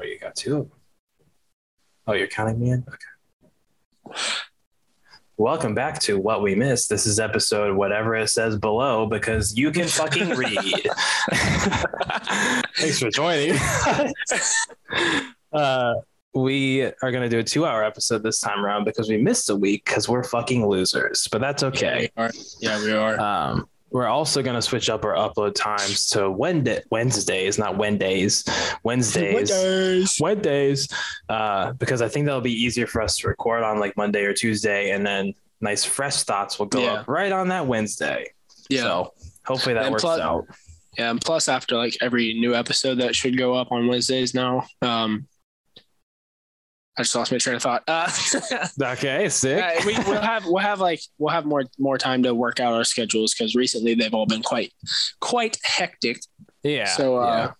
[0.00, 0.70] Oh, you got two.
[2.06, 2.86] Oh, you're counting me in?
[2.88, 4.16] Okay.
[5.36, 6.88] Welcome back to What We Missed.
[6.88, 10.88] This is episode whatever it says below because you can fucking read.
[12.76, 13.58] Thanks for joining.
[15.52, 15.94] uh,
[16.32, 19.50] we are going to do a two hour episode this time around because we missed
[19.50, 22.08] a week because we're fucking losers, but that's okay.
[22.16, 22.32] Yeah, we are.
[22.60, 23.20] Yeah, we are.
[23.20, 28.44] Um, we're also going to switch up our upload times to Wednesday, Wednesdays, not Wednesdays,
[28.84, 30.18] Wednesdays, Wednesdays.
[30.20, 30.88] Wednesdays,
[31.28, 34.32] uh, because I think that'll be easier for us to record on like Monday or
[34.32, 36.92] Tuesday, and then nice fresh thoughts will go Yeah.
[36.94, 38.32] up right on that Wednesday.
[38.68, 38.82] Yeah.
[38.82, 39.14] So
[39.44, 40.46] hopefully that And works plus- out.
[40.98, 44.66] Yeah, and plus after like every new episode that should go up on Wednesdays now.
[44.82, 45.26] Um
[46.98, 47.82] I just lost my train of thought.
[47.88, 48.10] Uh,
[48.82, 49.62] Okay, sick.
[49.62, 52.72] uh, we, we'll have we'll have like we'll have more more time to work out
[52.74, 54.72] our schedules because recently they've all been quite
[55.20, 56.18] quite hectic.
[56.62, 56.84] yeah.
[56.86, 57.52] so uh,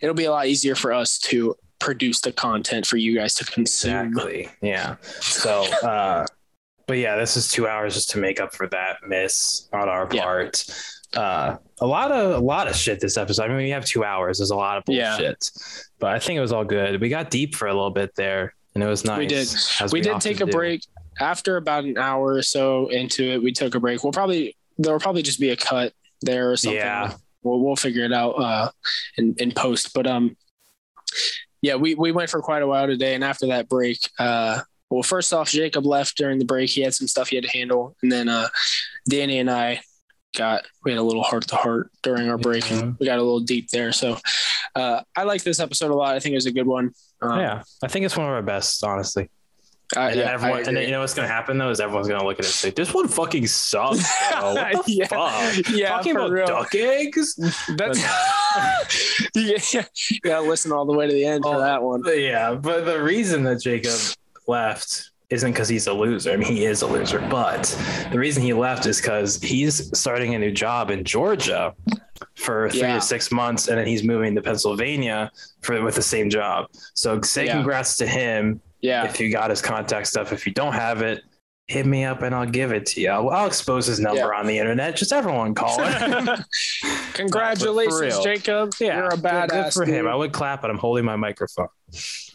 [0.00, 3.44] it'll be a lot easier for us to produce the content for you guys to
[3.44, 4.06] consume.
[4.08, 4.48] Exactly.
[4.62, 4.96] Yeah.
[5.20, 6.24] So, uh,
[6.86, 10.08] but yeah, this is two hours just to make up for that miss on our
[10.10, 10.22] Yeah.
[11.16, 13.44] Uh, a lot of a lot of shit this episode.
[13.44, 14.38] I mean, we have two hours.
[14.38, 15.16] There's a lot of Yeah.
[15.16, 15.50] bullshit,
[15.98, 17.00] but I think it was all good.
[17.00, 19.18] We got deep for a little bit there, and it was nice.
[19.18, 19.48] We did.
[19.80, 20.52] as we did take a do.
[20.52, 20.82] break
[21.20, 23.42] after about an hour or so into it.
[23.42, 24.02] We took a break.
[24.02, 26.78] We'll probably there will probably just be a cut there or something.
[26.78, 27.14] Yeah.
[27.42, 28.70] We'll we'll figure it out uh
[29.18, 29.92] in, in post.
[29.94, 30.36] But um
[31.62, 35.02] yeah, we, we went for quite a while today and after that break, uh well
[35.02, 36.70] first off Jacob left during the break.
[36.70, 37.96] He had some stuff he had to handle.
[38.02, 38.48] And then uh
[39.08, 39.80] Danny and I
[40.36, 43.22] got we had a little heart to heart during our break and we got a
[43.22, 43.92] little deep there.
[43.92, 44.18] So
[44.74, 46.14] uh I like this episode a lot.
[46.14, 46.92] I think it was a good one.
[47.22, 49.30] Um, Yeah, I think it's one of our best, honestly.
[49.96, 52.24] I, And, yeah, everyone, and then, you know what's gonna happen though is everyone's gonna
[52.24, 53.98] look at it and say, "This one fucking sucks."
[54.86, 55.68] Yeah, fuck?
[55.68, 56.46] yeah, Talking about real.
[56.46, 57.36] duck eggs?
[57.76, 58.00] That's
[59.34, 59.84] yeah,
[60.24, 60.38] yeah.
[60.40, 62.02] Listen all the way to the end for Oh, that one.
[62.06, 63.92] Yeah, but the reason that Jacob
[64.46, 66.30] left isn't because he's a loser.
[66.32, 67.62] I mean, he is a loser, but
[68.12, 71.74] the reason he left is because he's starting a new job in Georgia
[72.36, 72.94] for three Yeah.
[72.96, 75.30] to six months, and then he's moving to Pennsylvania
[75.62, 76.66] for with the same job.
[76.94, 77.54] So say Yeah.
[77.54, 80.30] congrats to him Yeah, if you got his contact stuff.
[80.32, 81.22] If you don't have it,
[81.68, 83.08] hit me up and I'll give it to you.
[83.08, 84.38] I'll, I'll expose his number Yeah.
[84.38, 84.94] on the internet.
[84.96, 86.28] Just everyone call him.
[87.14, 88.18] congratulations.
[88.22, 88.72] Jacob.
[88.80, 89.74] Yeah, You're a good- good badass.
[89.74, 90.06] for him.
[90.06, 91.68] I would clap, but I'm holding my microphone.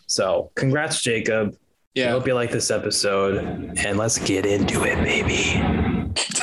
[0.07, 1.55] So, congrats, Jacob.
[1.97, 5.55] I hope you like this episode, and let's get into it, baby.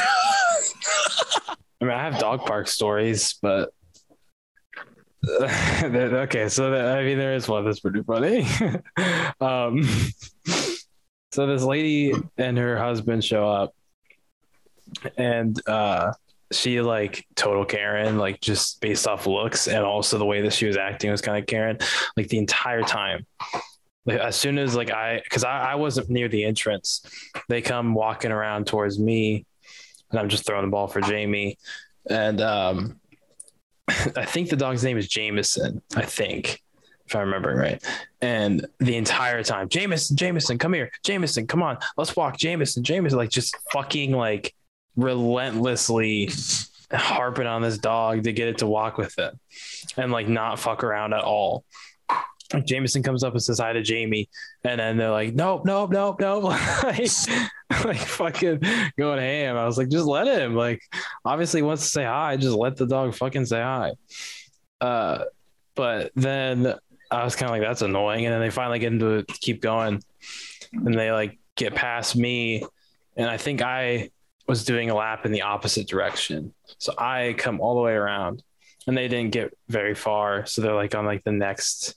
[1.80, 3.70] I mean, I have dog park stories, but
[5.82, 6.48] okay.
[6.48, 8.46] So, that, I mean, there is one that's pretty funny.
[9.40, 9.82] um,
[11.32, 13.74] so this lady and her husband show up,
[15.16, 16.12] and uh,
[16.52, 20.66] she like total Karen, like just based off looks and also the way that she
[20.66, 21.78] was acting was kind of Karen,
[22.16, 23.26] like the entire time.
[24.08, 27.02] As soon as like I, because I, I wasn't near the entrance,
[27.48, 29.44] they come walking around towards me,
[30.10, 31.58] and I'm just throwing the ball for Jamie,
[32.08, 33.00] and um,
[33.88, 35.82] I think the dog's name is Jameson.
[35.94, 36.62] I think.
[37.06, 37.80] If I remember right.
[38.20, 40.90] And the entire time, Jameson, Jameson, come here.
[41.04, 41.78] Jameson, come on.
[41.96, 42.36] Let's walk.
[42.36, 44.54] Jameson, Jameson, like just fucking like
[44.96, 46.30] relentlessly
[46.92, 49.34] harping on this dog to get it to walk with it
[49.96, 51.64] and like not fuck around at all.
[52.64, 54.28] Jameson comes up and says hi to Jamie,
[54.64, 56.44] and then they're like, nope, nope, nope, nope.
[56.82, 57.10] like,
[57.84, 58.60] like fucking
[58.98, 59.56] going ham.
[59.56, 60.54] I was like, just let him.
[60.54, 60.82] Like,
[61.24, 63.92] obviously wants to say hi, just let the dog fucking say hi.
[64.80, 65.24] Uh,
[65.74, 66.74] but then
[67.10, 68.24] I was kind of like, that's annoying.
[68.26, 70.02] And then they finally get into it, keep going,
[70.72, 72.64] and they like get past me,
[73.16, 74.10] and I think I
[74.46, 76.54] was doing a lap in the opposite direction.
[76.78, 78.42] So I come all the way around
[78.86, 80.46] and they didn't get very far.
[80.46, 81.96] So they're like on like the next,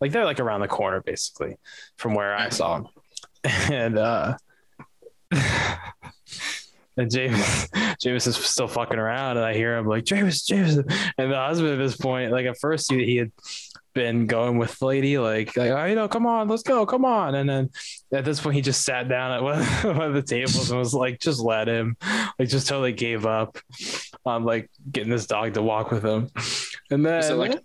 [0.00, 1.56] like they're like around the corner basically
[1.96, 2.88] from where I saw them.
[3.70, 4.36] And, uh,
[6.96, 7.68] and James,
[8.02, 10.76] James is still fucking around and I hear him like, James, James.
[10.76, 10.86] And
[11.32, 13.32] the husband at this point, like at first he, he had
[13.94, 17.04] been going with the lady, like, like, oh, you know, come on, let's go, come
[17.04, 17.34] on.
[17.34, 17.70] And then
[18.12, 19.62] at this point, he just sat down at one,
[19.96, 21.96] one of the tables and was like, just let him,
[22.38, 23.58] like, just totally gave up
[24.24, 26.28] on like getting this dog to walk with him.
[26.90, 27.58] And then, like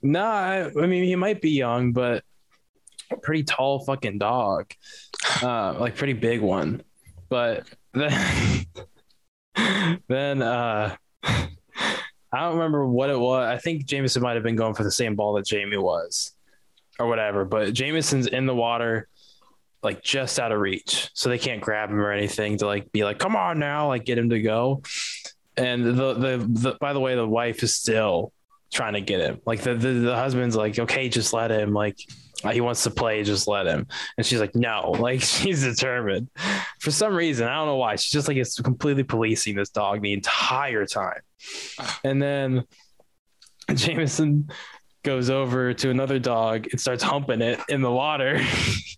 [0.00, 0.08] puppy?
[0.08, 2.24] nah, I, I mean, he might be young, but
[3.22, 4.72] pretty tall fucking dog,
[5.42, 6.82] uh, like pretty big one.
[7.28, 8.66] But then,
[10.08, 13.46] then, uh, I don't remember what it was.
[13.46, 16.32] I think Jameson might have been going for the same ball that Jamie was,
[16.98, 17.44] or whatever.
[17.44, 19.08] But Jameson's in the water,
[19.82, 23.04] like just out of reach, so they can't grab him or anything to like be
[23.04, 24.82] like, "Come on now!" Like get him to go.
[25.56, 28.32] And the the, the by the way, the wife is still
[28.72, 29.40] trying to get him.
[29.46, 31.72] Like the, the, the husband's like, okay, just let him.
[31.72, 31.98] Like
[32.44, 33.86] uh, he wants to play, just let him.
[34.16, 36.28] And she's like, no, like she's determined.
[36.80, 37.96] For some reason, I don't know why.
[37.96, 41.20] She's just like it's completely policing this dog the entire time.
[42.04, 42.64] And then
[43.72, 44.48] Jameson
[45.04, 48.40] goes over to another dog and starts humping it in the water.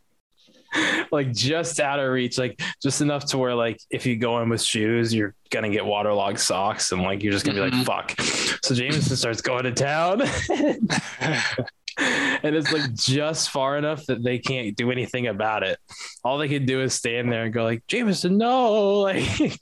[1.12, 4.48] like just out of reach, like just enough to where like if you go in
[4.48, 7.82] with shoes, you're gonna get waterlogged socks and like you're just gonna be like mm-hmm.
[7.82, 8.20] fuck.
[8.62, 10.22] So Jameson starts going to town.
[11.98, 15.78] and it's like just far enough that they can't do anything about it.
[16.24, 19.60] All they can do is stand there and go like, Jameson, no, like,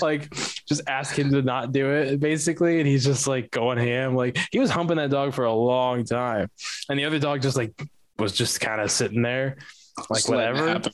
[0.00, 0.30] like
[0.66, 2.78] just ask him to not do it, basically.
[2.78, 4.14] And he's just like going ham.
[4.14, 6.50] Like he was humping that dog for a long time,
[6.88, 7.72] and the other dog just like
[8.18, 9.56] was just kind of sitting there,
[9.98, 10.90] like Just letting it whatever.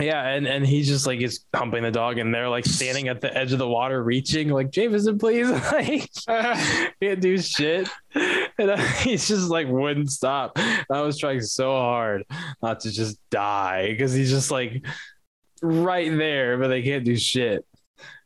[0.00, 3.20] Yeah, and and he's just like is humping the dog, and they're like standing at
[3.20, 8.76] the edge of the water, reaching like Jameson, please, like can't do shit, and uh,
[9.02, 10.52] he's just like wouldn't stop.
[10.56, 12.24] And I was trying so hard
[12.62, 14.86] not to just die because he's just like
[15.62, 17.64] right there, but they can't do shit.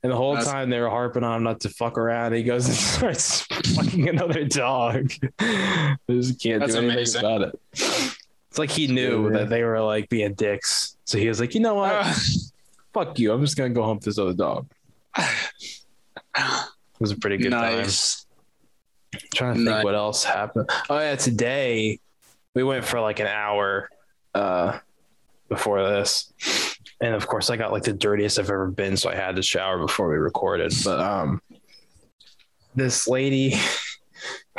[0.03, 2.35] And the whole That's- time they were harping on him not to fuck around.
[2.35, 3.43] He goes and starts
[3.75, 5.11] fucking another dog.
[5.39, 7.25] They just can't That's do anything amazing.
[7.25, 8.12] about it.
[8.53, 9.39] It's like he knew Yeah.
[9.39, 10.99] that they were like being dicks.
[11.07, 12.05] So he was like, you know what?
[12.93, 13.33] Fuck you.
[13.33, 14.71] I'm just gonna go hump this other dog.
[15.17, 16.67] It
[17.01, 17.79] was a pretty good time.
[17.79, 18.27] nice.
[19.35, 19.85] trying to think Nice.
[19.85, 20.69] what else happened.
[20.91, 21.99] Oh yeah, today
[22.55, 23.89] we went for like an hour
[24.35, 24.79] uh
[25.49, 26.31] before this.
[27.01, 29.43] And of course I got like the dirtiest I've ever been, so I had to
[29.43, 30.75] shower before we recorded.
[30.85, 31.41] But um
[32.75, 33.55] this lady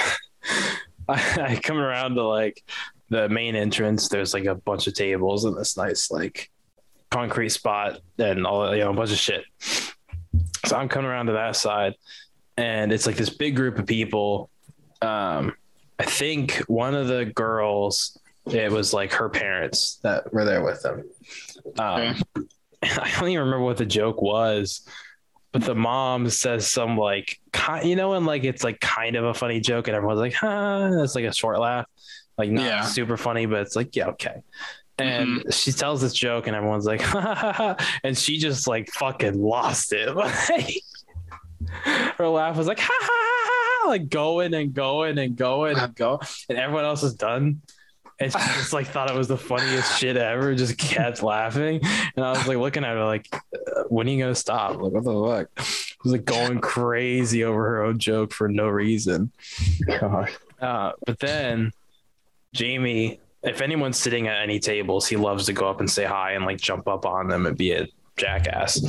[1.08, 2.64] I, I come around to like
[3.10, 6.50] the main entrance, there's like a bunch of tables and this nice like
[7.12, 9.44] concrete spot and all you know, a bunch of shit.
[10.66, 11.96] So I'm coming around to that side
[12.58, 14.50] and it's like this big group of people.
[15.02, 15.54] Um,
[16.00, 20.82] I think one of the girls, it was like her parents that were there with
[20.82, 21.04] them.
[21.78, 22.16] Um,
[22.84, 24.88] I don't even remember what the joke was,
[25.52, 27.40] but the mom says some like,
[27.84, 30.90] you know, and like it's like kind of a funny joke and everyone's like, huh,
[30.96, 31.86] it's like a short laugh,
[32.38, 32.82] like not Yeah.
[32.84, 34.42] super funny, but it's like, yeah, okay.
[35.00, 38.68] And she tells this joke and everyone's like, ha, ha, ha, ha, and she just
[38.68, 40.10] like fucking lost it.
[40.16, 40.76] Like,
[42.18, 45.78] her laugh was like ha ha ha ha, ha like going and going and going
[45.78, 46.20] and go,
[46.50, 47.62] and everyone else is done.
[48.20, 50.54] And she just like thought it was the funniest shit ever.
[50.56, 51.80] Just kept laughing,
[52.16, 54.76] and I was like looking at her like, uh, "When are you gonna stop?
[54.80, 58.68] Like what the fuck?" She was like going crazy over her own joke for no
[58.68, 59.32] reason.
[59.88, 60.34] Gosh.
[60.62, 61.72] Uh, but then
[62.54, 66.32] Jamie, if anyone's sitting at any tables, he loves to go up and say hi
[66.34, 68.80] and like jump up on them and be a jackass.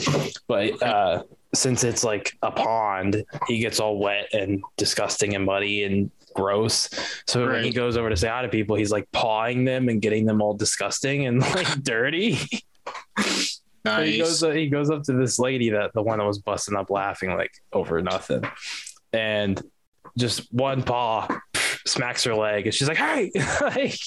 [0.46, 1.22] But uh,
[1.54, 6.88] since it's like a pond, he gets all wet and disgusting and muddy and gross.
[7.26, 10.00] So when he goes over to say hi to people, he's like pawing them and
[10.02, 12.34] getting them all disgusting and like dirty.
[12.36, 14.40] So he Nice.
[14.40, 17.30] goes he goes up to this lady that the one that was busting up laughing
[17.36, 18.42] like over nothing,
[19.12, 19.60] and
[20.16, 21.28] just one paw
[21.86, 23.98] smacks her leg, and she's like, "Hey, like,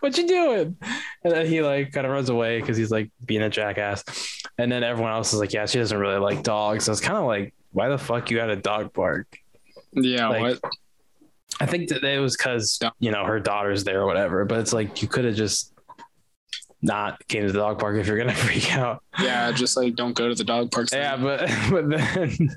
[0.00, 0.76] what you doing?"
[1.24, 4.04] And then he like kind of runs away because he's like being a jackass,
[4.58, 7.18] and then everyone else is like, "Yeah, she doesn't really like dogs." So it's kind
[7.18, 9.26] of like, why the fuck you at a dog park?
[9.92, 10.28] yeah.
[10.28, 10.72] like- what?
[11.60, 14.72] I think that it was because you know her daughter's there or whatever, but it's
[14.72, 15.72] like you could have just
[16.82, 19.02] not came to the dog park if you're gonna freak out.
[19.18, 19.50] Yeah.
[19.52, 20.88] Just like don't go to the dog park.
[20.92, 22.50] Yeah, but but then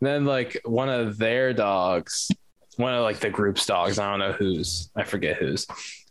[0.00, 2.30] then like one of their dogs,
[2.80, 5.66] one of like the group's dogs, I don't know whose, I forget whose,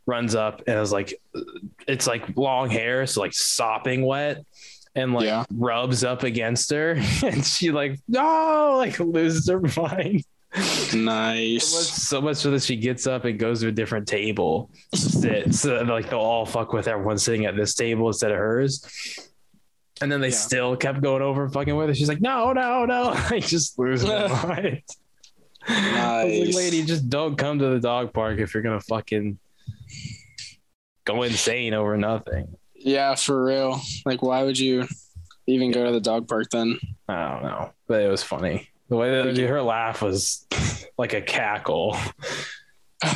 [0.05, 1.13] runs up and is like
[1.87, 4.43] it's like long hair, so like sopping wet.
[4.95, 5.45] And like Yeah.
[5.53, 6.91] rubs up against her,
[7.23, 10.23] and she like no, like loses her mind.
[10.55, 11.63] So much, Nice.
[11.63, 15.53] so much so that she gets up and goes to a different table, to sit,
[15.53, 18.83] so that, like they'll all fuck with everyone sitting at this table instead of hers.
[20.01, 20.33] And then they Yeah.
[20.35, 21.93] still kept going over and fucking with her.
[21.93, 23.11] She's like, no, no, no.
[23.29, 24.81] I just lose my mind.
[25.67, 29.37] Was like, lady, just don't come to the dog park if you're gonna fucking
[31.05, 32.55] go insane over nothing.
[32.75, 33.81] Yeah, for real.
[34.05, 34.87] Like, why would you
[35.47, 36.79] even go to the dog park then?
[37.07, 38.69] I don't know, but it was funny.
[38.89, 40.47] The way that her laugh was
[40.97, 41.97] like a cackle.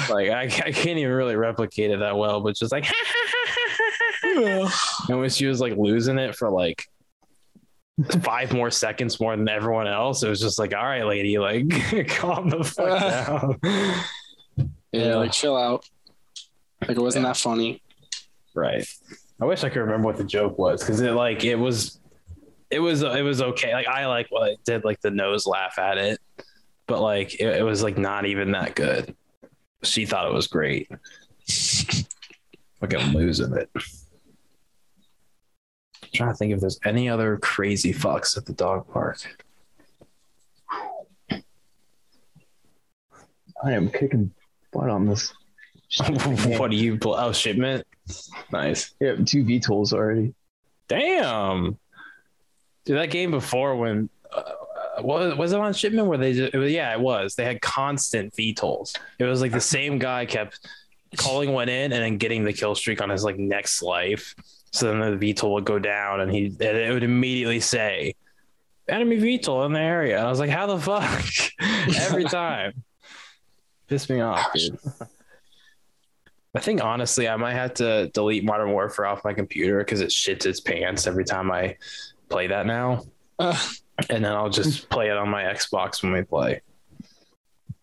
[0.10, 2.86] Like I, I can't even really replicate it that well, but just like,
[4.24, 6.86] and when she was like losing it for like
[8.22, 11.70] five more seconds more than everyone else, it was just like, all right, lady, like
[12.10, 13.00] calm the fuck
[13.64, 14.68] down.
[14.92, 15.16] Yeah, Yeah.
[15.18, 15.88] like chill out.
[16.82, 17.82] Like it wasn't that funny.
[18.56, 18.86] Right.
[19.42, 22.00] I wish I could remember what the joke was because it like it was,
[22.70, 23.74] it was it was okay.
[23.74, 26.20] Like I like what I did like the nose laugh at it,
[26.88, 29.16] but like it, it was like not even that good.
[29.84, 30.90] She thought it was great.
[32.80, 33.70] Fucking losing it.
[36.13, 39.20] Trying to think if there's any other crazy fucks at the dog park.
[43.63, 44.32] I am kicking
[44.72, 45.34] butt on this.
[46.58, 47.15] what do you pull?
[47.15, 47.86] Oh, shipment.
[48.51, 48.93] Nice.
[49.00, 50.34] Yeah, two VTOLs already.
[50.88, 51.77] Damn.
[52.86, 54.43] Dude, that game before when uh,
[55.01, 57.62] was was it on shipment where they just it was, yeah it was they had
[57.62, 58.98] constant VTOLs.
[59.20, 60.67] It was like the same guy kept
[61.15, 64.36] calling one in and then getting the kill streak on his like next life.
[64.74, 68.15] So then the VTOL would go down and he and it would immediately say
[68.89, 70.18] enemy VTOL in the area.
[70.18, 71.24] And I was like, how the fuck?
[72.01, 72.84] Every time.
[73.88, 74.77] Piss me off, dude.
[76.56, 80.10] I think honestly, I might have to delete Modern Warfare off my computer because it
[80.10, 81.77] shits its pants every time I
[82.30, 83.03] play that now.
[83.39, 83.58] Uh,
[84.10, 86.62] And then I'll just play it on my Xbox when we play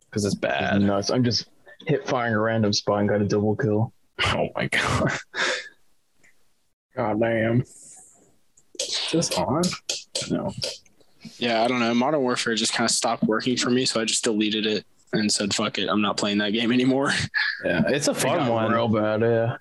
[0.08, 0.80] because it's bad.
[0.82, 1.10] Nuts.
[1.10, 1.46] I'm just
[1.86, 3.92] hit firing a random spot and got a double kill.
[4.26, 5.12] Oh my god.
[6.96, 7.62] God damn.
[8.80, 9.62] Is this on?
[10.30, 10.52] No.
[11.38, 11.94] yeah, I don't know.
[11.94, 15.30] Modern Warfare just kind of stopped working for me, so I just deleted it and
[15.30, 17.12] said, "Fuck it, I'm not playing that game anymore."
[17.62, 18.72] Yeah, it's a fun one.
[18.72, 19.56] Real bad, yeah.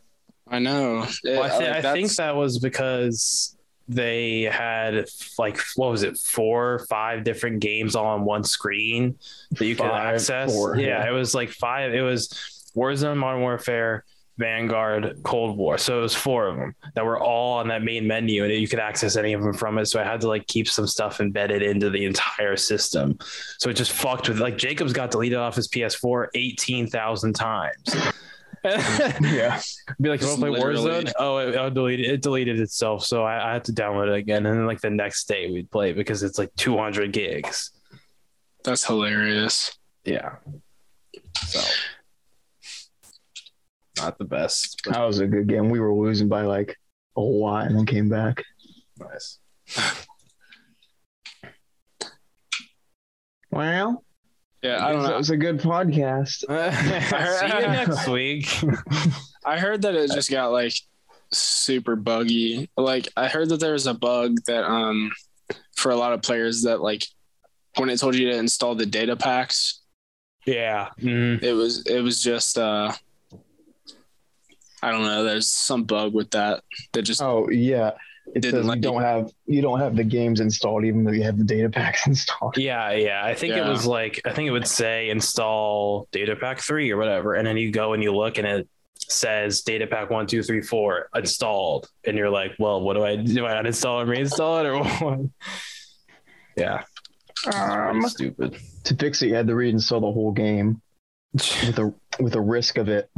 [0.48, 1.05] I know.
[1.25, 3.57] Well, I, thi- Like, I think that was because
[3.89, 5.05] they had
[5.38, 9.17] like what was it, four, five different games all on one screen
[9.51, 10.50] that you could Five, access.
[10.53, 11.09] four, yeah, yeah.
[11.09, 11.93] it was like five.
[11.93, 12.29] It was
[12.74, 14.05] Warzone, Modern Warfare,
[14.39, 15.77] Vanguard, Cold War.
[15.77, 18.67] So it was four of them that were all on that main menu, and you
[18.67, 19.86] could access any of them from it.
[19.86, 23.19] So I had to like keep some stuff embedded into the entire system.
[23.60, 27.96] So it just fucked with like Jacobs got deleted off his PS4 eighteen thousand times.
[28.62, 29.62] Yeah.
[30.01, 31.05] Be like, you want to play Literally.
[31.05, 31.13] Warzone?
[31.17, 34.46] Oh, it, it deleted it deleted itself, so I, I had to download it again.
[34.46, 37.72] And then like the next day we'd play it because it's like 200 gigs.
[38.65, 39.77] that's hilarious.
[40.03, 40.36] Yeah.
[41.48, 41.62] So
[44.01, 45.70] not the best, but That was a good game.
[45.70, 46.75] We were losing by like
[47.18, 48.44] a lot and then came back.
[49.00, 49.39] nice.
[53.51, 54.03] Well,
[54.62, 55.13] Yeah, I don't know.
[55.13, 56.39] It was a good podcast.
[57.39, 58.48] See you next week.
[59.46, 60.74] I heard that it just got like
[61.34, 62.70] super buggy.
[62.77, 65.12] Like I heard that there was a bug that um
[65.75, 67.03] for a lot of players that like
[67.77, 69.82] when it told you to install the data packs,
[70.46, 70.89] yeah.
[71.00, 71.41] Mhm.
[71.41, 72.91] it was it was just uh
[74.81, 77.91] I don't know, there's some bug with that that just Oh yeah.
[78.36, 81.12] It Didn't says like- you don't have you don't have the games installed even though
[81.12, 82.57] you have the data packs installed.
[82.57, 83.21] Yeah, yeah.
[83.25, 86.98] I think it was like I think it would say install data pack three or
[86.98, 88.67] whatever, and then you go and you look and it
[89.00, 93.15] says data pack one, two, three, four installed, and you're like, well, what do I
[93.15, 93.48] do?
[93.48, 95.19] I uninstall and reinstall it or what?
[96.55, 96.83] Yeah,
[97.29, 98.57] it's pretty Um, stupid.
[98.83, 100.81] to fix it, you had to reinstall the whole game
[101.33, 103.09] with a with a risk of it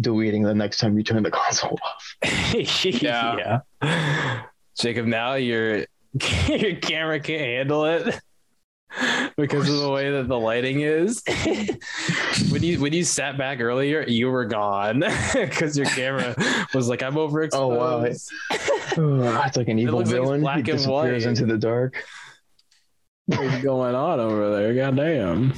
[0.00, 2.16] deleting the next time you turn the console off.
[2.54, 3.60] yeah.
[4.78, 5.86] Jacob, now your
[6.48, 8.20] your camera can't handle it
[9.36, 11.22] because of the way that the lighting is.
[12.50, 16.34] when you when you sat back earlier, you were gone because your camera
[16.74, 18.02] was like, "I'm overexposed." Oh, wow.
[19.46, 20.40] it's like an evil looks like villain.
[20.40, 21.30] black he and disappears white.
[21.30, 22.04] into the dark.
[23.26, 24.74] What's going on over there?
[24.74, 25.52] Goddamn.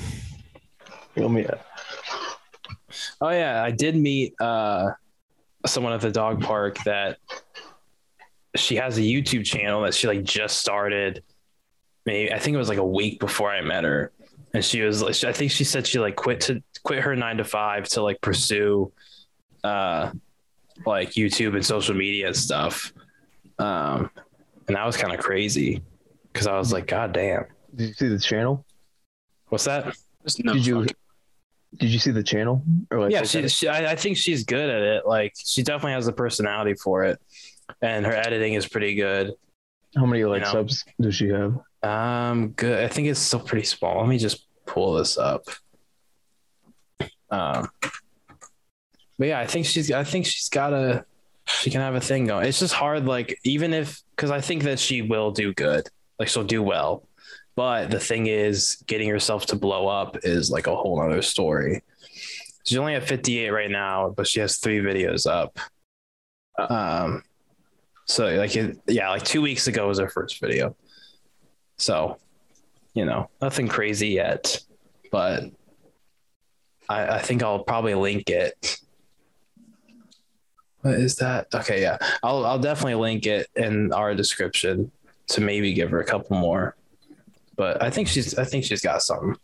[1.15, 1.47] Feel me?
[3.21, 4.91] Oh yeah, I did meet uh,
[5.67, 7.19] someone at the dog park that
[8.57, 11.23] she has a YouTube channel that she like just started.
[12.07, 14.13] Maybe I think it was like a week before I met her,
[14.55, 17.37] and she was like, I think she said she like quit to quit her nine
[17.39, 18.93] to five to like pursue,
[19.65, 20.11] uh,
[20.87, 22.93] like YouTube and social media and stuff.
[23.59, 24.11] Um,
[24.69, 25.83] and that was kind of crazy
[26.33, 28.65] because I was like, God damn, Did you see the channel?
[29.49, 29.97] what's that?
[30.45, 30.97] no did you fucking-
[31.77, 32.63] did you see the channel?
[32.91, 35.07] Or like yeah, she, she I, I think she's good at it.
[35.07, 37.21] Like she definitely has the personality for it,
[37.83, 39.33] and her editing is pretty good.
[39.95, 40.53] how many like you know.
[40.53, 41.59] subs does she have?
[41.83, 42.83] Um, good.
[42.83, 44.01] I think it's still pretty small.
[44.01, 45.45] Let me just pull this up.
[47.31, 47.69] Um,
[49.19, 49.91] but yeah, I think she's.
[49.91, 51.05] I think she's got a.
[51.47, 52.47] She can have a thing going.
[52.47, 53.07] It's just hard.
[53.07, 55.89] Like even if because I think that she will do good.
[56.19, 57.08] Like she'll do well.
[57.59, 61.83] But the thing is, getting yourself to blow up is like a whole other story.
[62.65, 65.59] She's only at 58 right now, but she has three videos up.
[66.57, 67.25] Um,
[68.05, 68.55] so like,
[68.87, 70.77] yeah, like two weeks ago was her first video.
[71.79, 72.19] So,
[72.95, 74.61] you know, nothing crazy yet,
[75.11, 75.43] but
[76.89, 78.79] I, I think I'll probably link it.
[80.83, 81.49] What is that?
[81.53, 84.93] Okay, yeah, I'll I'll definitely link it in our description
[85.31, 86.77] to maybe give her a couple more.
[87.59, 89.37] But I think she's I think she's got something.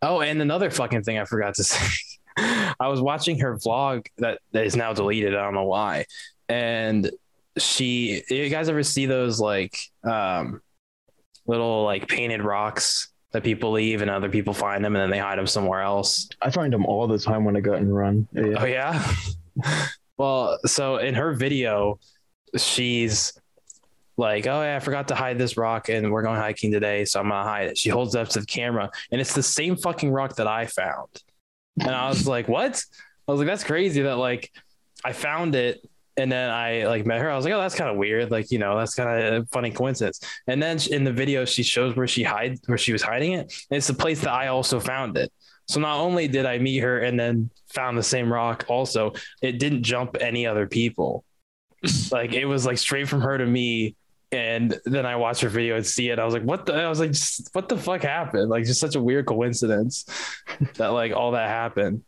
[0.00, 1.98] Oh, and another fucking thing I forgot to say.
[2.38, 5.34] I was watching her vlog that, that is now deleted.
[5.34, 6.06] I don't know why.
[6.48, 7.10] And
[7.58, 10.60] she you guys ever see those like um
[11.46, 15.18] little like painted rocks that people leave and other people find them and then they
[15.18, 16.28] hide them somewhere else?
[16.40, 18.28] I find them all the time when I go and run.
[18.32, 18.54] Yeah.
[18.58, 19.12] Oh yeah.
[20.16, 21.98] well, so in her video,
[22.56, 23.32] she's
[24.16, 27.20] like, "Oh yeah, I forgot to hide this rock, and we're going hiking today, so
[27.20, 30.10] I'm gonna hide it." She holds up to the camera, and it's the same fucking
[30.10, 31.22] rock that I found.
[31.80, 32.82] And I was like, "What?"
[33.28, 34.52] I was like, "That's crazy that like
[35.04, 35.80] I found it."
[36.18, 37.30] And then I like met her.
[37.30, 38.30] I was like, "Oh, that's kind of weird.
[38.30, 41.62] Like, you know, that's kind of a funny coincidence." And then in the video, she
[41.62, 43.52] shows where she hide where she was hiding it.
[43.70, 45.32] And it's the place that I also found it.
[45.68, 49.58] So not only did I meet her and then found the same rock, also it
[49.58, 51.24] didn't jump any other people.
[52.12, 53.96] like it was like straight from her to me.
[54.32, 56.18] And then I watched her video and see it.
[56.18, 56.74] I was like, what the?
[56.74, 57.14] I was like,
[57.52, 58.48] what the fuck happened?
[58.48, 60.04] Like, just such a weird coincidence
[60.74, 62.02] that like all that happened.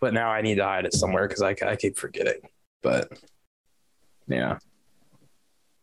[0.00, 2.40] But now I need to hide it somewhere because I, I keep forgetting.
[2.82, 3.12] But
[4.26, 4.58] yeah,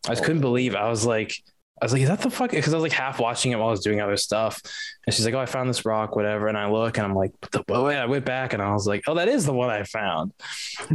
[0.07, 0.75] I just couldn't believe.
[0.75, 1.33] I was like,
[1.81, 2.51] I was like, is that the fuck?
[2.51, 4.62] Because I was like half watching it while I was doing other stuff.
[5.05, 6.48] And she's like, oh, I found this rock, whatever.
[6.48, 8.86] And I look and I'm like, the, oh, wait, I went back and I was
[8.86, 10.33] like, oh, that is the one I found.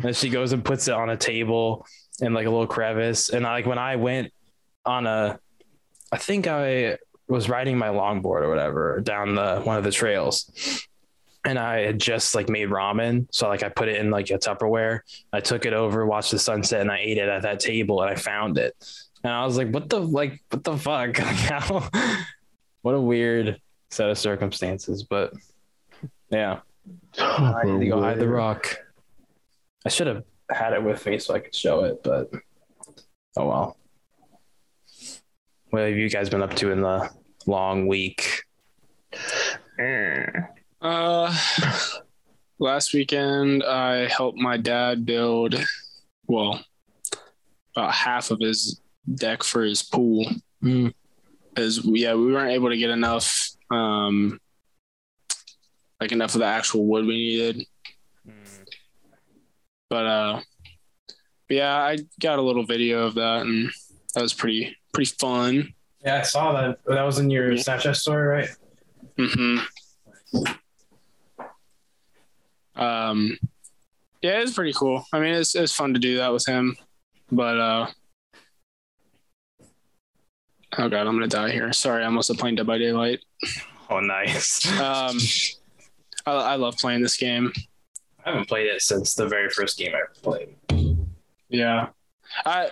[0.02, 1.86] and she goes and puts it on a table
[2.20, 3.30] in like a little crevice.
[3.30, 4.32] And I, like when I went
[4.84, 5.38] on a,
[6.12, 10.86] I think I was riding my longboard or whatever down the one of the trails.
[11.46, 13.26] And I had just like made ramen.
[13.30, 15.00] So like I put it in like a Tupperware.
[15.32, 18.10] I took it over, watched the sunset, and I ate it at that table and
[18.10, 18.74] I found it.
[19.22, 21.18] And I was like, what the like what the fuck?
[21.18, 21.88] Like how
[22.82, 25.02] what a weird set of circumstances.
[25.02, 25.32] But
[26.30, 26.60] yeah.
[27.18, 28.78] I need to go hide the rock.
[29.86, 32.30] I should have had it with me so I could show it, but
[33.36, 33.76] oh well.
[35.70, 37.10] What have you guys been up to in the
[37.46, 38.44] long week?
[40.80, 41.34] Uh,
[42.58, 45.56] last weekend I helped my dad build,
[46.26, 46.64] well,
[47.74, 48.80] about half of his
[49.12, 50.26] deck for his pool.
[50.62, 50.92] Mm.
[51.56, 54.40] As yeah, we weren't able to get enough, um,
[56.00, 57.66] like enough of the actual wood we needed.
[59.90, 60.40] But uh,
[61.48, 63.70] but yeah, I got a little video of that, and
[64.14, 65.74] that was pretty pretty fun.
[66.04, 66.78] Yeah, I saw that.
[66.86, 67.58] That was in your Yeah.
[67.62, 68.48] Snapchat story, right?
[69.18, 69.58] hmm
[72.76, 73.38] Um,
[74.22, 75.04] yeah, it was pretty cool.
[75.12, 76.76] I mean, it's it's fun to do that with him,
[77.30, 77.86] but uh,
[80.78, 81.72] oh god, I'm gonna die here.
[81.72, 83.20] Sorry, I must have played Dead by Daylight.
[83.90, 84.66] Oh, nice.
[84.80, 85.18] Um,
[86.26, 87.52] I, I love playing this game.
[88.24, 90.56] I haven't played it since the very first game I ever played.
[91.48, 91.88] Yeah,
[92.44, 92.70] I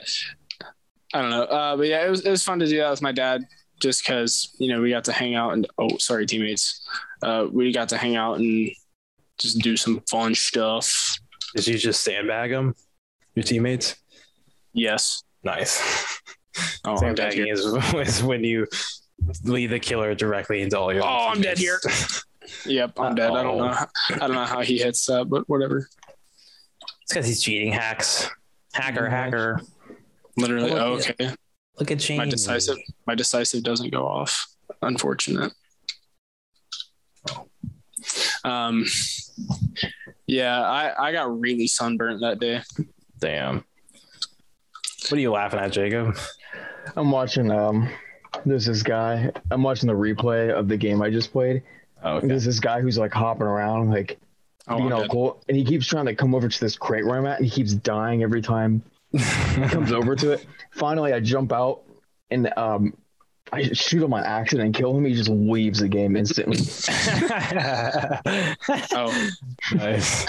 [1.14, 3.02] I don't know, uh, but yeah, it was it was fun to do that with
[3.02, 3.44] my dad,
[3.80, 6.86] just because you know we got to hang out and oh sorry teammates,
[7.22, 8.70] uh, we got to hang out and
[9.38, 11.18] just do some fun stuff.
[11.54, 12.74] Did you just sandbag them,
[13.34, 13.96] your teammates?
[14.72, 15.22] Yes.
[15.42, 15.80] Nice.
[16.84, 17.54] Oh, I'm dead Sandbagging here.
[17.54, 18.66] is, is when you
[19.44, 21.02] lead the killer directly into all your.
[21.02, 21.80] Oh, I'm dead here.
[22.66, 23.30] Yep, I'm dead.
[23.30, 23.68] I don't know.
[23.68, 25.88] how- I don't know how he hits that, but whatever.
[27.02, 28.28] It's because he's cheating hacks.
[28.74, 29.10] Hacker, Mhm.
[29.10, 29.60] hacker.
[30.36, 30.72] Literally.
[30.72, 31.10] Oh, Oh, yeah.
[31.10, 31.34] okay.
[31.78, 32.18] Look at Shane.
[32.18, 32.76] My decisive.
[33.06, 34.46] My decisive doesn't go off.
[34.82, 35.52] Unfortunate.
[38.44, 38.84] Um.
[40.26, 42.62] Yeah, I I got really sunburnt that day.
[43.20, 43.64] Damn.
[45.08, 46.16] What are you laughing at, Jacob?
[46.96, 47.50] I'm watching.
[47.50, 47.88] Um,
[48.46, 49.30] there's this guy.
[49.50, 51.62] I'm watching the replay of the game I just played.
[52.04, 52.26] Oh, okay.
[52.28, 54.18] There's this guy who's like hopping around, like
[54.68, 57.04] Oh, you I'm know, cool, and he keeps trying to come over to this crate
[57.04, 58.80] where I'm at, and he keeps dying every time
[59.12, 59.18] he
[59.68, 60.46] comes over to it.
[60.70, 61.82] Finally, I jump out
[62.30, 62.96] and um,
[63.52, 65.04] I shoot him on accident and kill him.
[65.04, 66.58] He just leaves the game instantly.
[68.94, 69.28] Oh,
[69.74, 70.26] nice.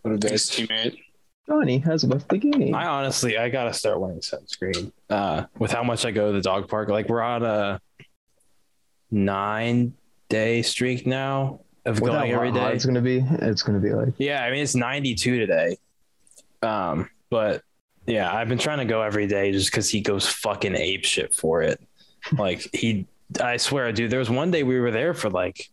[0.00, 0.66] What a nice bitch.
[0.66, 0.98] teammate.
[1.46, 2.74] Johnny has left the game.
[2.74, 4.92] I honestly, I gotta start wearing sunscreen.
[5.10, 7.80] Uh, with how much I go to the dog park, like we're on a
[9.10, 9.94] nine
[10.32, 12.72] day streak now of going every day.
[12.72, 13.18] It's gonna be.
[13.18, 14.14] It's gonna be like.
[14.16, 15.76] Yeah, I mean it's 92 today.
[16.62, 17.62] Um, but
[18.06, 21.34] yeah, I've been trying to go every day just because he goes fucking ape shit
[21.34, 21.80] for it.
[22.32, 23.06] Like he,
[23.40, 24.10] I swear, dude.
[24.10, 25.68] There was one day we were there for like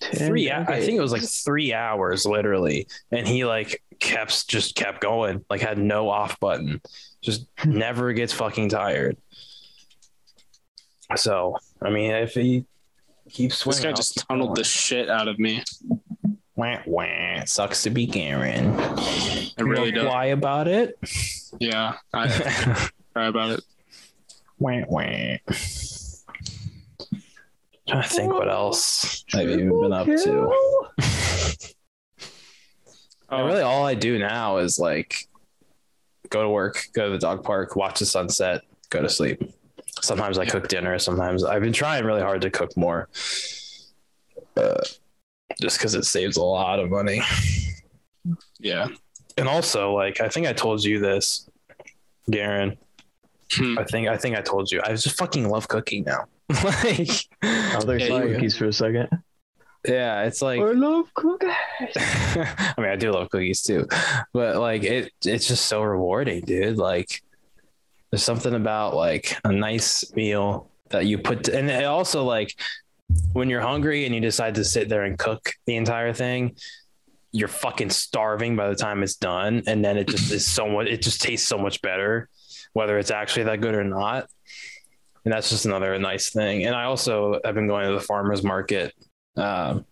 [0.00, 0.50] three.
[0.50, 5.44] I think it was like three hours, literally, and he like kept just kept going,
[5.50, 6.80] like had no off button,
[7.20, 9.18] just never gets fucking tired.
[11.14, 12.64] So I mean, if he
[13.30, 14.54] keeps swinging, This guy I'll just tunneled going.
[14.54, 15.62] the shit out of me.
[16.54, 17.44] Wah, wah.
[17.44, 18.74] Sucks to be Garen.
[18.78, 20.06] It really does.
[20.06, 20.98] Why about it?
[21.58, 22.28] Yeah, I
[23.12, 23.60] cry about it.
[24.58, 25.02] Wah, wah.
[27.88, 30.50] Trying to think what else I've even been up to.
[30.50, 30.88] Oh,
[33.46, 35.14] really, all I do now is like
[36.30, 39.40] go to work, go to the dog park, watch the sunset, go to sleep.
[40.02, 40.98] Sometimes I cook dinner.
[40.98, 43.08] Sometimes I've been trying really hard to cook more,
[44.56, 44.74] uh,
[45.60, 47.22] just because it saves a lot of money.
[48.58, 48.88] Yeah.
[49.38, 51.48] And also, like I think I told you this,
[52.30, 52.76] Garen.
[53.52, 53.78] Hmm.
[53.78, 54.80] I think I think I told you.
[54.84, 56.24] I just fucking love cooking now.
[56.64, 57.08] like,
[57.42, 59.08] Oh, there's Yeah, cookies for a second.
[59.86, 61.50] yeah, it's like I love cookies.
[61.96, 63.86] I mean, I do love cookies too,
[64.32, 66.76] but like it, it's just so rewarding, dude.
[66.76, 67.22] Like,
[68.10, 72.54] there's something about like a nice meal that you put, and it also like
[73.32, 76.56] when you're hungry and you decide to sit there and cook the entire thing,
[77.32, 80.86] you're fucking starving by the time it's done, and then it just is so much.
[80.86, 82.28] It just tastes so much better,
[82.72, 84.28] whether it's actually that good or not.
[85.24, 86.64] And that's just another nice thing.
[86.64, 88.94] And I also have been going to the farmers market.
[89.36, 89.84] Um,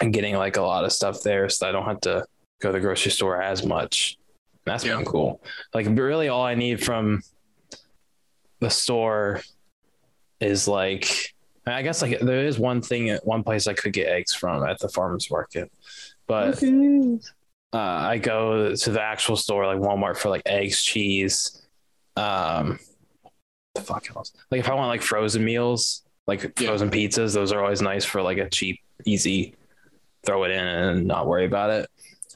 [0.00, 2.24] and getting like a lot of stuff there so I don't have to
[2.60, 4.18] go to the grocery store as much.
[4.64, 4.96] That's Yeah.
[4.96, 5.42] been cool.
[5.74, 7.22] Like really all I need from
[8.60, 9.40] the store
[10.40, 11.34] is like
[11.66, 14.64] I guess like there is one thing at one place I could get eggs from
[14.64, 15.70] at the farmers market.
[16.26, 17.32] But Cookies.
[17.72, 21.62] uh, I go to the actual store like Walmart for like eggs, cheese,
[22.16, 22.78] um
[23.74, 24.32] the fuck else.
[24.50, 26.68] Like if I want like frozen meals, like Yeah.
[26.68, 29.54] frozen pizzas, those are always nice for like a cheap, easy
[30.26, 31.88] throw it in and not worry about it.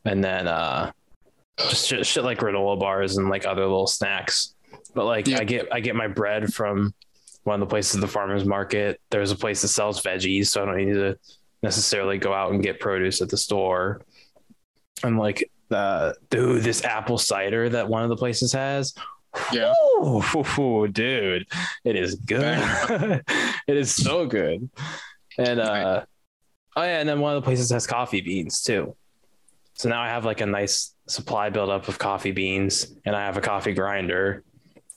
[0.05, 0.93] And then uh
[1.59, 4.55] just shit, shit like granola bars and like other little snacks.
[4.95, 5.39] But like Yeah.
[5.41, 6.95] I get I get my bread from
[7.45, 9.01] one of the places at the farmers market.
[9.11, 11.19] There's a place that sells veggies, so I don't need to
[11.63, 14.03] necessarily go out and get produce at the store.
[15.03, 18.95] And like uh dude, this apple cider that one of the places has.
[19.53, 19.75] Yeah.
[20.01, 20.23] Ooh,
[20.59, 21.47] ooh, dude,
[21.85, 22.59] it is good.
[23.67, 24.69] it is so good.
[25.39, 26.05] And uh
[26.77, 28.97] oh yeah, and then one of the places has coffee beans too.
[29.75, 33.37] So now I have like a nice supply buildup of coffee beans and I have
[33.37, 34.43] a coffee grinder.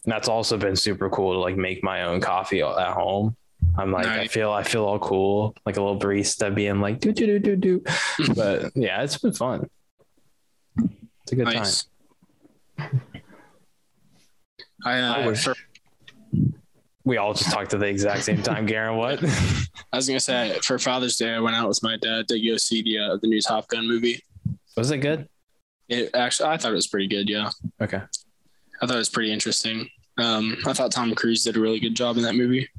[0.05, 3.35] And that's also been super cool to like make my own coffee at home.
[3.77, 7.11] I'm like, I feel I feel all cool, like a little barista being like do
[7.11, 7.83] do do do do.
[8.35, 9.69] But yeah, it's been fun.
[11.23, 12.89] It's a good time.
[14.85, 15.55] I, uh, I for-
[17.03, 18.97] We all just talked at the exact same time, Garen.
[18.97, 19.21] What?
[19.93, 22.57] I was gonna say for Father's Day, I went out with my dad to go
[22.57, 24.23] see the uh, the new Top Gun movie.
[24.77, 25.27] Was it good?
[25.89, 27.27] It actually, I thought it was pretty good.
[27.29, 27.49] Yeah,
[27.81, 28.01] Okay.
[28.81, 29.89] I thought it was pretty interesting.
[30.17, 32.69] Um, I thought Tom Cruise did a really good job in that movie.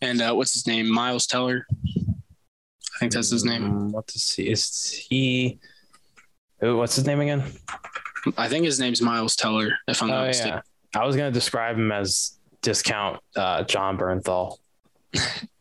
[0.00, 0.88] And uh, what's his name?
[0.88, 1.66] Miles Teller.
[1.70, 3.64] I think that's his name.
[3.64, 4.48] Um, what to see?
[4.50, 5.58] Is he?
[6.60, 7.44] What's his name again?
[8.36, 9.72] I think his name's Miles Teller.
[9.86, 10.60] If I'm not Oh mistaken.
[10.94, 14.56] yeah, I was gonna describe him as discount uh, John Bernthal.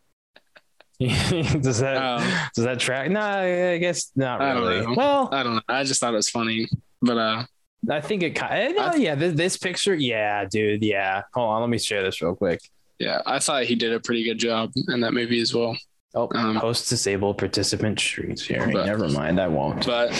[1.61, 3.09] does that Um, does that track?
[3.11, 4.95] No, I guess not really.
[4.95, 5.61] Well, I don't know.
[5.69, 6.67] I just thought it was funny,
[7.01, 7.43] but uh,
[7.89, 8.75] I think it kind.
[8.75, 11.21] No, I- yeah, this, this picture, yeah, dude, yeah.
[11.33, 12.59] Hold on, let me share this real quick.
[12.99, 15.77] yeah, I thought he did a pretty good job in that movie as well.
[16.15, 18.35] Oh, Um, host disabled participant sharing.
[18.73, 19.85] but- Never mind, I won't.
[19.85, 20.11] But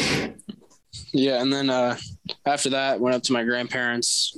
[1.11, 1.97] yeah, and then uh,
[2.45, 4.37] after that, went up to my grandparents.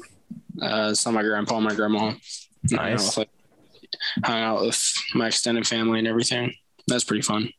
[0.62, 2.14] Uh, saw my grandpa and my grandma.
[2.72, 3.18] Nice.
[3.18, 3.30] like,
[4.24, 6.54] hung out with my extended family and everything.
[6.88, 7.50] That's pretty fun.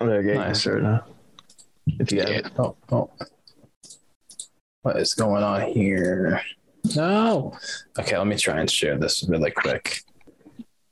[0.00, 0.64] I'm gonna get Nice.
[0.66, 1.04] you now.
[1.86, 2.36] If you have Yeah.
[2.38, 2.52] it.
[2.58, 3.10] Oh, oh.
[4.82, 6.40] What is going on here?
[6.96, 7.56] No.
[7.98, 10.00] Okay, let me try and share this really quick.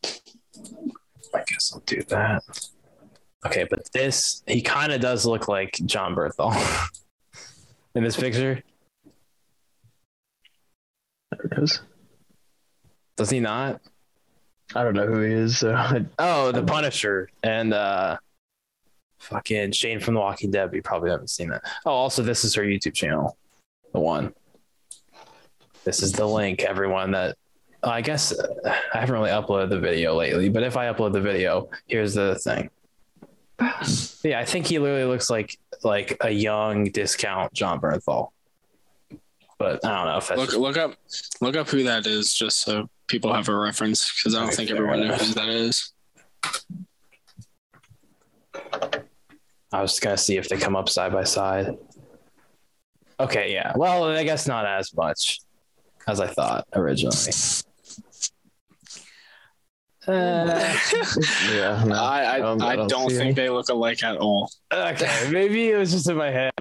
[0.04, 2.42] I guess I'll do that.
[3.46, 6.54] Okay, but this, he kind of does look like John Bernthal
[7.94, 8.62] in this picture.
[11.30, 11.80] There it is.
[13.16, 13.80] Does he not?
[14.74, 15.58] I don't know who he is.
[15.58, 18.18] So I, Oh, the Punisher and uh
[19.18, 20.70] fucking Shane from The Walking Dead.
[20.72, 21.62] You probably haven't seen that.
[21.84, 23.36] Oh, also, this is her YouTube channel,
[23.92, 24.32] the one.
[25.84, 27.12] This is the link, everyone.
[27.12, 27.36] That
[27.82, 28.48] I guess uh,
[28.94, 32.36] I haven't really uploaded the video lately, but if I upload the video, here's the
[32.36, 32.70] thing.
[34.24, 38.30] Yeah, I think he literally looks like like a young discount John Bernthal.
[39.58, 40.94] But I don't know if that's Look just- look up
[41.40, 44.56] look up who that is, just so people have a reference, because I don't Okay,
[44.56, 45.18] think everyone enough.
[45.20, 45.92] knows who that is.
[49.72, 51.76] I was gonna see if they come up side by side.
[53.20, 53.72] Okay, yeah.
[53.76, 55.40] Well, I guess not as much
[56.06, 57.16] as I thought originally.
[60.08, 60.74] Uh,
[61.52, 63.32] yeah, no, I I, don't- I I don't don't think any.
[63.32, 64.50] they look alike at all.
[64.72, 66.52] okay, maybe it was just in my head.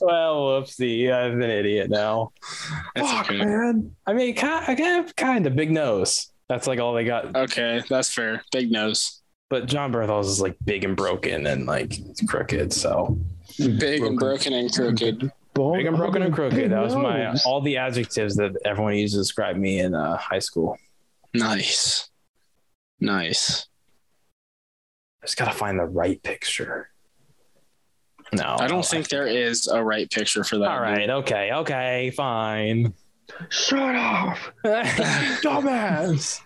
[0.00, 1.12] well, whoopsie.
[1.12, 2.32] I'm an idiot now.
[2.94, 3.44] That's Fuck, okay.
[3.44, 3.94] man.
[4.06, 6.30] I mean, kind, I got kind of big nose.
[6.48, 7.36] That's like all they got.
[7.36, 8.42] Okay, that's fair.
[8.52, 9.20] Big nose.
[9.50, 12.72] But John Bernthal's is like big and broken and like crooked.
[12.72, 13.18] So
[13.58, 15.32] Big and broken and crooked.
[15.54, 16.70] Bone- big and broken and crooked.
[16.70, 20.38] That was my all the adjectives that everyone used to describe me in uh, high
[20.38, 20.78] school.
[21.34, 22.08] Nice.
[23.00, 23.66] Nice.
[25.22, 26.90] I just gotta find the right picture.
[28.32, 30.70] No, I don't think there is a right picture for that.
[30.70, 31.08] All right.
[31.08, 31.50] Okay.
[31.52, 32.10] Okay.
[32.14, 32.92] Fine.
[33.48, 34.36] Shut up.
[35.42, 36.40] Dumbass.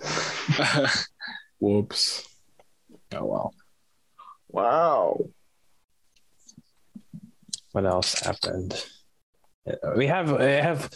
[1.61, 2.29] Whoops.
[3.15, 3.55] Oh well.
[4.49, 5.19] Wow.
[7.73, 8.85] What else happened?
[9.67, 10.91] Uh, we have we have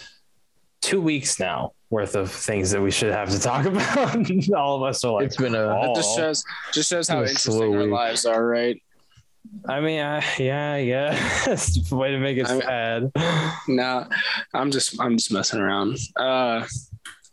[0.82, 4.16] two weeks now worth of things that we should have to talk about.
[4.54, 5.92] All of us are like, it's been a oh.
[5.92, 8.80] It just shows just shows how interesting our lives are, right?
[9.68, 11.12] I mean, uh, yeah, yeah.
[11.92, 13.12] Way to make it I- sad.
[13.68, 14.06] No,
[14.52, 15.96] I'm just I'm just messing around.
[16.16, 16.66] Uh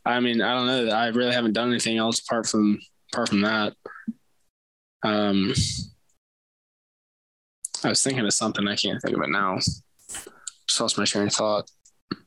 [0.06, 0.94] I mean, I don't know.
[0.94, 2.80] I really haven't done anything else apart from
[3.12, 3.74] apart from that.
[5.04, 5.54] Um
[7.84, 9.58] I was thinking of something, I can't think of it now.
[9.58, 11.70] Just lost my train of thought.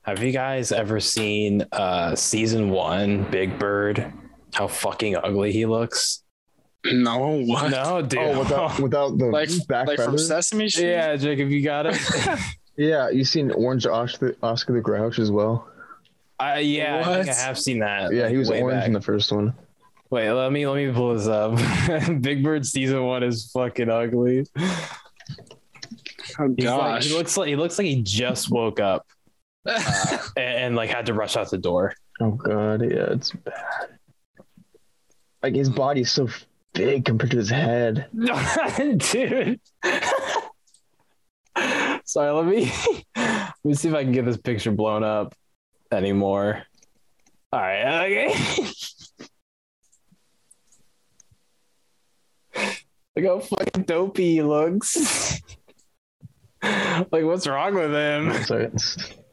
[0.03, 4.13] Have you guys ever seen uh season one, Big Bird?
[4.55, 6.23] How fucking ugly he looks.
[6.85, 7.71] No, what?
[7.71, 8.19] No, dude.
[8.21, 10.29] oh without without the Like back like from feathers.
[10.29, 10.91] Sesame Street?
[10.91, 11.99] yeah, Jacob, you got it.
[12.77, 15.69] yeah, you seen Orange Oscar, Oscar the Grouch as well.
[16.39, 18.13] Uh, yeah, I think I have seen that.
[18.13, 18.87] Yeah, like, he was orange back.
[18.87, 19.55] in the first one.
[20.11, 21.59] Wait, let me let me pull this up.
[22.21, 24.47] Big Bird season one is fucking ugly.
[26.39, 27.07] Oh He's like, gosh.
[27.07, 29.07] he looks like he looks like he just woke up
[29.67, 31.95] Uh, and, and like had to rush out the door.
[32.21, 33.99] Oh god, yeah, it's bad.
[35.43, 36.29] Like his body's so
[36.73, 38.07] big compared to his head.
[38.17, 39.61] Dude.
[42.05, 42.73] Sorry, let me
[43.17, 45.35] let me see if I can get this picture blown up
[45.91, 46.63] anymore.
[47.53, 48.35] All right, okay.
[53.17, 55.41] Look how fucking dopey he looks.
[56.63, 58.33] like, what's wrong with him?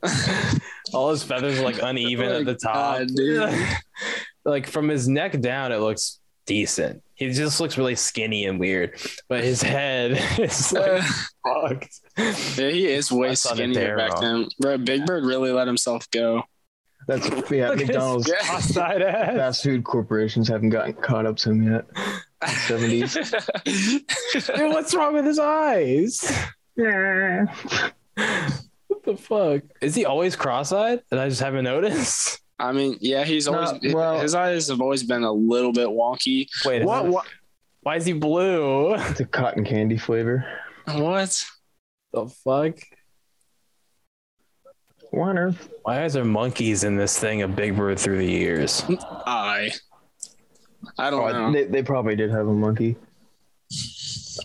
[0.06, 3.00] So it's, All his feathers are like oh uneven Oh at the top.
[3.00, 3.68] God, dude.
[4.46, 7.02] like from his neck down, it looks decent.
[7.16, 8.98] He just looks really skinny and weird,
[9.30, 11.04] but his head is like
[11.46, 12.00] fucked.
[12.18, 14.48] Yeah, he is way I saw the skinnier back then.
[14.60, 16.44] Bro, Big Bird really let himself go.
[17.08, 17.70] that's yeah.
[17.70, 18.60] Look at his McDonald's Yeah.
[19.36, 21.86] fast food corporations haven't gotten caught up to him yet.
[22.44, 23.14] 70s.
[24.58, 26.30] Dude, what's wrong with his eyes?
[29.04, 29.62] What the fuck?
[29.82, 31.02] Is he always cross-eyed?
[31.12, 32.40] And I just haven't noticed.
[32.60, 35.88] I mean, yeah, he's No, always well- his eyes have always been a little bit
[35.88, 36.48] wonky.
[36.66, 37.06] Wait, What?
[37.06, 37.26] it- What?
[37.82, 38.94] Why is he blue?
[38.96, 40.46] It's a cotton candy flavor.
[40.86, 41.44] What?
[42.14, 42.78] The fuck?
[45.12, 45.70] Why on earth?
[45.84, 48.84] Why is there monkeys in this thing of Big Bird through the years?
[49.26, 49.72] I.
[50.98, 51.52] I don't Oh, know.
[51.52, 52.96] they, they probably did have a monkey.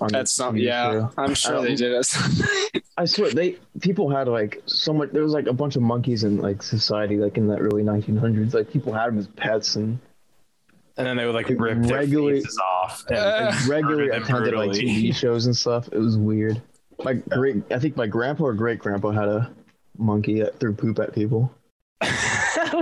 [0.01, 0.63] on That's the something.
[0.63, 1.11] TV Yeah, show.
[1.17, 2.83] I'm sure they did it.
[2.99, 5.11] I swear they people had like so much.
[5.13, 8.53] There was like a bunch of monkeys in like society, like in the early 1900s.
[8.55, 9.99] Like people had them as pets and
[10.97, 13.05] And then they would like Like, rip their faces off.
[13.09, 14.71] And, Uh, and regularly them attended like.
[14.73, 15.89] TV shows and stuff.
[15.93, 16.61] It was weird.
[17.05, 19.51] My great, I think my grandpa or great grandpa had a
[19.97, 21.53] monkey that threw poop at people.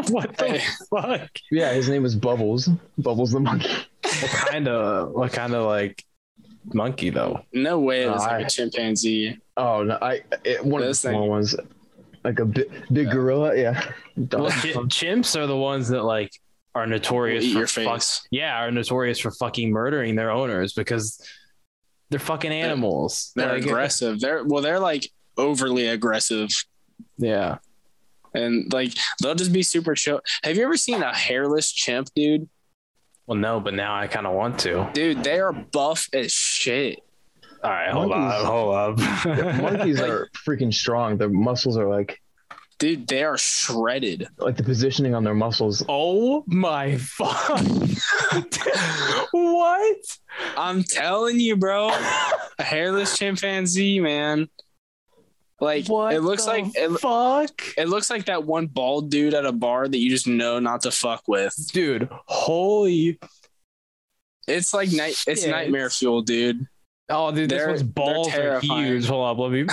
[0.09, 0.63] what the Hey.
[0.91, 1.29] fuck?
[1.51, 2.69] Yeah, his name was Bubbles.
[2.97, 3.69] Bubbles the monkey.
[4.03, 6.05] What kind of what kind of like
[6.75, 7.41] monkey though?
[7.53, 9.39] no way it was I- like a chimpanzee.
[9.57, 11.55] Oh no, I it, one of the small ones,
[12.25, 13.13] like a big big Yeah.
[13.13, 13.57] gorilla.
[13.57, 13.93] Yeah.
[14.17, 16.31] Well, chi- chimps are the ones that like
[16.75, 18.27] are notorious Eat for your fuck- face.
[18.31, 21.19] yeah, are notorious for fucking murdering their owners because
[22.11, 23.33] they're fucking animals.
[23.35, 24.21] They're Like, aggressive.
[24.21, 26.49] They're well, they're like overly aggressive,
[27.19, 27.59] Yeah.
[28.35, 30.21] and like they'll just be super chill.
[30.45, 32.49] Have you ever seen a hairless chimp, dude?
[33.27, 34.89] Well, no, but now I kind of want to.
[34.93, 37.01] Dude, they are buff as shit.
[37.65, 38.99] All right, hold Monkeys- on, hold up.
[39.63, 41.17] Monkeys are freaking strong.
[41.17, 42.21] Their muscles are like
[42.79, 44.29] Dude, they are shredded.
[44.39, 45.83] like the positioning on their muscles.
[45.89, 47.59] Oh my fuck!
[49.33, 49.97] what?
[50.57, 51.89] I'm telling you, bro.
[52.59, 54.49] A hairless chimpanzee, man.
[55.61, 56.13] Like What?
[56.15, 59.53] it looks the like it, fuck, it looks like that one bald dude at a
[59.53, 61.55] bar that you just know not to fuck with.
[61.73, 62.09] dude.
[62.27, 63.19] Holy
[64.47, 65.17] It's like night.
[65.27, 65.51] It's Shit.
[65.51, 66.67] nightmare fuel, dude.
[67.09, 69.07] Oh, dude, this They're- one's balls are huge.
[69.07, 69.63] Hold up, let me.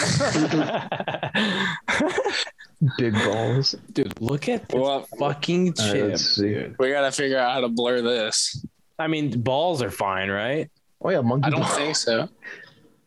[2.97, 3.75] Big balls.
[3.93, 6.53] dude, look at this Well, fucking All right, chip, let's see.
[6.53, 6.75] dude.
[6.79, 8.65] we gotta figure out how to blur this.
[8.99, 10.69] I mean, balls are fine, right?
[11.01, 11.47] Oh yeah, monkey.
[11.47, 11.75] I don't balls.
[11.75, 12.29] think so.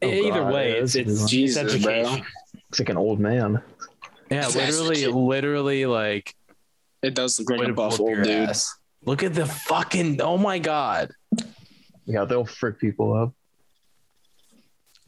[0.03, 1.23] Oh, Either God, way, it's it's, good one.
[1.23, 2.17] it's Jesus, bro.
[2.71, 2.71] Education.
[2.71, 3.63] Looks like an old man.
[4.31, 6.35] Yeah, That's literally, literally like
[7.03, 8.49] It does look like a to buff old your dude.
[8.49, 8.75] ass.
[9.05, 11.11] Look at the fucking oh my god.
[12.07, 13.33] Yeah, they'll freak people up.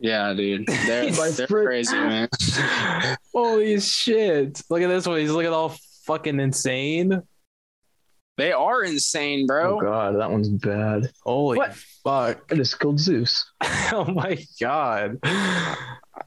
[0.00, 0.66] Yeah, dude.
[0.86, 1.66] They're, they're frick.
[1.66, 2.28] crazy, man.
[3.34, 4.62] Holy shit.
[4.70, 5.18] Look at this one.
[5.18, 7.20] He's looking all fucking insane.
[8.36, 9.78] They are insane, bro.
[9.78, 11.10] Oh god, that one's bad.
[11.24, 11.74] Holy What?
[12.04, 12.44] fuck.
[12.52, 13.44] I just killed Zeus.
[13.92, 15.18] oh my god.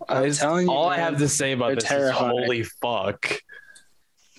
[0.09, 2.37] I'm It's- telling you, all I have to say about this terrifying.
[2.37, 3.41] is holy fuck.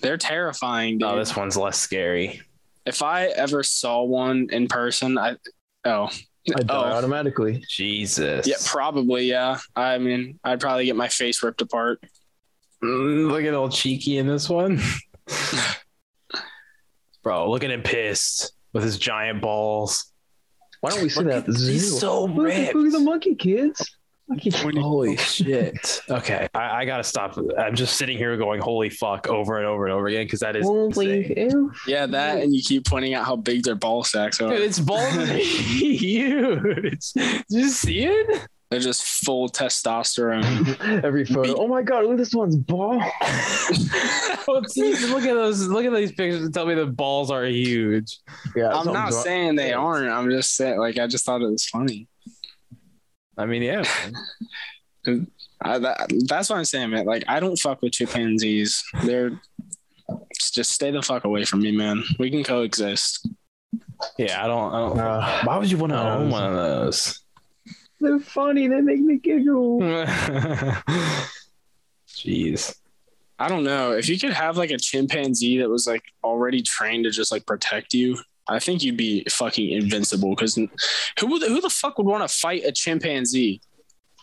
[0.01, 1.07] They're terrifying, dude.
[1.09, 2.41] Oh, this one's less scary.
[2.85, 5.37] if I ever saw one in person, I
[5.85, 6.09] oh
[6.55, 6.97] I die Oh.
[6.97, 7.63] automatically.
[7.69, 8.45] Jesus.
[8.45, 9.59] yeah, probably yeah.
[9.75, 12.03] I mean, I'd probably get my face ripped apart.
[12.83, 14.81] Mm, Look at old cheeky in this one.
[17.23, 20.11] Bro, look at him pissed with his giant balls.
[20.81, 21.33] Why don't we see Look that?
[21.35, 21.71] at- at the zoo?
[21.71, 22.75] he's so Look, ripped.
[22.75, 23.95] look at the monkey kids.
[24.27, 26.01] Monkey Holy shit.
[26.09, 27.37] Okay, I, I gotta stop.
[27.57, 30.55] I'm just sitting here going, holy fuck, over and over and over again, because that
[30.55, 30.65] is.
[30.65, 31.71] Holy insane.
[31.87, 34.49] Yeah, that and you keep pointing out how big their ball sacks are.
[34.49, 37.11] Dude, it's balls are huge.
[37.13, 38.47] Did you see it?
[38.69, 41.03] They're just full testosterone.
[41.03, 41.55] Every photo.
[41.57, 43.03] Oh my god, look at this one's ball.
[44.47, 45.67] Well, see, look at those.
[45.67, 48.17] Look at these pictures and tell me the balls are huge.
[48.55, 50.09] Yeah, I'm not something's saying they aren't.
[50.09, 52.07] I'm just saying, like, I just thought it was funny.
[53.37, 53.83] I mean, yeah.
[55.61, 57.05] I, that, that's what I'm saying, man.
[57.05, 58.83] Like, I don't fuck with chimpanzees.
[59.03, 59.39] They're
[60.53, 62.03] just stay the fuck away from me, man.
[62.19, 63.27] We can coexist.
[64.17, 64.73] Yeah, I don't.
[64.73, 67.19] I don't Uh, why would you want to own one of those?
[67.99, 68.67] they're funny.
[68.67, 69.79] They make me giggle.
[72.09, 72.75] Jeez.
[73.39, 77.05] I don't know if you could have like a chimpanzee that was like already trained
[77.05, 78.17] to just like protect you.
[78.47, 80.31] I think you'd be fucking invincible.
[80.31, 83.61] Because who would who the fuck would want to fight a chimpanzee,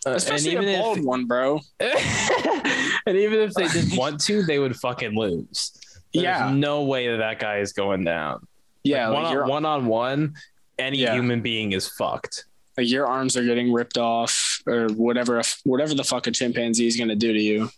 [0.05, 1.59] Uh, especially and a even bald if, one, bro?
[1.79, 5.71] and even if they didn't want to, they would fucking lose.
[6.13, 8.45] There's Yeah, no way that that guy is going down.
[8.83, 9.07] yeah.
[9.07, 10.33] Like, Like, one, your on, one on one,
[10.77, 11.13] any Yeah.
[11.13, 12.45] human being is fucked.
[12.77, 15.41] like your arms are getting ripped off or whatever.
[15.65, 17.69] Whatever the fuck a chimpanzee is gonna do to you,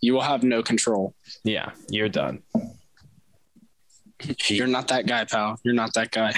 [0.00, 1.14] you will have no control.
[1.44, 2.42] Yeah, you're done.
[4.48, 5.58] You're not that guy, pal.
[5.62, 6.32] You're not that guy.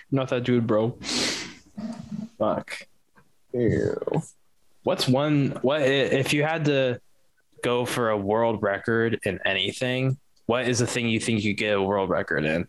[0.10, 0.96] Not that dude, bro.
[2.38, 2.86] Fuck.
[3.52, 4.22] Ew.
[4.84, 5.58] What's one?
[5.60, 7.00] What if you had to
[7.62, 10.16] go for a world record in anything?
[10.46, 12.68] What is the thing you think you get a world record in?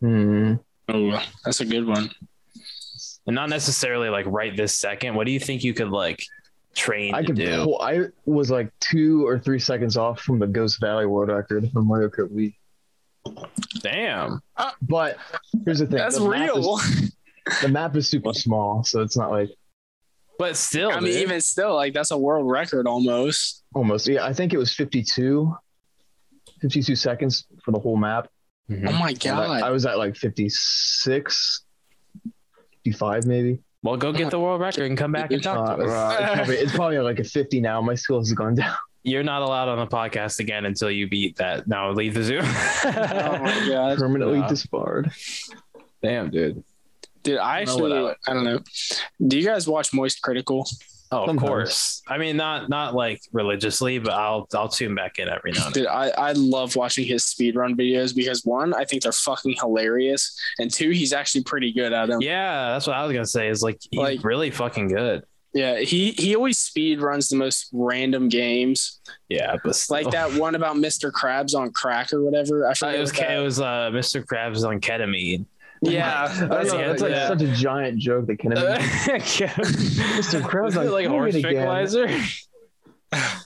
[0.00, 0.54] Hmm.
[0.88, 2.10] Oh, that's a good one.
[3.26, 5.14] And not necessarily like right this second.
[5.14, 6.22] What do you think you could like
[6.76, 7.36] train I to could.
[7.36, 7.64] do?
[7.64, 11.68] Pull, I was like two or three seconds off from the Ghost Valley world record
[11.72, 12.54] from Mario Kart Wii.
[13.80, 14.40] Damn.
[14.82, 15.16] But
[15.64, 16.76] here's the thing: That's the map real.
[16.78, 17.16] is-
[17.62, 19.50] the map is super small, so it's not like
[20.38, 21.22] But still, I mean, dude.
[21.22, 23.64] even still, like that's a world record almost.
[23.74, 24.06] almost.
[24.06, 25.52] Yeah, I think it was 52,
[26.60, 28.28] 52 seconds for the whole map.
[28.70, 28.88] Mhm.
[28.88, 29.50] Oh my god!
[29.62, 31.62] I, I was at like 56,
[32.84, 33.58] 55 maybe.
[33.86, 35.90] Well, go get the world record and come back and Uh, talk to us.
[35.90, 37.80] uh, it's, probably, it's probably like a 50 now.
[37.80, 38.74] My skills have gone down.
[39.04, 41.68] You're not allowed on the podcast again until you beat that.
[41.68, 42.40] Now leave the zoo.
[42.42, 44.48] oh my god, Permanently Yeah.
[44.48, 45.12] disbarred.
[46.02, 46.64] Damn, dude.
[47.22, 47.38] dude!
[47.38, 48.58] I I don't actually, I don't know.
[49.26, 50.66] Do you guys watch Moist Critical?
[51.12, 52.02] Oh, of course.
[52.08, 55.74] I mean, not not like religiously, but I'll I'll tune back in every now and
[55.74, 55.82] then.
[55.84, 60.36] Dude, I, I love watching his speedrun videos because one, I think they're fucking hilarious,
[60.58, 62.20] and two, he's actually pretty good at them.
[62.20, 63.48] Yeah, that's what I was gonna say.
[63.48, 65.24] Is like he's Like- really fucking good.
[65.54, 69.94] Yeah, he he always speed runs the most random games, Yeah, but still.
[69.96, 71.10] like that one about Mr.
[71.10, 72.66] Krabs on crack or whatever.
[72.66, 74.22] I Uh, it was it was uh, Mr.
[74.22, 75.46] Krabs on ketamine.
[75.92, 77.28] Yeah, I don't that's know, it, it's like yeah.
[77.28, 80.40] such a giant joke that can Mr.
[80.42, 82.06] Krabs was on it like horse ketamine tranquilizer?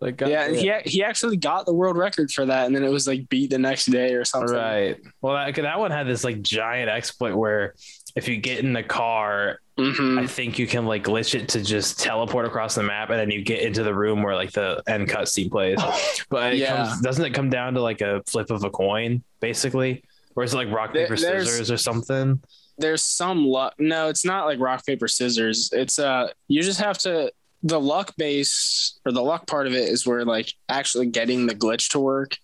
[0.00, 2.90] like yeah, and he he actually got the world record for that, and then it
[2.90, 4.54] was like beat the next day or something.
[4.54, 4.98] right.
[5.22, 7.74] Well, that, 'cause that one had this like giant exploit where
[8.14, 11.62] if you get in the car hmm I think you can like glitch it to
[11.62, 14.82] just teleport across the map, and then you get into the room where like the
[14.86, 15.78] end cutscene plays.
[16.30, 16.76] But it Yeah.
[16.86, 20.02] comes, doesn't it come down to like a flip of a coin, basically,
[20.36, 22.40] or is it like rock paper there's- scissors or something?
[22.78, 23.72] There's some luck.
[23.78, 25.70] No, it's not like rock paper scissors.
[25.72, 27.32] It's uh, you just have to.
[27.62, 31.54] The luck base or the luck part of it is where like actually getting the
[31.54, 32.36] glitch to work.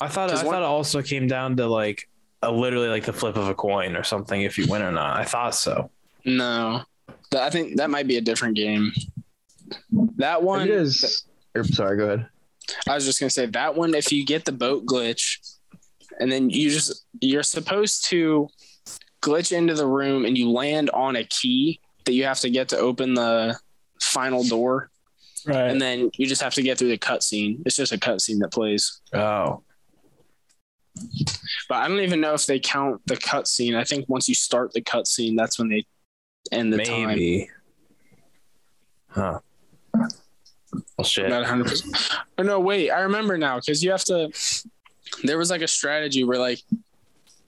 [0.00, 2.08] I thought I one- thought it also came down to like
[2.42, 5.16] a literally like the flip of a coin or something if you win or not.
[5.16, 5.90] I thought so.
[6.24, 6.82] No,
[7.38, 8.90] I think that might be a different game.
[10.16, 11.24] That one It is.
[11.62, 12.26] sorry, go ahead.
[12.88, 13.94] I was just gonna say that one.
[13.94, 15.38] If you get the boat glitch,
[16.20, 18.48] and then you just you're supposed to
[19.22, 22.68] glitch into the room and you land on a key that you have to get
[22.70, 23.58] to open the
[24.00, 24.90] final door.
[25.44, 25.70] Right.
[25.70, 27.62] and then you just have to get through the cutscene.
[27.66, 29.00] It's just a cutscene that plays.
[29.12, 29.62] oh.
[31.68, 33.76] But I don't even know if they count the cutscene.
[33.76, 35.84] I think once you start the cutscene, that's when they
[36.52, 37.08] end the time.
[37.08, 37.50] Maybe.
[39.08, 39.40] Huh.
[39.94, 41.28] Well, shit.
[41.28, 42.14] Not 100%.
[42.38, 42.90] Oh, no, wait.
[42.90, 44.30] I remember now because you have to.
[45.24, 46.60] There was like a strategy where, like,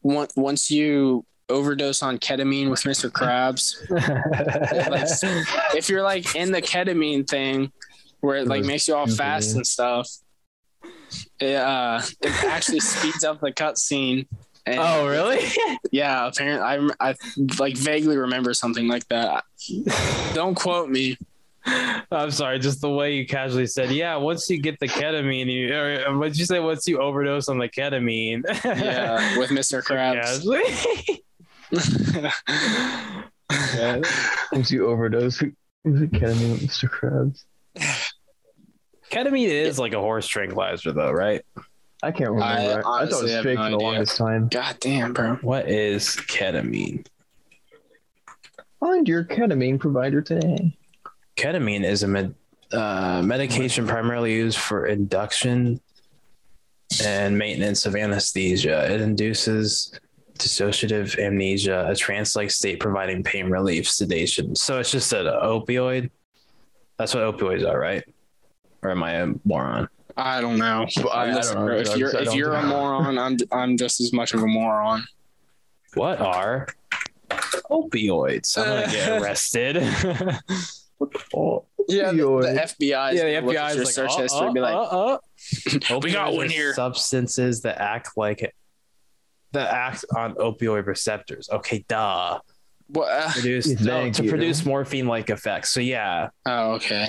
[0.03, 3.11] on- once you overdose on ketamine with Mr.
[3.11, 3.77] Krabs,
[5.77, 7.71] if you're like in the ketamine thing
[8.21, 10.09] where it like makes you all fast and stuff,
[11.41, 14.27] it, uh, it actually speeds up the cutscene.
[14.67, 15.47] And oh, really?
[15.93, 17.15] Yeah, apparently, I, I
[17.59, 19.45] like vaguely remember something like that.
[20.35, 21.19] Don't quote me.
[21.67, 25.75] I'm sorry, just the way you casually said, yeah, once you get the ketamine, you,
[25.75, 26.61] or uh, what'd you say?
[26.61, 28.43] Once you overdose on the ketamine.
[28.65, 29.83] Yeah, with Mr.
[29.87, 30.43] Krabs.
[30.43, 30.63] Casually.
[33.75, 34.01] Yeah.
[34.53, 35.53] Once you overdose, who-
[35.85, 36.89] was it ketamine with Mr.
[36.89, 37.45] Krabs?
[39.11, 41.43] Ketamine is like a horse tranquilizer, though, right?
[42.03, 42.45] I can't remember.
[42.45, 43.87] I I, I thought it was have fake no for the idea.
[43.87, 44.49] longest time.
[44.49, 45.37] God damn, bro.
[45.37, 47.07] What is ketamine?
[48.81, 50.77] Find your ketamine provider today.
[51.37, 52.35] Ketamine is a med-
[52.73, 55.81] uh, medication primarily used for induction
[57.05, 58.93] and maintenance of anesthesia.
[58.93, 59.99] It induces
[60.39, 64.55] dissociative amnesia, a trance-like state providing pain relief, sedation.
[64.55, 66.11] So it's just an opioid.
[66.99, 68.05] That's what opioids are, right?
[68.83, 69.89] Or am I a moron?
[70.17, 70.87] I don't know.
[71.13, 72.69] I- I don't know if you're if you're a know.
[72.69, 75.05] moron, I'm I'm just as much of a moron.
[75.95, 76.69] What are
[77.71, 78.57] opioids?
[78.57, 79.77] I'm gonna get arrested.
[81.89, 83.13] Yeah, the, the FBI.
[83.13, 85.19] is yeah, the FBI is like, search uh, history, and be uh, like, uh,
[85.95, 85.99] uh.
[86.03, 86.75] We got one here.
[86.75, 88.55] Substances that act like
[89.53, 91.49] that act on opioid receptors.
[91.51, 92.41] Okay, duh.
[92.89, 93.11] what?
[93.11, 94.31] uh, Produce no, to you.
[94.31, 95.71] produce morphine-like effects.
[95.71, 97.09] So yeah, oh, okay.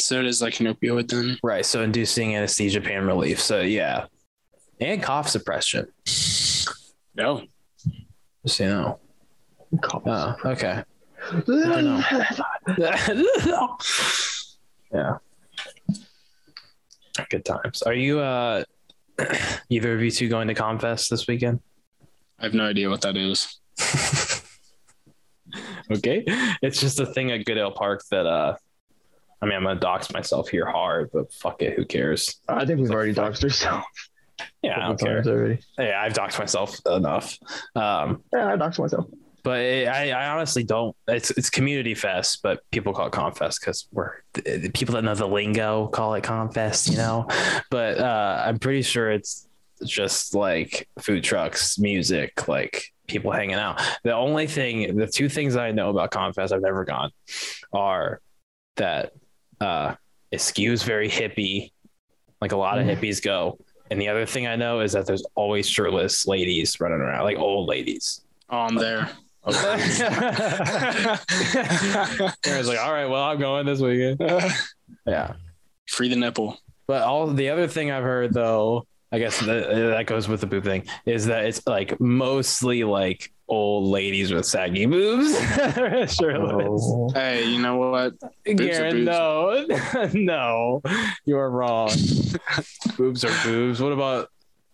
[0.00, 1.38] So it is like an opioid then.
[1.42, 1.64] right.
[1.64, 3.40] So inducing anesthesia, pain relief.
[3.40, 4.06] So yeah,
[4.80, 5.86] and cough suppression.
[7.14, 7.42] No.
[8.44, 8.98] Just so you know.
[10.06, 10.84] Oh, okay.
[14.92, 15.18] Yeah.
[17.30, 17.82] Good times.
[17.82, 18.64] Are you uh
[19.68, 21.60] either of you two going to Comfest this weekend?
[22.38, 23.58] I have no idea what that is.
[25.90, 26.22] okay.
[26.62, 28.56] It's just a thing at Goodale Park that uh
[29.40, 32.36] I mean I'm gonna dox myself here hard, but fuck it, who cares?
[32.48, 33.86] I think we've already doxed ourselves.
[34.62, 35.16] Yeah, I don't couple care.
[35.16, 35.58] times Already.
[35.78, 37.38] Yeah, I've doxed myself enough.
[37.74, 39.06] Um Yeah, I doxed myself.
[39.46, 40.96] But it, I, I honestly don't.
[41.06, 45.04] It's it's community fest, but people call it comfest because we're the, the people that
[45.04, 47.28] know the lingo call it comfest, you know.
[47.70, 49.46] but uh, I'm pretty sure it's
[49.84, 53.80] just like food trucks, music, like people hanging out.
[54.02, 57.12] The only thing, the two things I know about comfest I've never gone
[57.72, 58.20] are
[58.74, 59.12] that
[59.60, 59.94] uh,
[60.32, 61.70] it skews very hippie,
[62.40, 62.96] like a lot of Mm.
[62.98, 63.58] hippies go.
[63.92, 67.38] And the other thing I know is that there's always shirtless ladies running around, like
[67.38, 68.22] old ladies.
[68.50, 69.08] Oh, I'm there.
[72.44, 74.20] Aaron's like, all right, well, I'm going this weekend.
[75.06, 75.34] Yeah.
[75.88, 76.58] Free the nipple.
[76.88, 80.40] But all the other thing I've heard though, I guess that, uh, that goes with
[80.40, 85.32] the boob thing, is that it's like mostly like old ladies with saggy boobs.
[86.16, 86.82] Shirtless.
[86.84, 87.10] Oh.
[87.14, 88.14] Hey, you know what?
[88.48, 89.64] are Garen, no,
[90.12, 90.82] no,
[91.24, 91.90] you are wrong.
[92.96, 93.80] boobs are boobs.
[93.80, 94.28] What about?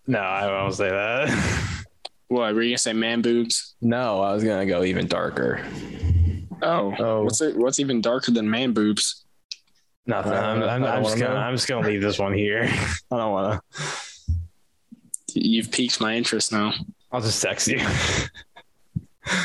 [0.07, 1.79] No, I won't say that.
[2.33, 2.93] What were you gonna say?
[2.95, 3.75] Man boobs.
[3.81, 5.65] no, I was gonna go even darker.
[6.63, 7.23] Oh, Oh.
[7.25, 7.57] what's it?
[7.57, 9.25] What's even darker than man boobs?
[10.07, 10.33] Nothing.
[10.33, 11.35] I I'm, I'm, I don't I'm just gonna.
[11.35, 11.41] know.
[11.41, 12.63] I'm just gonna leave this one here.
[13.11, 14.33] I don't want to.
[15.35, 16.73] You've piqued my interest now.
[17.11, 17.81] I'll just text you.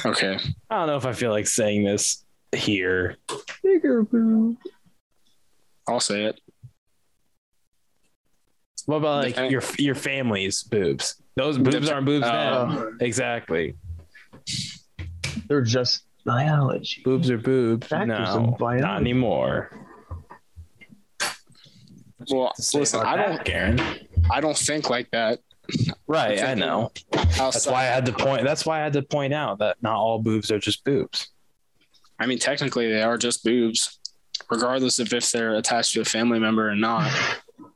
[0.05, 0.39] Okay.
[0.71, 3.17] I don't know if I feel like saying this here.
[3.63, 4.57] Bigger boob.
[5.88, 6.41] I'll say it.
[8.88, 11.21] What about like Depend- your your family's boobs?
[11.38, 12.31] Those boobs aren't boobs uh,
[12.65, 12.89] now.
[12.99, 13.75] Exactly.
[15.47, 17.03] They're just biology.
[17.05, 17.88] Boobs are boobs.
[17.88, 18.81] Factors no, biology.
[18.81, 19.71] not anymore.
[22.29, 23.45] Well, listen, I don't.
[23.45, 23.79] Karen.
[24.31, 25.39] I don't think like that.
[26.07, 26.91] Right, I know.
[27.38, 28.43] That's why I had to point.
[28.43, 31.29] That's why I had to point out that not all boobs are just boobs.
[32.19, 33.99] I mean, technically, they are just boobs,
[34.49, 37.11] regardless of if they're attached to a family member or not.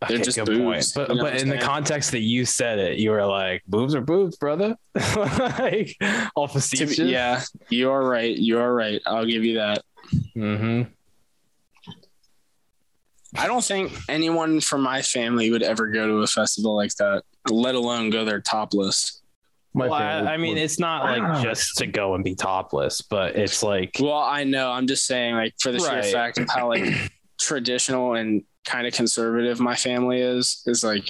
[0.07, 3.25] They're just good boobs, But but in the context that you said it, you were
[3.25, 4.75] like, boobs are boobs, brother.
[5.15, 5.95] like
[6.35, 6.97] all To be- facetious.
[6.99, 8.35] yeah, you are right.
[8.35, 8.99] You are right.
[9.05, 9.83] I'll give you that.
[10.35, 10.89] Mm-hmm.
[13.37, 17.23] I don't think anyone from my family would ever go to a festival like that,
[17.49, 19.21] let alone go there topless.
[19.73, 21.41] My Well, I, I mean, would- it's not like Wow.
[21.43, 24.69] just to go and be topless, but it's like Well, I know.
[24.71, 26.83] I'm just saying, like, for the sheer fact of how like
[27.39, 30.63] traditional and kind of conservative my family is.
[30.65, 31.09] Is like,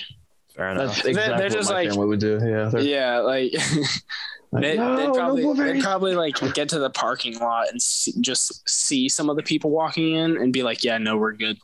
[0.56, 0.96] Fair enough.
[0.96, 2.40] That's exactly they're just what my like- family would do.
[2.44, 2.80] Yeah.
[2.80, 3.54] Yeah, like
[4.52, 7.82] like, they, no, they'd probably moving." they'd probably like get to the parking lot and
[7.82, 11.32] see, just see some of the people walking in and be like, yeah, no, we're
[11.34, 11.58] good.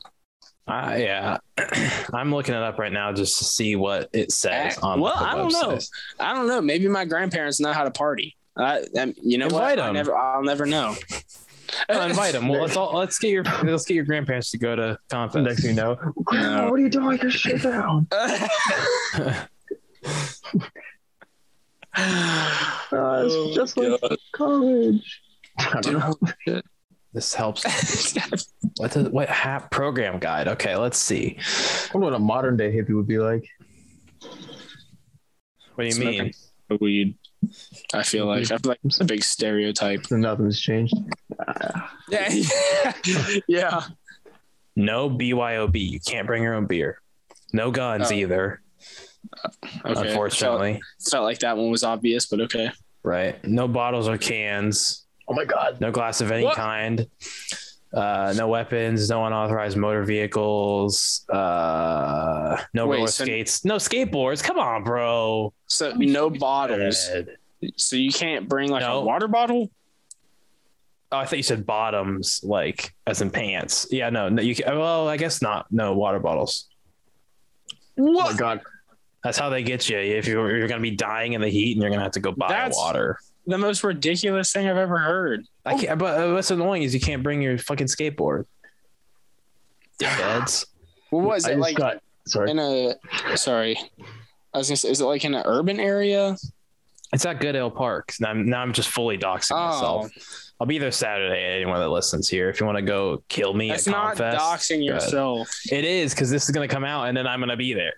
[0.67, 1.37] Uh, yeah,
[2.13, 5.23] I'm looking it up right now just to see what it says on Well, the
[5.25, 5.79] I don't know.
[6.19, 6.59] I don't know.
[6.61, 8.35] Maybe my grandparents know how to party.
[8.57, 9.79] I, um, you know Invite what?
[9.79, 9.93] I 'em.
[9.93, 10.95] never, I'll never know.
[11.89, 12.47] Oh, invite them.
[12.47, 15.43] Well, let's all let's get your let's get your grandparents to go to Comfest.
[15.43, 17.17] Next thing you know, Grandma, what are you doing?
[17.19, 18.07] Your shit down.
[21.99, 24.17] Uh, it's Oh, just like God.
[24.33, 25.21] college.
[25.57, 25.93] I don't
[26.47, 26.61] know.
[27.13, 27.63] this helps.
[28.77, 30.47] What the what hap program guide?
[30.47, 31.37] Okay, let's see.
[31.39, 33.43] I wonder what a modern day hippie would be like.
[35.73, 36.31] What do you Smoking
[36.69, 36.77] mean?
[36.79, 37.17] weed.
[37.93, 40.05] I feel like I feel like it's a big stereotype.
[40.07, 40.93] So nothing's changed.
[41.39, 42.29] Uh, yeah,
[43.47, 43.81] yeah.
[44.75, 45.75] No BYOB.
[45.91, 47.01] You can't bring your own beer.
[47.53, 48.15] No guns Oh.
[48.15, 48.61] either.
[49.43, 49.49] Uh,
[49.91, 50.09] okay.
[50.09, 52.71] unfortunately, felt, felt like that one was obvious, but okay.
[53.03, 53.43] right?
[53.45, 55.05] No bottles or cans.
[55.27, 55.79] Oh my god.
[55.81, 56.55] No glass of any What?
[56.55, 57.07] kind.
[57.97, 59.09] Uh, no weapons.
[59.09, 61.25] No unauthorized motor vehicles.
[61.29, 63.65] Uh, no Wait, roller so- skates.
[63.65, 64.43] No skateboards.
[64.43, 65.51] Come on, bro.
[65.65, 67.07] So no bottles.
[67.07, 67.37] Dead.
[67.75, 68.99] So you can't bring like No.
[68.99, 69.71] a water bottle.
[71.11, 73.87] Oh, I thought you said bottoms, like as in pants.
[73.89, 74.41] Yeah, no, no.
[74.41, 75.65] You can, well, I guess not.
[75.71, 76.67] No water bottles.
[77.99, 78.61] Oh my god.
[79.23, 79.97] That's how they get you.
[79.97, 82.11] If you're, you're going to be dying in the heat and you're going to have
[82.13, 83.19] to go buy That's- water.
[83.47, 85.45] The most ridiculous thing I've ever heard.
[85.65, 85.97] I can't.
[85.97, 88.45] But uh, what's annoying is you can't bring your fucking skateboard.
[89.99, 90.65] Dickheads.
[91.09, 92.51] What was I it just like got sorry.
[92.51, 92.95] in a?
[93.37, 93.77] Sorry,
[94.53, 96.35] I was gonna say, is it like in an urban area?
[97.13, 98.11] It's at Goodale Park.
[98.19, 99.69] Now I'm, now I'm just fully doxing Oh.
[99.69, 100.11] myself.
[100.59, 101.41] I'll be there Saturday.
[101.55, 104.35] Anyone that listens here, if you want to go kill me That's at not Comfest,
[104.37, 105.49] doxing yourself.
[105.71, 107.73] It is because this is going to come out and then I'm going to be
[107.73, 107.93] there.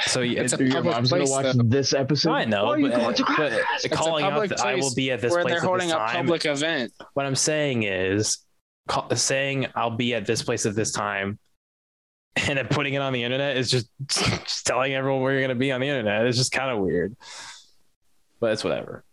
[0.00, 1.62] So yeah, It's a Your public mom's gonna place, watch though.
[1.64, 2.30] this episode.
[2.32, 3.86] I know, Oh, you but, going to but class?
[3.90, 5.94] calling out public that I will be at this Where place they're at holding this
[5.94, 6.16] a time.
[6.16, 6.92] public event.
[7.12, 8.38] What I'm saying is,
[8.88, 11.38] call, saying I'll be at this place at this time,
[12.36, 15.50] and then putting it on the internet is just, just telling everyone where you're going
[15.50, 16.26] to be on the internet.
[16.26, 17.14] It's just kind of weird,
[18.40, 19.04] but it's whatever.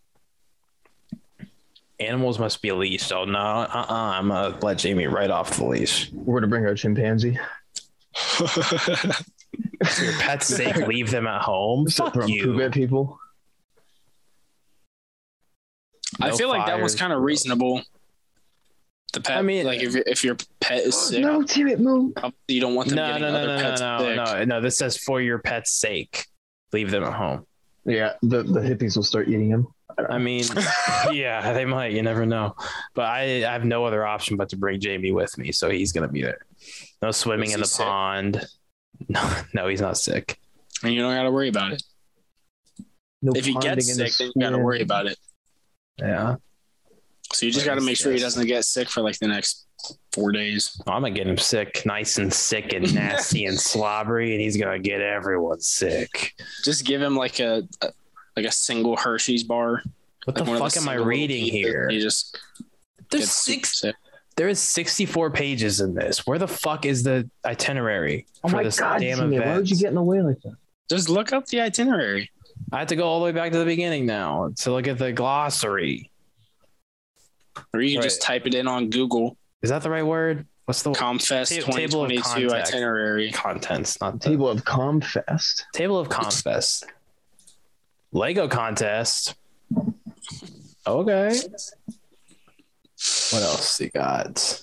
[1.99, 3.11] Animals must be leashed.
[3.11, 6.09] Oh no, uh, uh I'm gonna let Jamie right off the leash.
[6.13, 7.37] We're gonna bring our chimpanzee.
[9.87, 11.85] For your pet's sake, leave them at home.
[11.87, 12.61] Just Fuck you.
[12.61, 13.19] at people.
[16.21, 17.81] I No feel like that was kind of reasonable.
[19.13, 22.13] The pet, I mean- like if if your pet is sick, No, damn it, move.
[22.47, 24.15] you don't want them No, getting no, no, other no, no, pets no, sick.
[24.17, 24.61] no, no.
[24.61, 26.25] This says for your pet's sake,
[26.73, 27.45] leave them at home.
[27.85, 29.67] Yeah, the, the hippies will start eating them.
[30.09, 30.43] I mean,
[31.11, 31.91] yeah, they might.
[31.93, 32.55] You never know.
[32.93, 35.91] But I, I have no other option but to bring Jamie with me, so he's
[35.91, 36.45] gonna be there.
[37.01, 37.85] No swimming in the sick?
[37.85, 38.45] pond.
[39.07, 40.37] No, no, he's not sick.
[40.83, 41.83] and you don't got to worry about it.
[43.21, 45.17] No If he gets in the sick, then you got to worry about it.
[45.97, 46.35] Yeah,
[47.33, 49.65] So you just got to make sure he doesn't get sick for like the next
[50.13, 50.79] four days.
[50.87, 54.79] I'm gonna get him sick, nice and sick and nasty and slobbery, and he's gonna
[54.79, 56.33] get everyone sick.
[56.63, 57.91] Just give him like a, a
[58.37, 59.81] like a single Hershey's bar.
[60.25, 61.89] What Like the one of fuck am I reading here?
[61.89, 62.37] He just
[63.09, 63.79] There's six.
[63.81, 63.95] sick.
[64.35, 66.25] There is 64 pages in this.
[66.25, 69.49] Where the fuck is the itinerary Oh for my this god, damn Jimmy, event?
[69.51, 70.55] why would you get in the way like that?
[70.89, 72.31] Just look up the itinerary.
[72.71, 74.97] I have to go all the way back to the beginning now to look at
[74.97, 76.09] the glossary.
[77.73, 78.03] Or you can Right.
[78.03, 79.35] just type it in on Google.
[79.61, 80.45] Is that the right word?
[80.65, 83.31] What's the Comfest Ta- table of 2022 itinerary.
[83.31, 83.99] contents?
[83.99, 85.63] Not the Table of Comfest.
[85.73, 86.83] table of Comfest.
[88.11, 89.35] Lego contest.
[90.87, 91.39] Okay.
[93.31, 94.61] What else you got?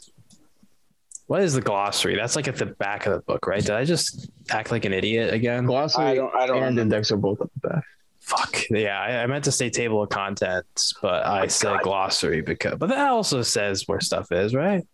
[1.27, 2.15] What is the glossary?
[2.17, 3.61] That's like at the back of the book, right?
[3.61, 5.65] Did I just act like an idiot again?
[5.65, 6.35] Glossary I don't.
[6.35, 6.63] I don't.
[6.63, 7.85] and index are both at the back.
[8.21, 8.71] Fuck.
[8.71, 11.83] Yeah, I, I meant to say table of contents, but I my said God.
[11.83, 14.85] glossary because but that also says where stuff is, right?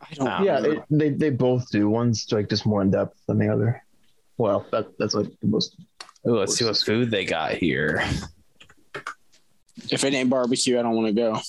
[0.00, 0.28] I don't.
[0.28, 0.42] Ah.
[0.42, 0.70] yeah, know.
[0.70, 1.88] it, they they both do.
[1.88, 3.82] One's like just more in depth than the other.
[4.38, 5.76] Well, that that's like the most.
[6.26, 8.04] Ooh, let's see what food they got here.
[9.90, 11.40] if it ain't barbecue, I don't want to go.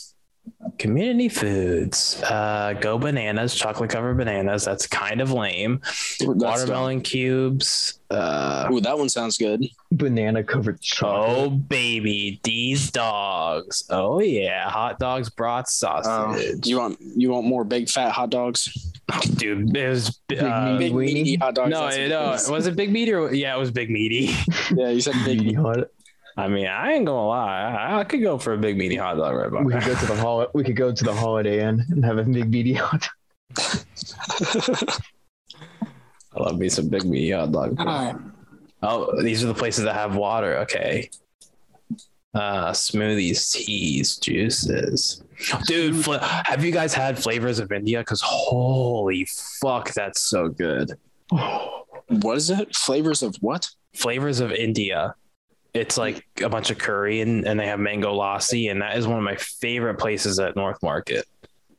[0.77, 2.21] Community foods.
[2.23, 4.63] Uh, go bananas, chocolate covered bananas.
[4.63, 5.81] That's kind of lame.
[6.19, 7.99] That's Watermelon cubes.
[8.09, 8.69] Uh.
[8.71, 9.65] Ooh, that one sounds good.
[9.91, 11.37] Banana covered chocolate.
[11.37, 13.83] oh baby, these dogs.
[13.89, 16.65] Oh yeah, hot dogs, broth, Oh, sausage.
[16.67, 18.93] you want you want more big fat hot dogs?
[19.35, 21.71] Dude, it was uh, meaty Big meaty hot dogs.
[21.71, 22.49] no, that's no, it is.
[22.49, 24.33] was it big meaty or yeah, it was big meaty.
[24.75, 25.57] Yeah, you said big Meaty big.
[25.57, 25.77] hot.
[26.37, 27.61] I mean, I ain't gonna lie.
[27.61, 30.05] I, I could go for a big meaty hot dog right We could go to
[30.05, 33.07] the hol- We could go to the Holiday Inn and have a big meaty hot.
[33.55, 33.65] dog.
[36.35, 37.75] I love me some big meaty hot dog.
[37.79, 38.15] All right.
[38.81, 40.59] Oh, these are the places that have water.
[40.59, 41.09] Okay.
[42.33, 45.23] Uh, smoothies, teas, juices.
[45.65, 47.99] Dude, fla- have you guys had flavors of India?
[47.99, 49.27] Because holy
[49.61, 50.93] fuck, that's so good.
[51.29, 52.75] What is it?
[52.75, 53.67] Flavors of what?
[53.95, 55.15] Flavors of India.
[55.73, 59.07] It's like a bunch of curry and, and they have mango lassi, and that is
[59.07, 61.25] one of my favorite places at North Market.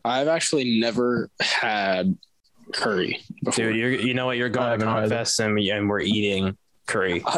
[0.04, 2.16] I've actually never had
[2.72, 3.64] curry before.
[3.66, 4.36] Dude, you're you know what?
[4.36, 5.10] You're going to haven't.
[5.10, 7.24] Comfest and, we- and we're eating curry.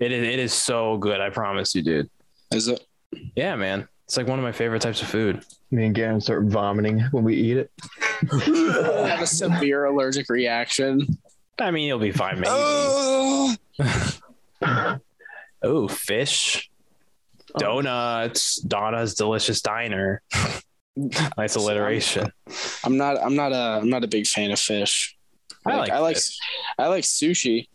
[0.00, 1.20] It is it is so good.
[1.20, 2.10] I promise you, dude.
[2.52, 2.84] is it?
[3.36, 3.86] Yeah, man.
[4.06, 5.44] It's like one of my favorite types of food.
[5.70, 7.70] Me and Garen start vomiting when we eat it.
[8.32, 11.16] I have a severe allergic reaction.
[11.60, 12.48] I mean, you'll be fine, maybe.
[12.50, 13.54] Oh!
[15.64, 16.70] Oh, Oh, fish,
[17.58, 20.22] donuts, Donna's Delicious Diner.
[21.36, 22.30] nice alliteration.
[22.84, 23.16] I'm not.
[23.22, 23.80] I'm not a.
[23.82, 25.16] I'm not a big fan of fish.
[25.66, 25.90] I like.
[25.90, 26.16] I like.
[26.16, 26.38] fish.
[26.78, 27.68] I like sushi.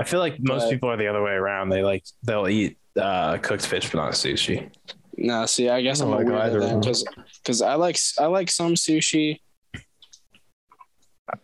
[0.00, 1.68] I feel like most but- people are the other way around.
[1.68, 4.70] They like they'll eat uh, cooked fish, but not sushi.
[5.16, 7.04] No, see, I guess I I'm don't a weirdo because
[7.42, 9.38] because I like I like some sushi.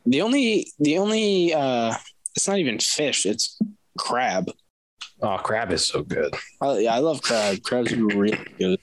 [0.07, 1.95] The only the only uh,
[2.35, 3.27] it's not even fish.
[3.27, 3.59] It's
[3.97, 4.51] crab.
[5.23, 6.35] Oh, crab is so good.
[6.61, 7.63] I, yeah, I love crab.
[7.63, 8.79] Crab's really good.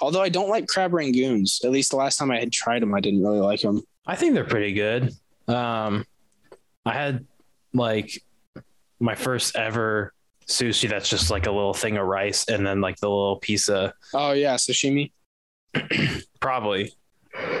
[0.00, 1.64] Although I don't like crab rangoons.
[1.64, 3.82] At least the last time I had tried them, I didn't really like them.
[4.06, 5.12] I think they're pretty good.
[5.48, 6.04] Um,
[6.84, 7.26] I had
[7.74, 8.22] like
[9.00, 10.12] my first ever
[10.48, 13.68] sushi that's just like a little thing of rice and then like the little piece
[13.68, 15.12] of Oh yeah, sashimi.
[16.40, 16.92] probably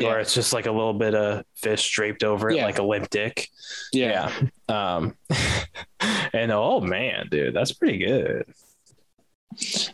[0.00, 0.08] Yeah.
[0.14, 2.66] or it's just like a little bit of fish draped over it Yeah.
[2.66, 3.48] like a limp dick.
[3.92, 4.30] Yeah.
[4.40, 4.48] Yeah.
[4.72, 5.14] Um
[6.32, 8.46] and oh man, dude, that's pretty good.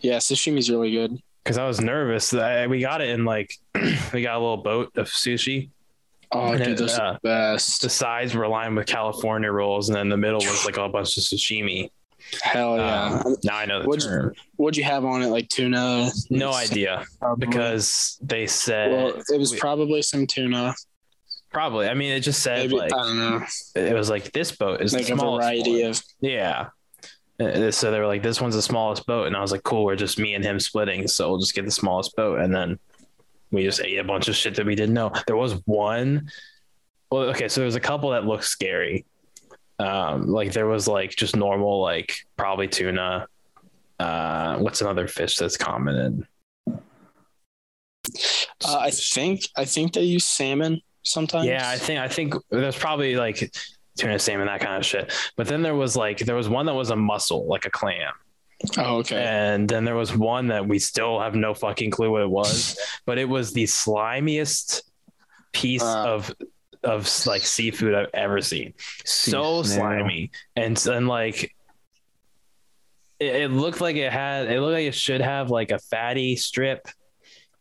[0.00, 1.18] Yeah, sashimi's really good.
[1.44, 2.30] Cause I was nervous.
[2.30, 3.54] that we got it in like
[4.12, 5.70] we got a little boat of sushi.
[6.30, 7.80] Oh, And dude, it, those uh, the best.
[7.82, 11.16] The sides were lined with California rolls, and then the middle was like a bunch
[11.16, 11.90] of sashimi.
[12.42, 13.22] Hell yeah.
[13.24, 14.34] Um, now I know the What'd you- term.
[14.56, 15.28] What'd you have on it?
[15.28, 16.10] Like tuna?
[16.28, 17.06] No idea
[17.38, 20.74] because they said Well, it was we- probably some tuna.
[21.52, 21.88] Probably.
[21.88, 23.44] I mean, it just said Maybe like I don't know.
[23.74, 25.90] it was like this boat is Like the a smallest variety one.
[25.90, 26.02] of.
[26.20, 26.68] Yeah.
[27.70, 29.28] So they were like, this one's the smallest boat.
[29.28, 31.06] And I was like, cool, we're just me and him splitting.
[31.06, 32.40] So we'll just get the smallest boat.
[32.40, 32.78] And then
[33.52, 35.12] we just ate a bunch of shit that we didn't know.
[35.28, 36.30] There was one.
[37.10, 37.48] Well, okay.
[37.48, 39.04] So there was a couple that looked scary.
[39.78, 43.28] Um, like there was like just normal, like probably tuna.
[44.00, 46.26] Uh, what's another fish that's common in?
[48.64, 51.46] Uh, I think I think they use salmon sometimes.
[51.46, 53.50] Yeah, I think I think there's probably like
[53.98, 55.12] tuna, salmon, that kind of shit.
[55.36, 58.12] But then there was like there was one that was a mussel, like a clam.
[58.76, 59.22] Oh, okay.
[59.22, 62.76] And then there was one that we still have no fucking clue what it was,
[63.06, 64.82] but it was the slimiest
[65.52, 66.04] piece Uh.
[66.06, 66.34] of
[66.84, 68.72] of like seafood I've ever seen.
[69.04, 71.54] So slimy, and then like
[73.18, 76.36] it, it looked like it had it looked like it should have like a fatty
[76.36, 76.86] strip,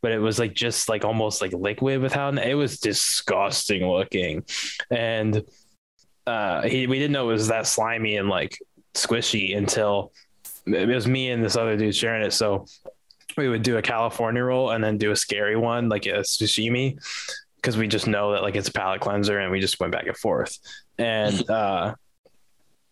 [0.02, 4.44] but it was like just like almost like liquid with how it was disgusting looking,
[4.92, 5.44] and
[6.26, 8.58] uh, he we didn't know it was that slimy and like
[8.94, 10.12] squishy until
[10.66, 12.34] it was me and this other dude sharing it.
[12.34, 12.66] So
[13.38, 16.98] we would do a California roll and then do a scary one, like a sashimi,
[17.56, 20.08] because we just know that like it's a palate cleanser and we just went back
[20.08, 20.58] and forth.
[20.98, 21.94] And uh,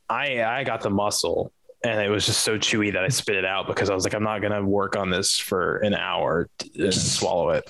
[0.09, 1.51] I I got the muscle
[1.85, 4.13] and it was just so chewy that I spit it out because I was like,
[4.15, 7.63] I'm not gonna work on this for an hour and swallow it.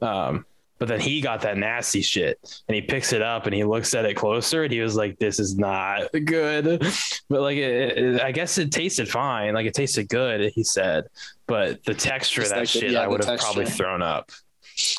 [0.00, 0.46] Um,
[0.78, 3.94] but then he got that nasty shit and he picks it up and he looks
[3.94, 6.82] at it closer and he was like, this is not good.
[7.28, 9.54] But like, it, it- I guess it tasted fine.
[9.54, 11.04] Like it tasted good, he said,
[11.46, 14.32] but the texture of that like the- shit, yeah, I would have probably thrown up.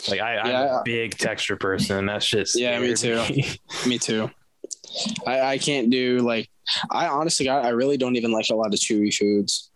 [0.07, 2.51] Like I, I'm a big texture person and that shit.
[2.55, 3.17] Yeah, me too.
[3.29, 3.59] me.
[3.87, 4.29] Me too.
[5.25, 6.47] I, I can't do like
[6.91, 9.69] I honestly I, I really don't even like a lot of chewy foods.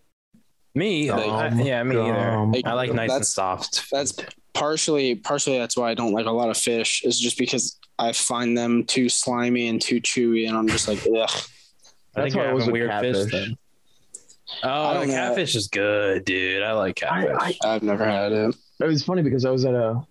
[0.76, 2.18] me, Like, I- yeah, me either.
[2.30, 3.90] um, I like nice and soft.
[3.92, 4.16] that's-
[4.54, 8.12] Partially partially that's why I don't like a lot of fish is just because I
[8.12, 11.14] find them too slimy and too chewy and I'm just like ugh.
[11.16, 13.32] I That's think why I was having with weird fish catfish.
[13.32, 13.58] then.
[14.64, 15.14] I Oh, don't the know.
[15.14, 16.64] catfish is good, dude.
[16.64, 17.36] I like catfish.
[17.40, 18.56] I, I, I've never had it.
[18.80, 20.02] it was funny because I was at a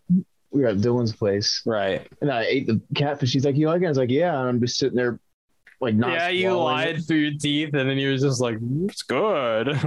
[0.52, 2.06] we were at Dylan's place right.
[2.20, 3.32] and I ate the catfish.
[3.32, 5.18] He's like, "You like it?" I was like, "Yeah." And I'm just sitting there,
[5.80, 6.12] like, not.
[6.12, 7.02] yeah, you lied it.
[7.02, 8.58] through your teeth, and then he was just like,
[8.88, 9.68] "It's good."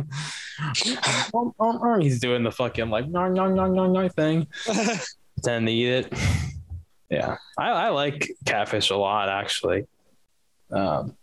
[2.02, 4.48] He's doing the fucking like no no no no no thing,
[5.36, 6.14] pretending to eat it.
[7.10, 9.86] Yeah, I, I like catfish a lot actually.
[10.72, 11.16] Um,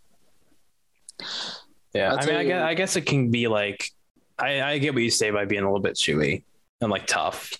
[1.93, 3.89] Yeah, I'll I tell mean, I guess, I guess it can be like,
[4.37, 6.43] I, I get what you say by being a little bit chewy
[6.81, 7.53] and like tough.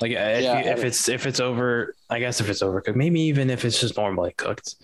[0.00, 3.20] Like if, Yeah, you, if it's if it's over, I guess if it's overcooked, maybe
[3.22, 4.76] even if it's just normally cooked.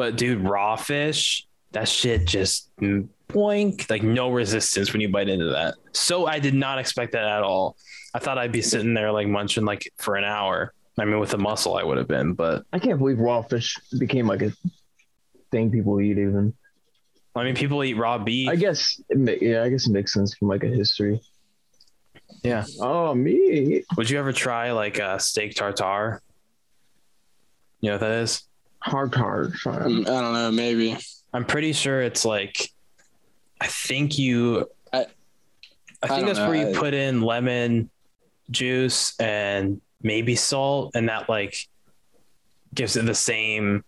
[0.00, 5.28] But dude, raw fish, that shit just mm, boink, like no resistance when you bite
[5.28, 5.74] into that.
[5.92, 7.76] So I did not expect that at all.
[8.14, 10.72] I thought I'd be sitting there like munching like for an hour.
[10.98, 13.76] I mean, with the muscle, I would have been, but I can't believe raw fish
[13.98, 14.52] became like a
[15.50, 16.16] thing people eat.
[16.16, 16.54] Even
[17.36, 18.48] I mean, people eat raw beef.
[18.48, 21.20] I guess, yeah, I guess it makes sense from like a history.
[22.42, 22.64] Yeah.
[22.80, 26.22] Oh, me Would you ever try like a steak tartare?
[27.82, 28.46] You know what that is?
[28.82, 29.52] Hard hard.
[29.52, 30.50] Mm, I don't know.
[30.50, 30.96] Maybe.
[31.32, 32.70] I'm pretty sure it's like,
[33.60, 35.06] I think you, I- I,
[36.02, 36.48] I think don't that's know.
[36.48, 37.90] where you I- put in lemon
[38.50, 41.56] juice and maybe salt, and that like
[42.74, 43.84] gives it the same.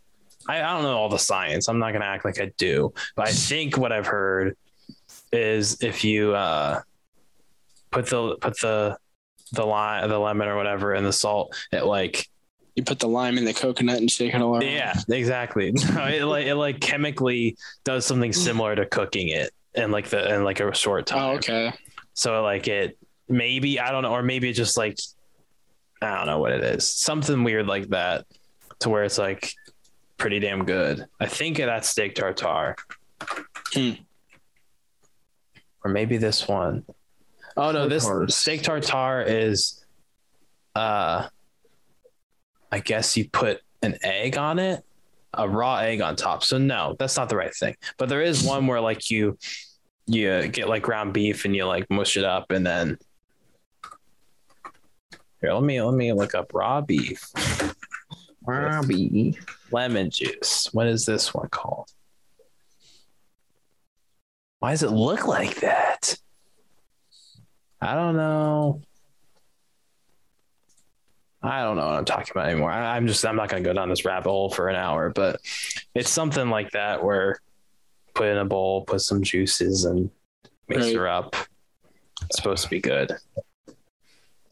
[0.48, 1.68] I, I don't know all the science.
[1.68, 4.56] I'm not gonna act like I do, but I think what I've heard
[5.32, 6.82] is if you uh,
[7.90, 8.98] put the put the
[9.52, 12.28] the lime, the lemon or whatever, and the salt, it like
[12.74, 14.62] You put the lime in the coconut and shake it all around.
[14.62, 15.72] yeah, exactly.
[15.94, 20.34] No, it like it like chemically does something similar to cooking it in like the
[20.34, 21.22] in like a short time.
[21.22, 21.72] Oh, okay.
[22.14, 22.96] So like it
[23.28, 24.98] maybe I don't know, or maybe it just like
[26.00, 26.88] I don't know what it is.
[26.88, 28.26] Something weird like that
[28.80, 29.52] to where it's like
[30.16, 31.06] pretty damn good.
[31.20, 32.76] I think that's steak tartare.
[33.74, 33.92] Hmm.
[35.84, 36.84] Or maybe this one.
[37.56, 39.84] Oh no, this steak tartare is
[40.74, 41.28] uh
[42.72, 44.82] I guess you put an egg on it,
[45.34, 46.42] a raw egg on top.
[46.42, 47.76] So no, that's not the right thing.
[47.98, 49.38] But there is one where like you
[50.06, 52.98] you get like ground beef and you like mush it up and then
[55.40, 57.30] here let me let me look up raw beef
[58.44, 59.38] Robbie.
[59.70, 61.88] lemon juice what is this one called
[64.58, 66.16] why does it look like that
[67.80, 68.82] i don't know
[71.42, 73.68] i don't know what i'm talking about anymore I, i'm just i'm not going to
[73.68, 75.40] go down this rabbit hole for an hour but
[75.94, 77.38] it's something like that where
[78.14, 80.10] put in a bowl put some juices and
[80.68, 80.96] mix Right.
[80.96, 81.34] her up
[82.24, 83.12] it's supposed to be good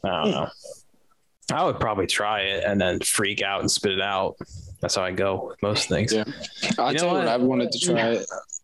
[0.05, 0.49] i don't know
[1.53, 4.37] i would probably try it and then freak out and spit it out
[4.81, 6.25] that's how i go with most things Yeah.
[6.79, 7.29] I'll You tell you what?
[7.29, 8.19] I wanted to try.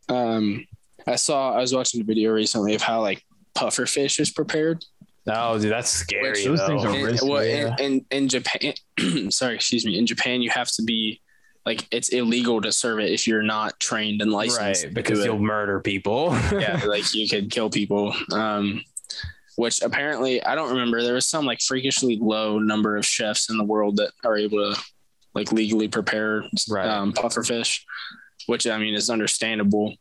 [0.08, 0.66] Um,
[1.06, 3.24] I saw I was watching a video recently of how like
[3.54, 4.84] puffer fish is prepared.
[5.28, 6.30] Oh, dude, that's scary.
[6.30, 6.66] Which- those though.
[6.68, 7.74] things are- In, risky, well, yeah.
[7.80, 8.74] in, in in Japan,
[9.30, 9.98] sorry, excuse me.
[9.98, 11.20] In Japan, you have to be
[11.64, 14.84] like it's illegal to serve it if you're not trained and licensed.
[14.84, 16.28] right because you'll murder people.
[16.52, 18.14] yeah, like you could kill people.
[18.32, 18.82] Um,
[19.56, 21.02] which apparently I don't remember.
[21.02, 24.74] There was some like freakishly low number of chefs in the world that are able
[24.74, 24.80] to
[25.34, 26.86] like legally prepare Right.
[26.88, 27.84] um, puffer fish,
[28.46, 29.94] which I mean is understandable.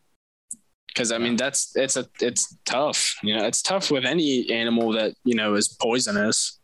[0.96, 3.18] Because I mean that's it's a it's tough.
[3.22, 6.58] You know, it's tough with any animal that you know is poisonous,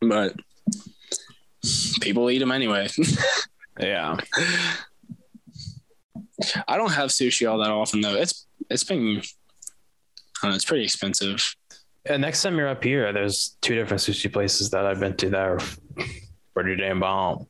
[0.00, 0.34] but
[2.00, 2.88] people eat them anyway.
[3.80, 4.16] yeah.
[6.66, 8.16] I don't have sushi all that often though.
[8.16, 9.22] It's it's been
[10.42, 11.54] I don't know, it's pretty expensive.
[12.04, 15.30] Yeah, next time you're up here, there's two different sushi places that I've been to
[15.30, 15.60] that are
[16.52, 17.46] pretty damn bomb.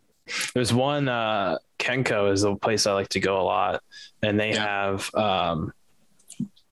[0.54, 3.82] There's one, uh, Kenko is a place I like to go a lot,
[4.22, 4.64] and they Yeah.
[4.64, 5.72] have um,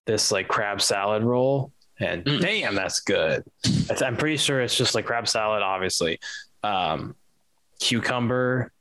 [0.05, 2.41] this like crab salad roll, and Mm.
[2.41, 3.45] damn, that's good.
[4.03, 6.19] I'm pretty sure it's just like crab salad, obviously,
[6.63, 7.15] um,
[7.81, 8.73] cucumber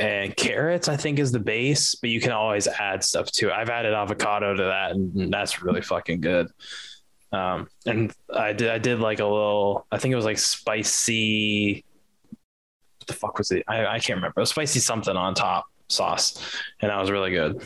[0.00, 0.88] and carrots.
[0.88, 3.52] I think is the base, but you can always add stuff to it.
[3.52, 6.48] I've added avocado to that, and that's really fucking good.
[7.32, 11.84] Um, and I did I did like a little I think it was like spicy
[13.02, 13.64] what the fuck was it?
[13.68, 14.40] I, I can't remember.
[14.40, 16.40] It was spicy something on top sauce.
[16.80, 17.62] And that was really good.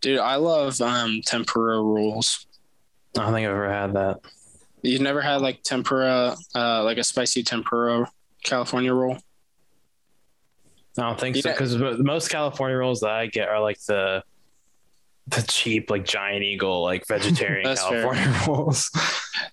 [0.00, 2.46] Dude, I love um tempura rolls.
[3.16, 4.20] I don't think I've ever had that.
[4.82, 8.10] You've never had like tempura, uh, like a spicy tempura
[8.42, 9.18] California roll?
[10.96, 14.22] I don't think so because most California rolls that I get are like the
[15.26, 18.02] the cheap like giant eagle like vegetarian fair.
[18.02, 18.90] California rolls.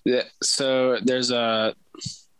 [0.04, 0.22] Yeah.
[0.42, 1.74] So there's a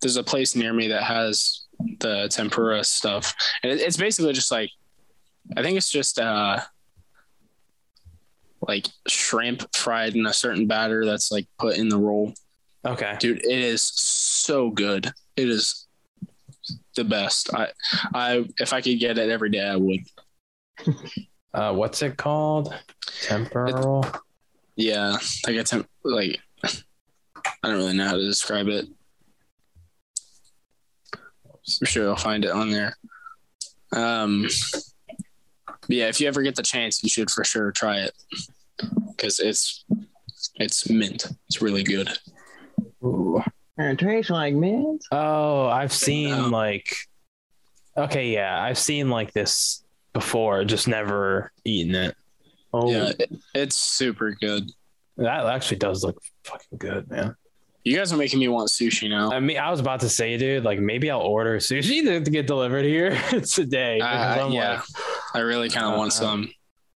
[0.01, 1.62] there's a place near me that has
[2.01, 4.71] the tempura stuff, and it, it's basically just like
[5.57, 6.61] I think it's just uh
[8.61, 12.33] like shrimp fried in a certain batter that's like put in the roll.
[12.85, 13.17] Okay.
[13.19, 15.13] Dude, it is so good.
[15.37, 15.87] It is
[16.95, 17.55] the best.
[17.55, 17.69] I
[18.15, 20.01] I if I could get it every day, I would.
[21.55, 22.75] Uh, what's it called?
[23.21, 24.07] Temporal.
[24.75, 28.87] Yeah, like a temp like I don't really know how to describe it.
[31.81, 32.97] I'm sure I'll find it on there.
[33.95, 34.49] Um,
[35.89, 38.13] yeah, if you ever get the chance, you should for sure try it
[39.09, 39.85] because it's
[40.57, 41.27] it's mint.
[41.49, 42.09] It's really good.
[43.05, 43.43] Ooh.
[43.79, 45.03] It tastes like mint.
[45.11, 46.49] Oh, I've seen No.
[46.49, 46.95] like
[47.97, 52.17] okay, yeah, I've seen like this before, just never eaten it.
[52.73, 54.71] Oh, Yeah, it, it's super good.
[55.19, 57.37] That actually does look fucking good, man.
[57.85, 59.33] You guys are making me want sushi now.
[59.33, 62.31] I mean, I was about to say, dude, like maybe I'll order sushi to, to
[62.31, 63.99] get delivered here today.
[64.01, 64.75] Uh, yeah.
[64.75, 64.83] like,
[65.35, 66.51] I really kind of want Uh, some.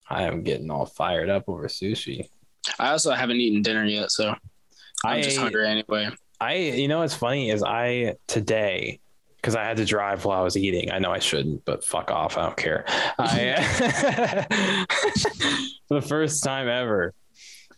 [0.10, 2.28] I am getting all fired up over sushi.
[2.80, 4.30] I also haven't eaten dinner yet, so
[5.06, 6.10] I'm I just hungry anyway.
[6.42, 9.00] I, you know, what's funny is I today
[9.38, 10.92] because I had to drive while I was eating.
[10.92, 12.38] I know I shouldn't, but fuck off.
[12.38, 12.86] I don't care.
[13.18, 14.46] I,
[15.88, 17.14] for the first time ever,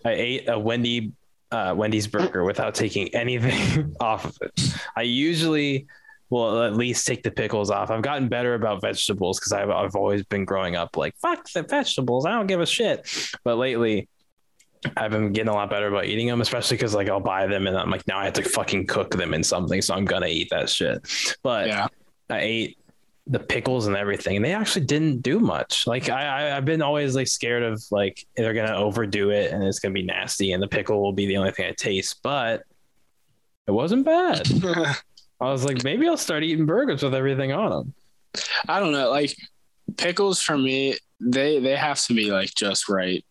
[0.03, 1.11] I ate a Wendy
[1.51, 4.75] uh, Wendy's burger without taking anything off of it.
[4.95, 5.87] I usually
[6.29, 7.91] will at least take the pickles off.
[7.91, 11.63] I've gotten better about vegetables because I've I've always been growing up like fuck the
[11.63, 12.25] vegetables.
[12.25, 13.07] I don't give a shit.
[13.43, 14.09] But lately,
[14.97, 17.67] I've been getting a lot better about eating them, especially because like I'll buy them
[17.67, 20.27] and I'm like now I have to fucking cook them in something, so I'm gonna
[20.27, 21.07] eat that shit.
[21.43, 21.87] But Yeah.
[22.29, 22.77] I ate
[23.27, 25.87] the pickles and everything, and they actually didn't do much.
[25.87, 29.63] Like I, I I've been always like scared of like they're gonna overdo it and
[29.63, 32.19] it's gonna be nasty, and the pickle will be the only thing I taste.
[32.21, 32.63] But
[33.67, 34.47] it wasn't bad.
[35.41, 37.93] I was like, maybe I'll start eating burgers with everything on them.
[38.67, 39.09] I don't know.
[39.09, 39.35] Like
[39.97, 43.25] pickles for me, they they have to be like just right.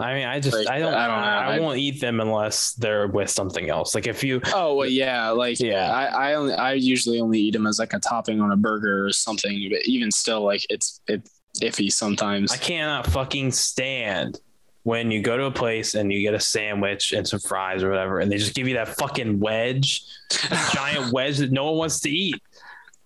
[0.00, 1.26] I mean, I just Like, I don't I don't know.
[1.26, 3.94] I, I- won't eat them unless they're with something else.
[3.94, 5.30] Like if you Oh well, yeah.
[5.30, 5.90] Like Yeah.
[5.92, 9.06] I I only I usually only eat them as like a topping on a burger
[9.06, 9.68] or something.
[9.70, 11.30] But even still, like it's it's
[11.60, 12.50] iffy sometimes.
[12.52, 14.40] I cannot fucking stand
[14.84, 17.90] when you go to a place and you get a sandwich and some fries or
[17.90, 20.02] whatever, and they just give you that fucking wedge,
[20.72, 22.36] giant wedge that no one wants to eat.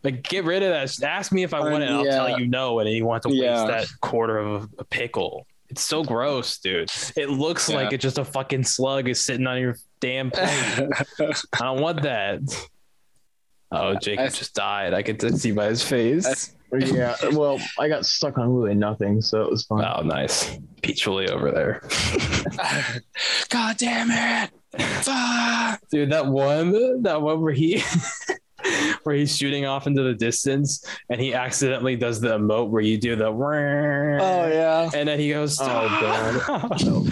[0.05, 1.03] Like, get rid of that.
[1.03, 2.17] Ask me if I want it, and I'll uh, Yeah.
[2.17, 3.67] tell you no, and you want to waste Yeah.
[3.67, 5.47] that quarter of a pickle.
[5.75, 6.89] It's so gross, dude.
[7.17, 7.75] It looks Yeah.
[7.79, 10.49] like it's just a fucking slug is sitting on your damn plate.
[10.49, 12.43] I don't want that.
[13.73, 14.95] Oh, Jacob I- just died.
[14.95, 16.55] I could see by his face.
[16.73, 17.17] yeah.
[17.33, 19.85] Well, I got stuck on really nothing, so it was fine.
[19.85, 20.49] Oh, nice.
[20.49, 21.83] peach Peacefully over there.
[23.49, 24.51] God damn it!
[25.03, 25.81] Fuck.
[25.91, 27.83] Dude, that one, that one where he,
[29.03, 32.99] where he's shooting off into the distance, and he accidentally does the emote where you
[32.99, 34.91] do the, Oh yeah.
[34.95, 36.41] and then he goes, Oh, God.
[36.79, 37.05] "Stop." So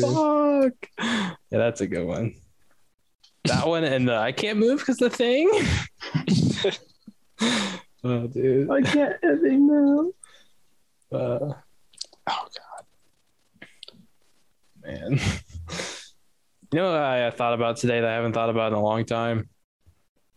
[0.00, 0.72] fuck.
[0.98, 2.34] Yeah, that's a good one.
[3.44, 5.50] That one and the I can't move because the thing.
[8.04, 8.70] oh, dude.
[8.70, 10.10] I can't anything now.
[11.18, 11.52] Uh,
[12.26, 13.68] Oh god.
[14.82, 15.20] man.
[16.72, 19.04] You know what I thought about today that I haven't thought about in a long
[19.04, 19.48] time?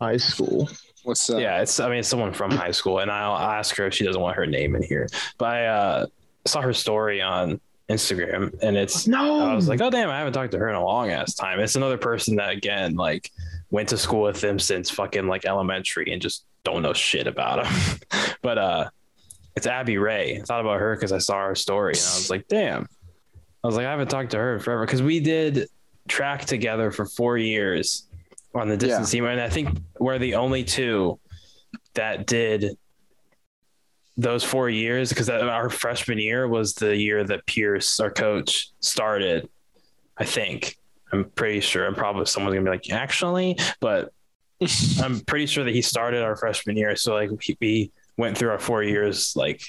[0.00, 0.68] High school.
[1.02, 1.40] What's up?
[1.40, 4.04] Yeah, it's I mean it's someone from high school, and I'll ask her if she
[4.04, 5.08] doesn't want her name in here.
[5.38, 6.06] But I uh,
[6.46, 9.40] saw her story on Instagram, and it's No.
[9.40, 11.60] I was like, oh damn, I haven't talked to her in a long ass time.
[11.60, 13.30] It's another person that again like
[13.70, 17.64] went to school with them since fucking like elementary and just don't know shit about
[17.64, 18.32] them.
[18.42, 18.90] but uh,
[19.56, 20.40] it's Abby Ray.
[20.40, 22.88] I thought about her because I saw her story, and I was like, damn.
[23.64, 25.68] I was like, I haven't talked to her in forever because we did
[26.06, 28.07] track together for four years
[28.58, 31.18] on the distance team, and I think we're the only two
[31.94, 32.76] that did
[34.16, 39.48] those four years because our freshman year was the year that Pierce, our coach, started.
[40.16, 40.76] I think
[41.12, 41.86] I'm pretty sure.
[41.86, 44.12] I'm probably someone's gonna be like, actually, but
[45.02, 46.96] I'm pretty sure that he started our freshman year.
[46.96, 49.62] So like we, we went through our four years like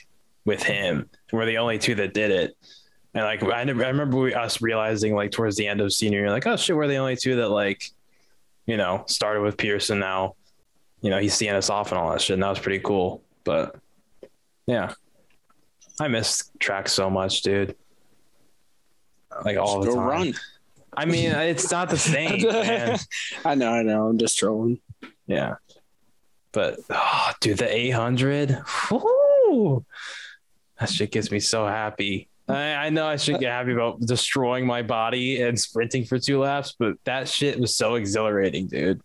[0.45, 1.09] with him.
[1.31, 2.57] We're the only two that did it.
[3.13, 6.31] And like I, I remember we, us realizing like towards the end of senior year,
[6.31, 7.83] like oh shit, we're the only two that like,
[8.69, 10.35] you know, started with Pearson now.
[11.01, 12.35] You know, he's seeing us off and all that shit.
[12.35, 13.23] And that was pretty cool.
[13.43, 13.75] But
[14.67, 14.93] yeah,
[15.99, 17.75] I miss track so much, dude.
[19.43, 20.07] Like all the Go time.
[20.07, 20.33] run.
[20.95, 22.45] I mean, it's not the same.
[23.43, 24.07] I know, I know.
[24.07, 24.79] I'm just trolling.
[25.25, 25.55] Yeah.
[26.51, 28.61] But oh, dude, the 800,
[28.91, 29.83] whoo,
[30.79, 32.27] that shit gets me so happy.
[32.49, 36.39] I, I know I shouldn't get happy about destroying my body and sprinting for two
[36.39, 39.01] laps, but that shit was so exhilarating, dude.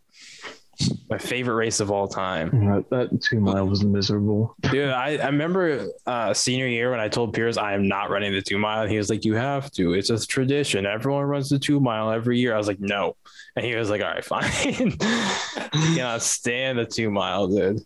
[1.09, 2.51] My favorite race of all time.
[2.67, 4.57] That, that two mile was miserable.
[4.61, 8.33] Dude, I, I remember uh, senior year when I told Piers I am not running
[8.33, 8.83] the two mile.
[8.83, 9.93] And he was like, You have to.
[9.93, 10.85] It's a tradition.
[10.85, 12.55] Everyone runs the two mile every year.
[12.55, 13.15] I was like, No.
[13.55, 14.51] And he was like, All right, fine.
[15.01, 17.81] I cannot stand the two mile, dude.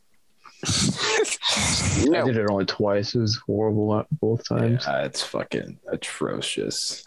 [0.65, 3.15] I did it only twice.
[3.15, 4.85] It was horrible both times.
[4.87, 7.05] Yeah, it's fucking atrocious.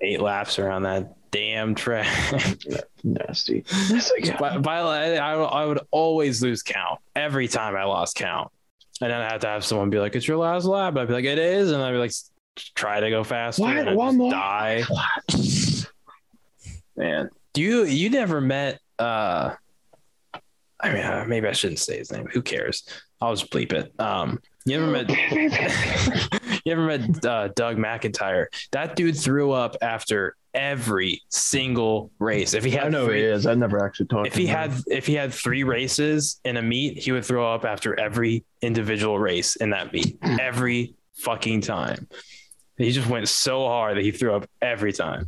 [0.00, 2.06] Eight laps around that damn track.
[3.04, 3.64] Nasty.
[3.90, 8.50] Yes, I by, by, I, I would always lose count every time I lost count.
[9.00, 11.14] And then I have to have someone be like, "It's your last lap." I'd be
[11.14, 12.12] like, "It is," and I'd be like,
[12.74, 13.76] "Try to go faster." What?
[13.76, 14.30] And One more?
[14.32, 14.84] die.
[16.96, 18.80] Man, do you you never met?
[18.98, 19.54] uh
[20.80, 22.28] I mean, uh, maybe I shouldn't say his name.
[22.32, 22.84] Who cares?
[23.20, 23.92] I'll just bleep it.
[24.00, 25.08] Um, you ever met?
[26.64, 28.46] you ever met uh, Doug McIntyre?
[28.72, 32.54] That dude threw up after every single race.
[32.54, 33.46] If he had I know three, he is.
[33.46, 34.28] I never actually talked.
[34.28, 34.56] if he him.
[34.56, 38.44] had if he had three races in a meet, he would throw up after every
[38.62, 40.18] individual race in that meet.
[40.22, 42.08] Every fucking time.
[42.76, 45.26] He just went so hard that he threw up every time.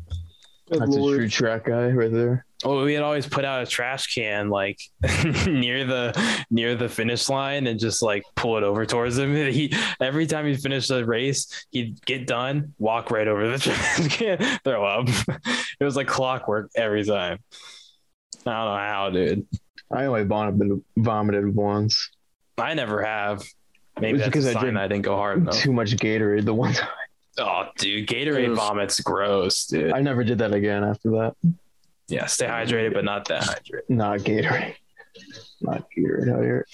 [0.70, 2.44] Good that's a true track guy right there.
[2.62, 4.78] Oh, we had always put out a trash can like
[5.46, 9.34] near the near the finish line and just like pull it over towards him.
[9.50, 14.16] He every time he finished the race, he'd get done, walk right over the trash
[14.16, 15.08] can, throw up.
[15.80, 17.38] It was like clockwork every time.
[18.46, 19.46] I don't know how, dude.
[19.90, 22.10] I only vomited, vomited once.
[22.56, 23.42] I never have.
[24.00, 25.56] Maybe It's that's because a I sign drank I didn't go hard enough.
[25.56, 26.88] Too much Gatorade the one time.
[27.41, 28.57] Oh, dude, Gatorade Oof.
[28.57, 29.93] vomits gross, dude.
[29.93, 31.36] I never did that again after that.
[32.09, 33.88] Yeah, stay hydrated, but not that hydrated.
[33.88, 34.74] Not Gatorade.
[35.62, 36.66] Not Gatorade out here.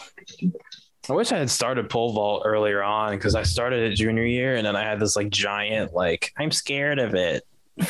[1.08, 4.56] I wish I had started pole vault earlier on because I started it junior year
[4.56, 7.44] and then I had this like giant like I'm scared of it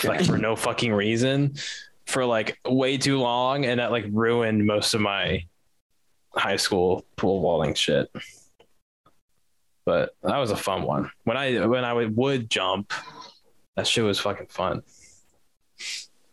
[0.05, 1.55] like for no fucking reason
[2.05, 5.47] for like way too long and that like ruined most of my
[6.35, 8.11] high school pole vaulting shit.
[9.87, 11.11] But that was a fun one.
[11.24, 12.93] When I when I would, jump,
[13.76, 14.82] that shit was fucking fun.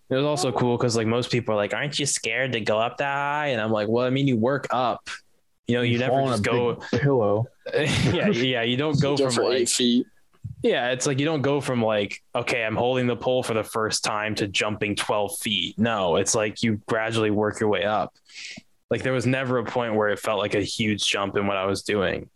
[0.10, 2.80] It was also cool because like most people are like, "Aren't you scared to go
[2.80, 5.08] up that high?" And I'm like, "Well, I mean, you work up.
[5.68, 6.76] You know, you, never fall on just go.
[6.98, 7.46] pillow.
[7.74, 8.64] yeah, yeah.
[8.64, 10.08] You don't go Go from like eight feet.
[10.62, 13.64] yeah, it's like you don't go from like, okay, I'm holding the pole for the
[13.64, 15.80] first time to jumping 12 feet.
[15.80, 18.14] No, it's like you gradually work your way up.
[18.90, 21.56] Like there was never a point where it felt like a huge jump in what
[21.56, 22.30] I was doing.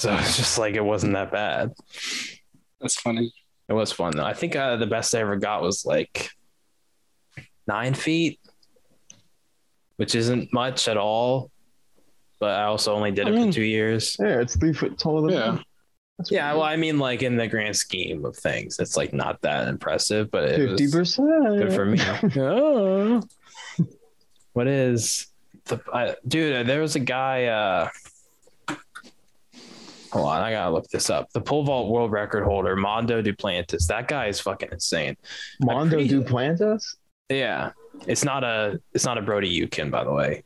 [0.00, 1.72] So it's just like it wasn't that bad.
[2.80, 3.32] That's funny.
[3.68, 4.24] It was fun though.
[4.24, 6.30] I think uh, the best I ever got was like
[7.66, 8.40] nine feet,
[9.96, 11.50] which isn't much at all.
[12.38, 14.16] But I also only did I it mean- for two years.
[14.18, 15.50] Yeah, it's three foot taller than Yeah.
[15.52, 15.64] me.
[16.18, 19.40] That's Yeah, well, I mean, like in the grand scheme of things, it's like not
[19.42, 20.70] that impressive, but it good.
[20.70, 21.58] was fifty percent.
[21.58, 21.98] good for me.
[22.42, 23.22] oh.
[24.52, 25.28] What is
[25.66, 26.66] the I, dude?
[26.66, 27.44] There was a guy.
[27.46, 27.88] uh
[30.12, 31.30] Hold on, I gotta look this up.
[31.32, 33.86] The pole vault world record holder, Mondo Duplantis.
[33.86, 35.16] That guy is fucking insane.
[35.60, 36.96] Mondo pretty- Duplantis.
[37.28, 37.70] Yeah,
[38.06, 40.42] it's not a it's not a Brody Yukin, by the way.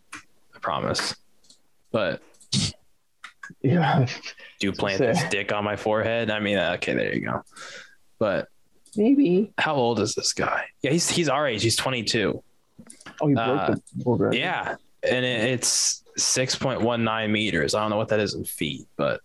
[0.55, 1.15] I promise.
[1.93, 2.21] But
[3.63, 4.07] Yeah,
[4.61, 6.31] Duplantis dick on my forehead.
[6.31, 7.43] I mean, okay, there you go.
[8.19, 8.49] But
[8.97, 9.53] maybe.
[9.59, 10.65] how old is this guy?
[10.83, 11.63] Yeah, he's he's our age.
[11.63, 12.43] He's 22.
[13.21, 14.37] Oh, he broke Uh, the world record.
[14.37, 17.75] Yeah, and it, it's 6.19 meters.
[17.75, 19.21] I don't know what that is in feet, but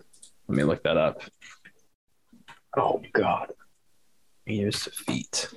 [0.49, 1.21] let me look that up.
[2.75, 3.51] Oh God.
[4.47, 5.47] Meters to feet.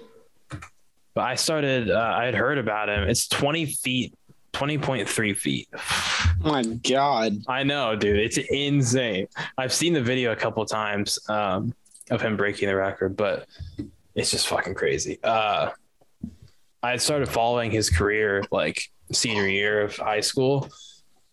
[1.15, 1.91] But I started.
[1.91, 3.09] Uh, I had heard about him.
[3.09, 4.15] It's 20 feet,
[4.53, 5.69] 20.3 feet.
[6.43, 7.35] My God.
[7.49, 8.19] I know, dude.
[8.19, 9.29] It's insane.
[9.59, 11.75] I've seen the video a couple times um,
[12.11, 13.47] of him breaking the record, but
[14.15, 15.19] it's just fucking crazy.
[15.23, 15.71] Uh,
[16.83, 18.83] I had started following his career like
[19.13, 20.69] senior year of high school,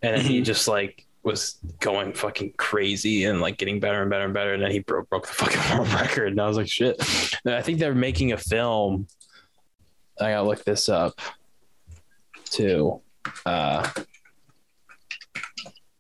[0.01, 0.45] and then he Mhm.
[0.45, 4.53] just like was going fucking crazy and like getting better and better and better.
[4.53, 6.97] And then he broke broke the fucking world record, and I was like, shit.
[7.45, 9.07] And I think they're making a film.
[10.19, 11.19] I gotta look this up
[12.45, 13.01] too.
[13.45, 13.89] Uh,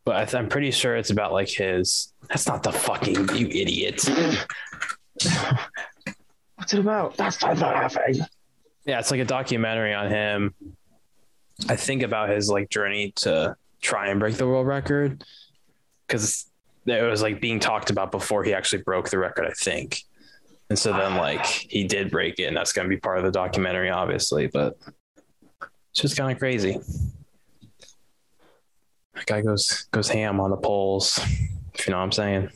[0.05, 2.13] but I th- I'm pretty sure it's about like his.
[2.29, 4.03] That's not the fucking you idiot.
[6.55, 7.15] What's it about?
[7.17, 8.19] That's not laughing.
[8.85, 10.53] Yeah, it's like a documentary on him.
[11.67, 15.23] I think about his like journey to try and break the world record
[16.07, 16.45] because
[16.85, 19.45] it was like being talked about before he actually broke the record.
[19.45, 20.03] I think,
[20.69, 23.23] and so then like he did break it, and that's going to be part of
[23.23, 24.47] the documentary, obviously.
[24.47, 24.77] But
[25.91, 26.79] it's just kind of crazy.
[29.13, 31.19] That guy goes goes ham on the poles.
[31.73, 32.49] If you know what I'm saying.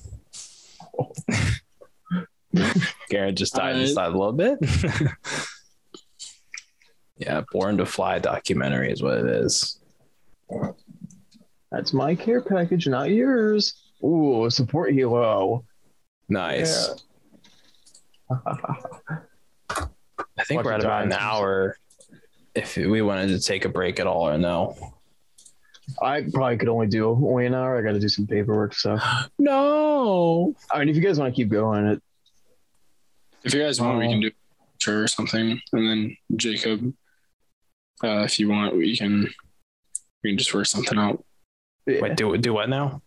[3.10, 3.90] Garrett just died Alright.
[3.90, 4.60] inside a little bit.
[7.18, 9.80] yeah, Born to Fly documentary is what it is.
[11.74, 13.74] That's my care package, not yours.
[14.04, 15.64] Ooh, support helo.
[16.30, 16.94] Nice.
[18.30, 18.36] I
[20.46, 21.78] think Watch we're at about an hour.
[22.56, 24.78] If we wanted to take a break at all or no.
[26.02, 27.78] I probably could only do only an hour.
[27.78, 29.04] I got to do some paperwork stuff.
[29.40, 30.56] No.
[30.72, 32.02] I mean, if you guys want to keep going, it
[33.44, 34.10] If you guys want, we Oh.
[34.12, 34.32] can do
[34.80, 36.94] sure or something, and then Jacob,
[38.04, 39.28] uh, if you want, we can
[40.24, 41.24] we can just work something out.
[41.86, 42.02] Yeah.
[42.02, 43.02] Wait, do do what now?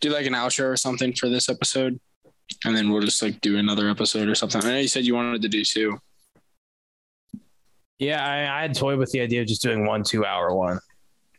[0.00, 1.98] do like an outro or something for this episode,
[2.64, 4.62] and then we'll just like do another episode or something.
[4.64, 5.98] I know you said you wanted to do two.
[7.98, 10.80] Yeah, I, I had toyed with the idea of just doing one two hour one,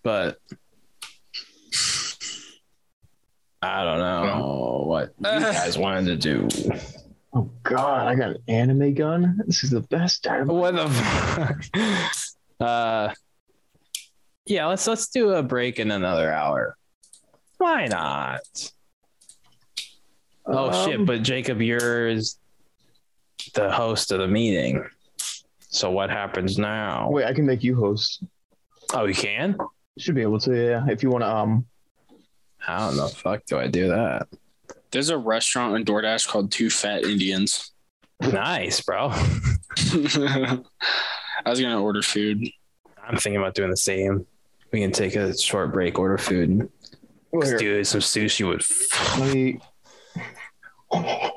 [0.03, 0.39] but
[3.61, 6.71] I don't know what you guys wanted to do.
[7.33, 9.39] Oh God, I got an anime gun.
[9.45, 10.47] This is the best time.
[10.47, 11.63] What the fuck?
[12.59, 13.13] Uh,
[14.47, 16.75] yeah, let's let's do a break in another hour.
[17.57, 18.41] Why not?
[20.45, 21.05] Oh Um, shit!
[21.05, 22.13] But Jacob, you're
[23.53, 24.83] the host of the meeting.
[25.59, 27.09] So what happens now?
[27.09, 28.23] Wait, I can make you host.
[28.93, 29.57] Oh, you can?
[29.97, 30.85] Should be able to, yeah.
[30.87, 31.65] If you want to, um,
[32.57, 34.27] How in the fuck do I do that?
[34.91, 37.71] There's a restaurant on DoorDash called Two Fat Indians.
[38.21, 39.09] Nice, bro.
[39.11, 40.59] I
[41.45, 42.47] was gonna order food.
[43.05, 44.25] I'm thinking about doing the same.
[44.71, 46.69] We can take a short break, order food,
[47.31, 48.69] well, here, do some sushi with.
[49.19, 49.59] let me.
[50.91, 51.31] I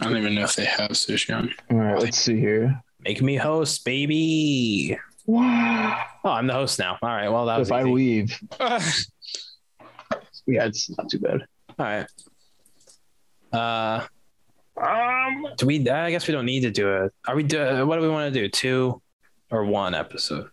[0.00, 1.52] don't even know if they have sushi on.
[1.70, 2.82] All right, let's see here.
[3.00, 4.98] Make me host, baby.
[5.26, 6.04] Wow.
[6.24, 6.98] Oh, I'm the host now.
[7.02, 7.28] All right.
[7.28, 8.38] Well, that was If I leave,
[10.46, 11.46] yeah, it's not too bad.
[11.78, 12.06] All right.
[13.52, 14.06] Uh,
[14.76, 15.88] Um, do we?
[15.88, 17.12] I guess we don't need to do it.
[17.26, 17.42] Are we?
[17.42, 18.48] Do, what do we want to do?
[18.48, 19.00] Two
[19.50, 20.50] or one episode?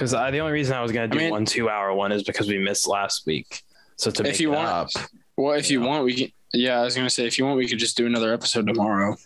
[0.00, 2.48] Because the only reason I was gonna do I mean- one two-hour one is because
[2.48, 3.62] we missed last week.
[3.96, 4.88] So to If make you it want- up,
[5.36, 5.88] Well, if you Yeah.
[5.88, 6.32] want, we can.
[6.54, 9.16] Yeah, I was gonna say if you want, we could just do another episode tomorrow.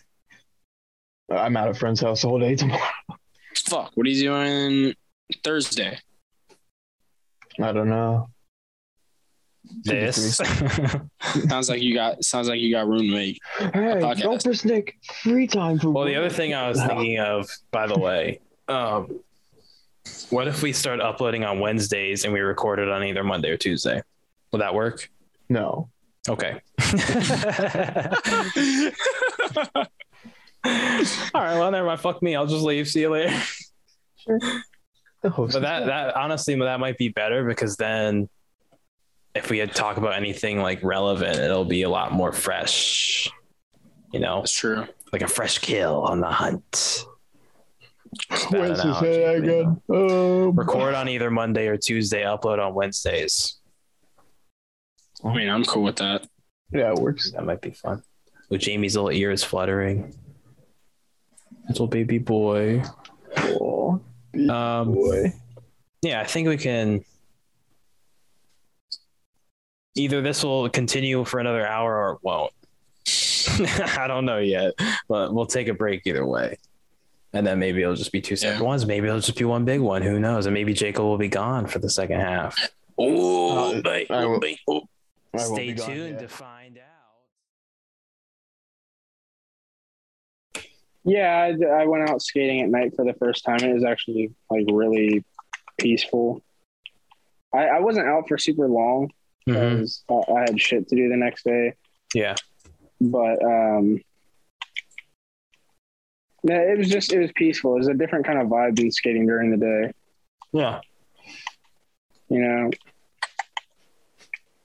[1.31, 2.81] I'm at a friend's house all day tomorrow.
[3.55, 4.93] Fuck, what are you doing
[5.43, 5.97] Thursday?
[7.61, 8.29] I don't know.
[9.83, 10.37] this.
[11.49, 12.23] Sounds like you got.
[12.23, 13.39] Sounds like you got room to make.
[13.57, 14.43] Hey, podcast.
[14.43, 15.89] Gopher Nick, free time for.
[15.89, 19.19] well, the other thing I was thinking of, by the way, um,
[20.29, 23.57] what if we start uploading on Wednesdays and we record it on either Monday or
[23.57, 24.01] Tuesday?
[24.51, 25.09] Will that work?
[25.49, 25.89] No.
[26.27, 26.61] Okay.
[30.63, 31.57] All right.
[31.59, 31.99] Well, never mind.
[31.99, 32.35] Fuck me.
[32.35, 32.87] I'll just leave.
[32.87, 33.37] See you later.
[35.21, 35.53] The host.
[35.53, 38.29] But that that honestly that might be better because then
[39.35, 43.29] if we had talk about anything like relevant, it'll be a lot more fresh.
[44.11, 44.85] You know, That's true.
[45.11, 47.05] like a fresh kill on the hunt.
[48.29, 49.81] Bad Wait, analogy, say that but, you know.
[49.89, 50.47] again.
[50.49, 52.23] Um, Record on either Monday or Tuesday.
[52.23, 53.57] Upload on Wednesdays.
[55.23, 56.27] I mean, I'm cool with that.
[56.71, 57.31] Yeah, it works.
[57.31, 58.03] That might be fun.
[58.49, 60.13] With Jamie's little ears fluttering.
[61.67, 62.83] Little baby boy.
[63.37, 64.01] Oh,
[64.49, 65.33] Um, boy.
[66.01, 67.03] yeah, I think we can.
[69.95, 72.51] Either this will continue for another hour or it won't.
[73.97, 74.73] I don't know yet,
[75.07, 76.57] but we'll take a break either way.
[77.35, 78.65] And then maybe it'll just be two separate Yeah.
[78.65, 78.85] ones.
[78.85, 80.01] Maybe it'll just be one big one.
[80.01, 80.45] Who knows?
[80.45, 82.71] And maybe Jacob will be gone for the second half.
[82.97, 84.57] Oh, Uh, I will- babe.
[84.61, 84.89] I won't
[85.37, 86.83] Stay be gone tuned to find out.
[91.03, 93.59] Yeah, I, I went out skating at night for the first time.
[93.59, 95.23] It was actually like really
[95.77, 96.41] peaceful.
[97.53, 99.11] I, I wasn't out for super long
[99.47, 99.53] Mhm.
[99.77, 101.73] because I, I had shit to do the next day.
[102.13, 102.35] Yeah.
[103.01, 104.01] But um,
[106.45, 107.73] no, it was just it was peaceful.
[107.75, 109.91] It was a different kind of vibe than skating during the day.
[110.53, 110.79] Yeah.
[112.29, 112.69] you know.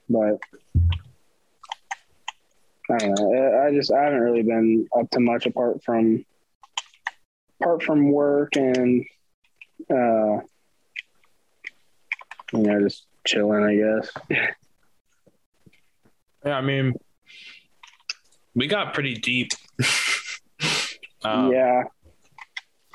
[0.09, 0.39] But
[2.89, 3.33] I don't know.
[3.33, 6.23] I- I just I haven't really been up to much apart from
[7.59, 9.05] apart from work and
[9.89, 10.41] uh
[12.53, 13.63] you know just chilling.
[13.63, 14.49] I guess.
[16.45, 16.93] Yeah, I mean,
[18.55, 19.51] we got pretty deep
[21.23, 21.83] um, yeah,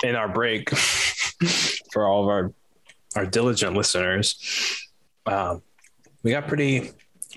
[0.02, 0.70] in our break
[1.92, 2.52] for all of our
[3.16, 4.82] our diligent listeners.
[5.26, 5.62] Um,
[6.22, 6.90] we got pretty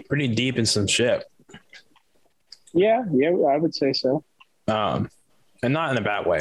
[0.08, 1.24] pretty deep in some shit,
[2.74, 3.30] yeah, yeah.
[3.30, 4.24] I would say so.
[4.68, 5.10] um,
[5.64, 6.40] and not in a bad way.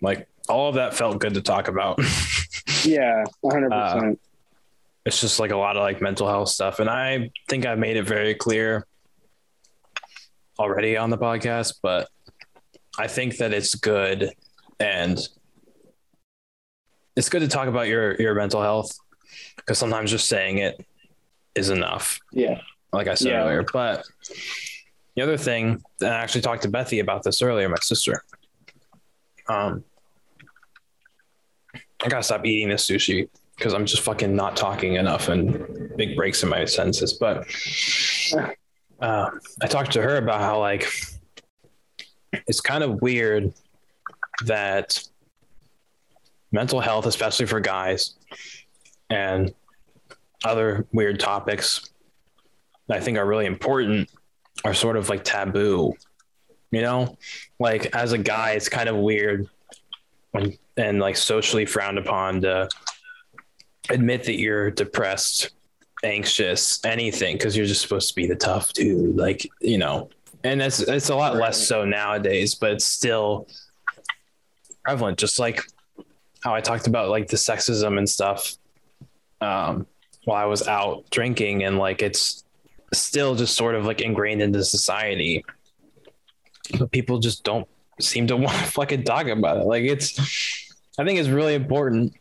[0.00, 1.98] Like all of that felt good to talk about.
[2.84, 4.20] Yeah, one hundred Uh, percent.
[5.06, 7.96] it's just like a lot of like mental health stuff, and I think I've made
[7.96, 8.86] it very clear
[10.58, 12.08] already on the podcast, but
[12.98, 14.32] I think that it's good
[14.78, 15.18] and
[17.16, 18.92] it's good to talk about your your mental health
[19.56, 20.84] because sometimes just saying it
[21.54, 22.60] is enough Yeah,
[22.92, 23.42] like I said Yeah.
[23.44, 23.64] earlier.
[23.70, 24.04] But
[25.16, 28.22] the other thing, and I actually talked to Bethy about this earlier, my sister.
[29.48, 29.84] Um,
[32.02, 36.16] I gotta stop eating this sushi because I'm just fucking not talking enough and big
[36.16, 37.12] breaks in my senses.
[37.12, 37.46] But
[39.00, 40.88] uh, I talked to her about how like
[42.46, 43.52] it's kind of weird
[44.44, 45.02] that
[46.50, 48.14] mental health, especially for guys,
[49.10, 49.54] and
[50.44, 51.90] other weird topics
[52.90, 54.10] I think are really important
[54.64, 55.94] are sort of like taboo.
[56.70, 57.18] You know,
[57.58, 59.46] like as a guy, it's kind of weird
[60.32, 62.68] and, and like socially frowned upon to
[63.90, 65.50] admit that you're depressed,
[66.02, 69.16] anxious, anything, because you're just supposed to be the tough dude.
[69.16, 70.08] Like, you know,
[70.44, 73.48] and it's it's a lot less so nowadays, but it's still
[74.84, 75.18] prevalent.
[75.18, 75.62] Just like
[76.42, 78.54] how I talked about like the sexism and stuff
[79.40, 79.86] um,
[80.24, 82.44] while I was out drinking, and like it's
[82.92, 85.44] still just sort of like ingrained into society.
[86.78, 87.68] But people just don't
[88.00, 89.64] seem to want to fucking talk about it.
[89.64, 90.18] Like it's,
[90.98, 92.14] I think it's really important,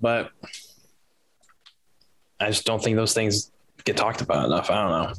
[0.00, 0.30] but
[2.40, 3.50] I just don't think those things
[3.84, 4.70] get talked about enough.
[4.70, 5.14] I don't know.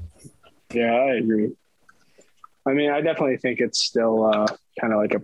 [0.74, 1.52] Yeah, I agree.
[2.66, 4.48] I mean, I definitely think it's still uh,
[4.80, 5.22] kind of like a,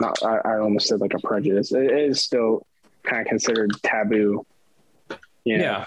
[0.00, 1.72] not, I, I almost said like a prejudice.
[1.72, 2.66] It is still
[3.04, 4.44] kind of considered taboo.
[5.44, 5.84] You know, Yeah.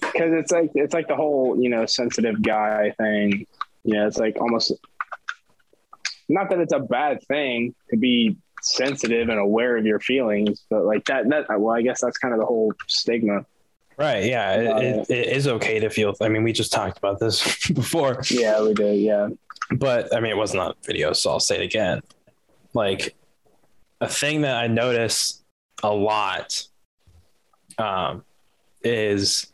[0.00, 3.46] Because it's like it's like the whole you know sensitive guy thing.
[3.84, 4.72] You know, it's like almost
[6.28, 10.84] not that it's a bad thing to be sensitive and aware of your feelings, but
[10.84, 13.44] like that that well, I guess that's kind of the whole stigma.
[13.98, 14.24] Right.
[14.24, 14.54] Yeah.
[14.54, 16.14] It, it, it is okay to feel.
[16.22, 19.00] I mean, we just talked about this before, Yeah, we did.
[19.00, 19.28] Yeah.
[19.76, 22.00] But I mean, it wasn't on video, so I'll say it again.
[22.74, 23.14] Like
[24.00, 25.42] a thing that I notice
[25.82, 26.62] a lot
[27.78, 28.24] um,
[28.82, 29.52] is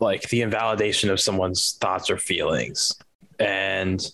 [0.00, 2.92] like the invalidation of someone's thoughts or feelings.
[3.40, 4.04] And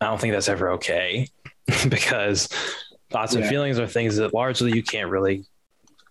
[0.00, 1.28] I don't think that's ever okay
[1.88, 2.48] because
[3.10, 5.44] thoughts and feelings are things that largely you can't really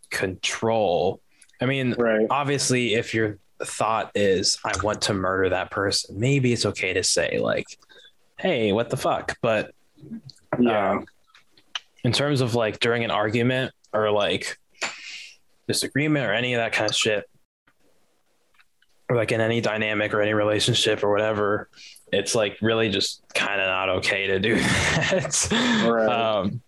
[0.10, 1.22] control.
[1.62, 2.28] I mean, Right.
[2.30, 7.04] obviously if your thought is i want to murder that person maybe it's okay to
[7.04, 7.66] say like
[8.40, 9.74] hey what the fuck but
[10.60, 10.92] Yeah.
[10.92, 11.06] um,
[12.04, 14.58] in terms of like during an argument or like
[15.68, 17.26] disagreement or any of that kind of shit
[19.10, 21.70] or like in any dynamic or any relationship or whatever
[22.12, 25.48] it's like really just kind of not okay to do that
[25.86, 26.10] Right.
[26.10, 26.62] um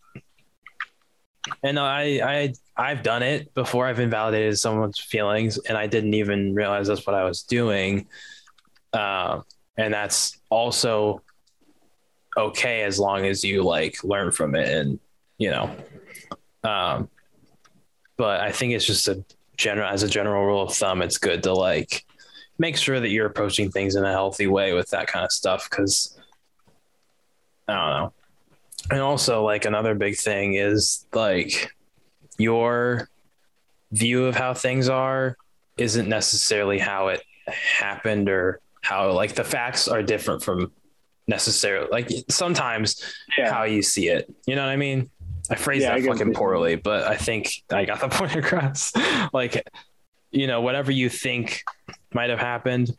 [1.63, 3.87] and I, I, I've done it before.
[3.87, 8.07] I've invalidated someone's feelings, and I didn't even realize that's what I was doing.
[8.93, 9.43] Um,
[9.75, 11.23] and that's also
[12.37, 14.99] okay as long as you like learn from it, and
[15.37, 15.75] you know.
[16.63, 17.09] Um,
[18.17, 19.23] but I think it's just a
[19.57, 22.05] general, as a general rule of thumb, it's good to like
[22.59, 25.67] make sure that you're approaching things in a healthy way with that kind of stuff,
[25.69, 26.17] because
[27.67, 28.13] I don't know
[28.89, 31.73] and also like another big thing is like
[32.37, 33.07] your
[33.91, 35.37] view of how things are
[35.77, 40.71] isn't necessarily how it happened or how like the facts are different from
[41.27, 43.01] necessarily like sometimes
[43.37, 43.51] Yeah.
[43.53, 45.09] how you see it you know what i mean
[45.49, 48.91] i phrased Yeah, that what fucking poorly but i think i got the point across
[49.33, 49.65] like
[50.31, 51.63] you know whatever you think
[52.13, 52.91] might have happened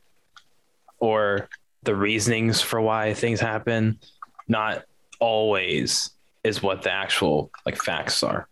[0.98, 1.48] or
[1.82, 3.98] the reasonings for why things happen
[4.48, 4.84] not
[5.18, 6.10] always
[6.44, 8.48] is what the actual like facts are.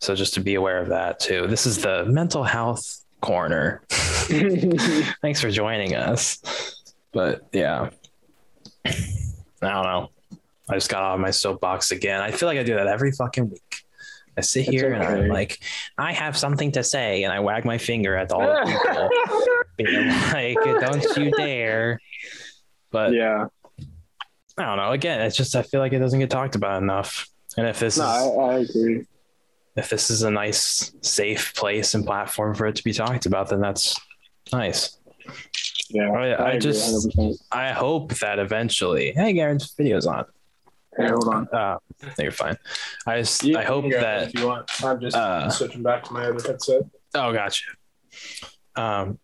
[0.00, 1.46] So just to be aware of that too.
[1.46, 3.82] This is the mental health corner.
[3.90, 6.38] Thanks for joining us.
[7.12, 7.90] But yeah.
[9.62, 10.10] I don't know.
[10.68, 12.20] I just got off my soapbox again.
[12.20, 13.82] I feel like I do that every fucking week.
[14.36, 15.58] I sit here and I'm like,
[15.96, 19.48] I have something to say, and I wag my finger at all the people,
[19.78, 20.58] being like,
[20.90, 21.98] "Don't you dare!"
[22.90, 23.46] But yeah.
[24.58, 24.90] I don't know.
[24.92, 27.28] Again, it's just I feel like it doesn't get talked about enough.
[27.56, 29.06] And if this No, is I, I agree.
[29.76, 33.48] if this is a nice, safe place and platform for it to be talked about,
[33.48, 33.98] then that's
[34.52, 34.98] nice.
[35.90, 36.10] Yeah.
[36.10, 37.38] I- I agree just- 100%.
[37.52, 40.24] I hope that eventually, hey, Garen's video's on.
[40.96, 41.48] Hey, hold on.
[41.52, 42.56] Uh, no, you're fine.
[43.06, 44.70] I just You I hope go that if you want.
[44.82, 46.82] I'm just uh, switching back to my other headset.
[47.14, 47.64] Oh, gotcha.
[48.76, 49.18] Um,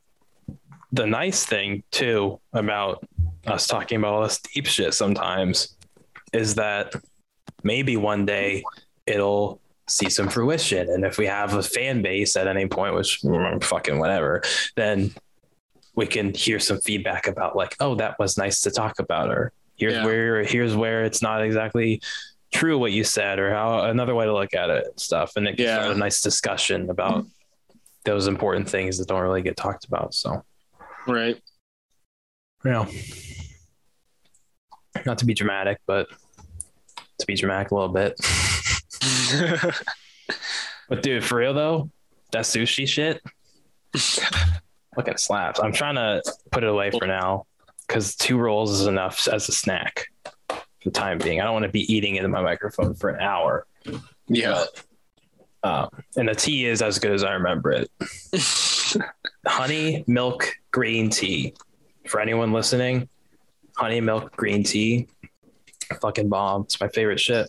[0.93, 3.07] the nice thing too about
[3.47, 5.77] us talking about all this deep shit sometimes
[6.35, 6.93] is that
[7.63, 8.63] maybe one day
[9.07, 13.21] it'll see some fruition, and if we have a fan base at any point, which
[13.23, 14.43] mm, fucking whatever,
[14.77, 15.13] then
[15.95, 19.53] we can hear some feedback about like, oh, that was nice to talk about, or
[19.77, 20.05] here's Yeah.
[20.05, 22.01] where here's where it's not exactly
[22.53, 25.47] true what you said, or how another way to look at it and stuff, and
[25.47, 25.81] it can Yeah.
[25.83, 27.27] start a nice discussion about
[28.05, 30.13] those important things that don't really get talked about.
[30.15, 30.45] So,
[31.07, 31.41] Right.
[32.65, 32.87] yeah,
[35.07, 36.09] not to be dramatic, but
[37.19, 38.15] to be dramatic a little bit.
[40.89, 41.91] But dude, for real though,
[42.33, 43.23] that sushi shit,
[44.97, 45.61] look at slaps.
[45.61, 47.47] I'm trying to put it away for now
[47.87, 50.09] because two rolls is enough as a snack
[50.49, 51.41] for the time being.
[51.41, 53.67] I don't want to be eating into my microphone for an hour.
[54.29, 54.65] yeah.
[55.65, 57.91] Um, and the tea is as good as I remember it.
[59.47, 61.55] Honey, milk, green tea.
[62.09, 63.09] for anyone listening,
[63.77, 65.09] honey milk green tea,
[66.01, 66.63] fucking bomb.
[66.63, 67.49] It's my favorite shit.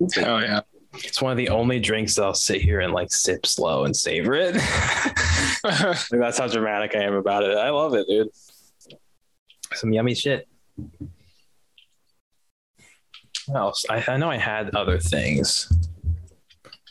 [0.00, 0.60] Oh yeah.
[1.04, 3.96] It's one of the only drinks that I'll sit here and like sip slow and
[3.96, 4.54] savor it.
[6.10, 7.56] That's how dramatic I am about it.
[7.56, 8.28] I love it, dude.
[9.74, 10.48] Some yummy shit.
[13.46, 13.84] What else?
[13.88, 15.72] I, I know I had other things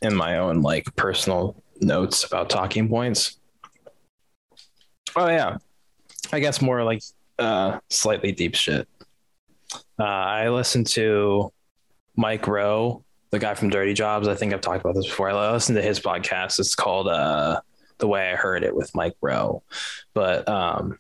[0.01, 3.37] in my own like personal notes about talking points.
[5.15, 5.57] Oh yeah.
[6.31, 7.01] I guess more like
[7.39, 8.87] uh slightly deep shit.
[9.99, 11.51] Uh I listened to
[12.15, 14.27] Mike Rowe, the guy from Dirty Jobs.
[14.27, 15.29] I think I've talked about this before.
[15.29, 16.59] I listened to his podcast.
[16.59, 17.61] It's called uh
[17.97, 19.63] The Way I Heard It with Mike Rowe.
[20.13, 20.97] But um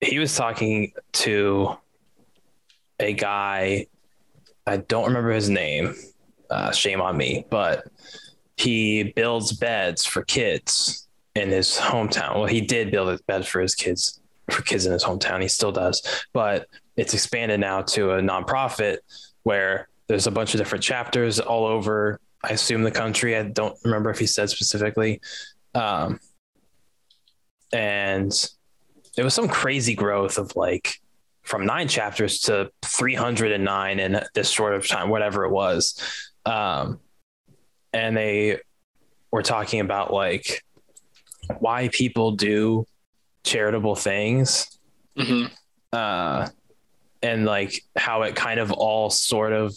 [0.00, 1.76] he was talking to
[3.00, 3.86] a guy
[4.66, 5.94] I don't remember his name.
[6.50, 7.86] Uh, shame on me, but
[8.56, 12.36] he builds beds for kids in his hometown.
[12.36, 14.20] Well, he did build a bed for his kids
[14.50, 15.42] for kids in his hometown.
[15.42, 18.98] He still does, but it's expanded now to a nonprofit
[19.42, 22.20] where there's a bunch of different chapters all over.
[22.42, 23.36] I assume the country.
[23.36, 25.20] I don't remember if he said specifically,
[25.74, 26.20] um,
[27.72, 28.32] and
[29.16, 30.94] it was some crazy growth of like
[31.42, 35.98] from nine chapters to 309 in this short of time, whatever it was.
[36.46, 37.00] Um,
[37.92, 38.60] and they
[39.30, 40.62] were talking about like
[41.58, 42.86] why people do
[43.44, 44.78] charitable things
[45.18, 45.50] Mhm.
[45.92, 46.48] uh,
[47.22, 49.76] and like how it kind of all sort of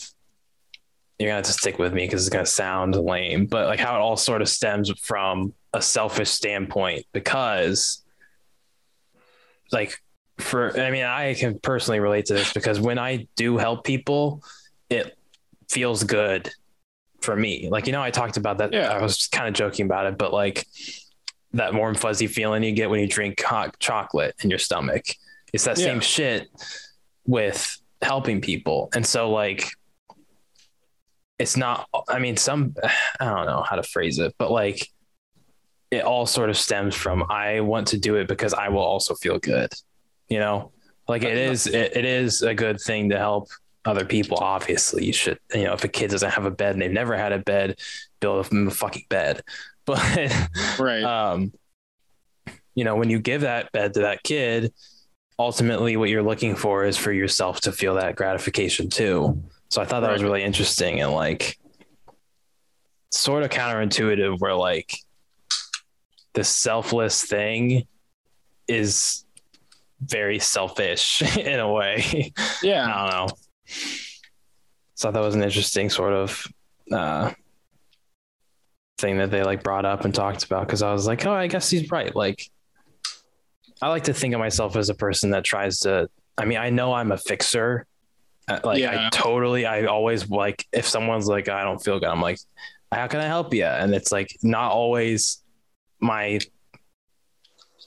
[1.19, 3.95] you're gonna have to stick with me because it's gonna sound lame, but like how
[3.95, 8.03] it all sort of stems from a selfish standpoint because
[9.71, 10.01] like
[10.37, 14.43] for I mean I can personally relate to this because when I do help people,
[14.89, 15.17] it
[15.69, 16.51] feels good
[17.21, 17.67] for me.
[17.69, 18.71] Like you know I talked about that.
[18.71, 18.89] Yeah.
[18.91, 20.65] I was kind of joking about it, but like
[21.53, 25.05] that warm fuzzy feeling you get when you drink hot chocolate in your stomach.
[25.53, 25.85] It's that Yeah.
[25.85, 26.47] same shit
[27.25, 28.89] with helping people.
[28.93, 29.67] And so like
[31.39, 32.75] it's not I mean some
[33.19, 34.87] I don't know how to phrase it, but like
[35.91, 39.15] it all sort of stems from I want to do it because I will also
[39.15, 39.71] feel good.
[40.27, 40.71] You know?
[41.07, 43.47] Like it is it, it is a good thing to help
[43.85, 44.37] other people.
[44.41, 47.15] Obviously, you should, you know, if a kid doesn't have a bed and they've never
[47.15, 47.79] had a bed,
[48.19, 49.41] build them a fucking bed.
[49.85, 50.03] But
[50.77, 51.01] Right.
[51.01, 51.53] um,
[52.75, 54.73] you know, when you give that bed to that kid,
[55.39, 59.41] ultimately what you're looking for is for yourself to feel that gratification too.
[59.69, 61.57] So I thought that was really interesting and like
[63.11, 64.93] sort of counterintuitive where like
[66.33, 67.87] the selfless thing
[68.67, 69.25] is
[70.01, 72.31] very selfish in a way.
[72.61, 72.85] yeah.
[72.85, 73.35] I don't know.
[74.95, 76.47] So I thought that was an interesting sort of
[76.91, 77.31] uh,
[78.97, 81.47] thing that they like brought up and talked about because I was like, oh, I
[81.47, 82.15] guess he's right.
[82.15, 82.49] Like,
[83.81, 86.09] I like to think of myself as a person that tries to.
[86.37, 87.85] I mean, I know I'm a fixer.
[88.47, 89.65] Uh, Like, I totally.
[89.65, 92.09] I always like if someone's like, I don't feel good.
[92.09, 92.39] I'm like,
[92.91, 93.65] how can I help you?
[93.65, 95.43] And it's like not always
[95.99, 96.39] my.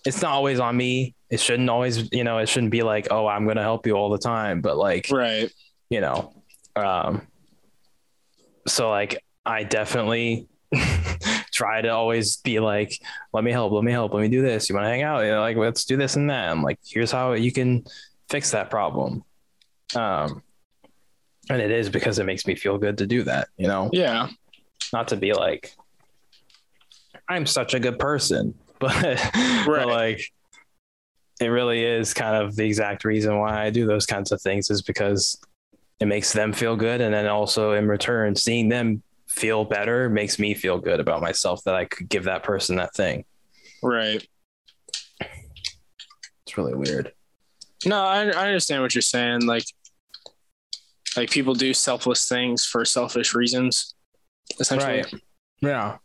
[0.07, 1.15] It's not always on me.
[1.31, 4.11] It shouldn't always, you know, it shouldn't be like, oh, I'm gonna help you all
[4.11, 4.61] the time.
[4.61, 5.51] But like, Right.
[5.91, 6.33] you know
[6.77, 7.27] um
[8.69, 10.47] so like i definitely
[11.53, 12.93] try to always be like
[13.33, 15.25] let me help let me help let me do this you want to hang out
[15.25, 17.83] you know like let's do this and that i'm like here's how you can
[18.29, 19.25] fix that problem
[19.97, 20.43] um
[21.51, 24.29] and it is because it makes me feel good to do that you know Yeah.
[24.93, 25.75] not to be like
[27.29, 29.31] i'm such a good person but,
[29.67, 30.23] but like
[31.41, 34.71] it really is kind of the exact reason why i do those kinds of things
[34.71, 35.39] is because
[36.01, 40.39] it makes them feel good and then also in return seeing them feel better makes
[40.39, 43.25] me feel good about myself that i could give that person that thing
[43.83, 44.27] Right.
[45.21, 47.13] it's really weird
[47.87, 49.47] No, I, I understand what you're saying.
[49.47, 49.65] Like,
[51.17, 53.95] like people do selfless things for selfish reasons,
[54.59, 55.03] essentially.
[55.03, 55.15] Right.
[55.61, 55.97] yeah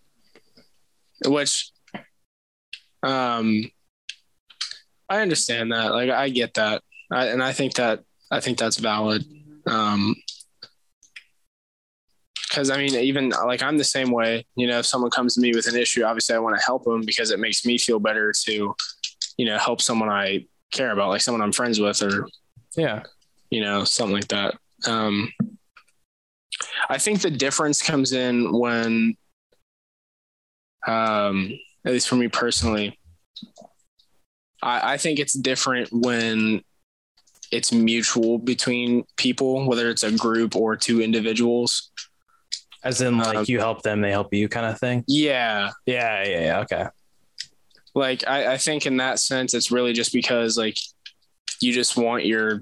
[1.27, 1.71] Which,
[3.03, 3.69] um,
[5.09, 5.93] I understand that.
[5.93, 9.23] Like, I get that, I, and I think that I think that's valid.
[9.67, 10.15] Um,
[12.47, 14.45] because I mean, even like I'm the same way.
[14.55, 16.85] You know, if someone comes to me with an issue, obviously I want to help
[16.85, 18.75] them because it makes me feel better to,
[19.37, 22.27] you know, help someone I care about, like someone I'm friends with, or
[22.77, 23.03] yeah
[23.49, 24.55] you know, something like that.
[24.87, 25.31] Um,
[26.89, 29.15] I think the difference comes in when,
[30.87, 31.51] um,
[31.85, 32.97] at least for me personally,
[34.61, 36.61] I, I think it's different when
[37.51, 41.91] it's mutual between people, whether it's a group or two individuals.
[42.83, 45.71] as in like Um, you help them they help you kind of thing Yeah.
[45.85, 46.85] yeah yeah yeah okay
[47.95, 50.77] like I, I think in that sense it's really just because like
[51.61, 52.61] you just want your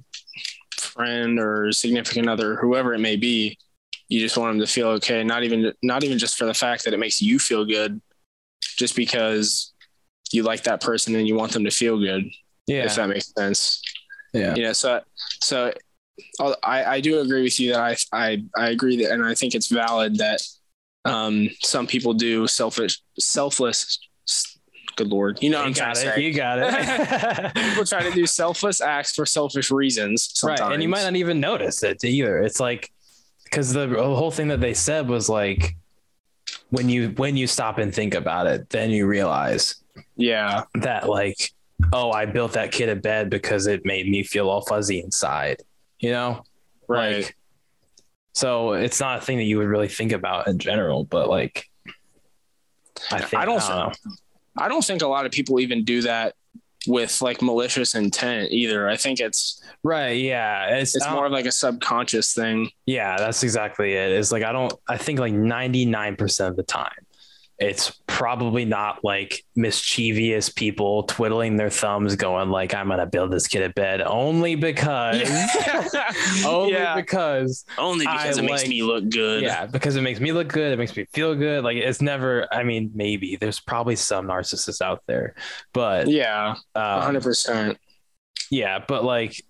[0.83, 3.57] friend or significant other whoever it may be
[4.09, 6.83] you just want them to feel okay not even not even just for the fact
[6.85, 8.01] that it makes you feel good
[8.77, 9.73] just because
[10.31, 12.23] you like that person and you want them to feel good
[12.67, 12.85] Yeah.
[12.85, 13.81] if that makes sense
[14.33, 14.55] yeah.
[14.55, 15.01] you know so
[15.41, 15.73] so
[16.39, 17.95] I'll- i i do agree with you that i
[18.25, 20.41] i i agree that and i think it's valid that
[21.05, 23.99] um some people do selfish selfless
[24.95, 26.15] good lord you know what You i'm trying got to it.
[26.15, 27.53] say You got it.
[27.55, 30.61] people try to do selfless acts for selfish reasons sometimes.
[30.61, 30.73] right.
[30.73, 32.39] And you might not even notice it either.
[32.39, 32.91] It's like,
[33.45, 35.75] because the whole thing that they said was like,
[36.69, 39.75] when you when you stop and think about it, then you realize
[40.15, 41.51] yeah that like,
[41.91, 45.61] oh, I built that kid a bed because it made me feel all fuzzy inside.
[45.99, 46.43] You know,
[46.87, 47.35] right Like,
[48.33, 51.65] so it's not a thing that you would really think about in general, but like,
[53.11, 53.91] I think I don't know.
[54.57, 56.35] I don't think a lot of people even do that
[56.85, 60.21] with like malicious intent either i think it's Right.
[60.21, 60.77] Yeah.
[60.77, 64.11] It's, it's more of like a subconscious thing Yeah, that's exactly it.
[64.13, 67.02] It's like I don't I think like 99% of the time
[67.63, 73.31] it's probably not like mischievous people twiddling their thumbs going like I'm going to build
[73.31, 75.29] this kid a bed only because
[76.45, 76.95] only yeah.
[76.95, 79.43] because only because I it makes me look good.
[79.43, 81.63] yeah, because it makes me look good, it makes me feel good.
[81.63, 85.35] Like it's never I mean maybe there's probably some narcissists out there,
[85.73, 87.77] but yeah um, 100%
[88.53, 89.43] yeah, but like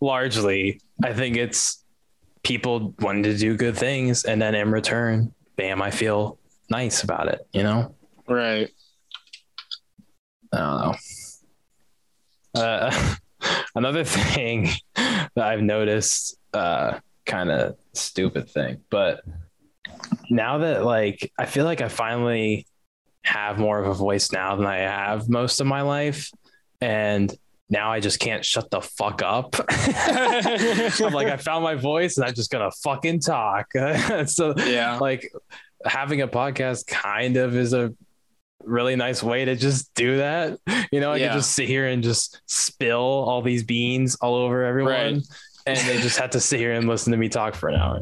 [0.00, 1.82] largely, I think it's
[2.42, 6.37] people wanting to do good things, and then in return, bam, I feel
[6.70, 7.46] nice about it.
[7.52, 7.94] You know,
[8.28, 8.70] right
[10.52, 10.80] I don't
[12.54, 12.60] know.
[12.60, 13.14] Uh,
[13.74, 19.20] another thing that I've noticed, uh, kind of stupid thing, but
[20.30, 22.66] now that like I feel like I finally
[23.24, 26.30] have more of a voice now than I have most of my life,
[26.80, 27.32] and
[27.70, 29.54] now I just can't shut the fuck up.
[29.68, 33.72] I'm like, I found my voice and I'm just gonna fucking talk.
[34.26, 35.30] so yeah like
[35.84, 37.92] having a podcast kind of is a
[38.64, 40.58] really nice way to just do that.
[40.92, 41.28] You know, I Yeah.
[41.28, 44.92] can just sit here and just spill all these beans all over everyone.
[45.14, 45.22] Right.
[45.66, 48.00] And they just have to sit here and listen to me talk for an hour.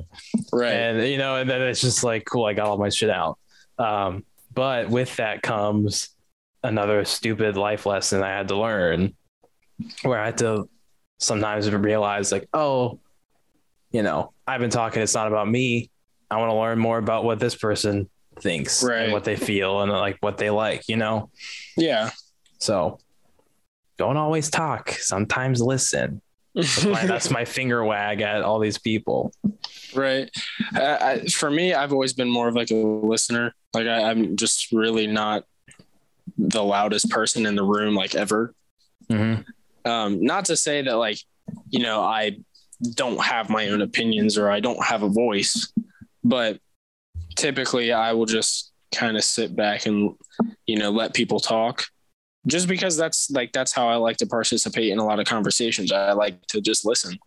[0.53, 3.11] right And you know, and then it's just like, cool, I got all my shit
[3.11, 3.39] out.
[3.79, 4.25] Um,
[4.55, 6.11] but with that comes
[6.63, 9.15] another stupid life lesson I had to learn
[10.03, 10.69] where I had to
[11.19, 12.99] sometimes realize like, oh,
[13.91, 15.91] you know, I've been talking, it's not about me.
[16.31, 18.09] I want to learn more about what this person
[18.41, 19.03] thinks Right.
[19.05, 21.31] and what they feel and like what they like, you know?
[21.77, 22.11] yeah
[22.59, 22.99] So
[23.99, 24.91] don't always talk.
[24.91, 26.21] Sometimes listen.
[26.55, 29.33] That's my, that's my finger wag at all these people.
[29.95, 30.29] right
[30.75, 34.37] uh, I, for me i've always been more of like a listener like I, i'm
[34.37, 35.45] just really not
[36.39, 38.53] the loudest person in the room like ever
[39.11, 39.43] Mm-hmm.
[39.91, 41.19] um not to say that like
[41.71, 42.37] you know i
[42.95, 45.73] don't have my own opinions or i don't have a voice
[46.29, 46.59] but
[47.37, 50.15] typically i will just kind of sit back and
[50.67, 51.85] you know let people talk.
[52.47, 55.93] Just because that's like that's how i like to participate in a lot of conversations.
[55.93, 57.19] I like to just listen.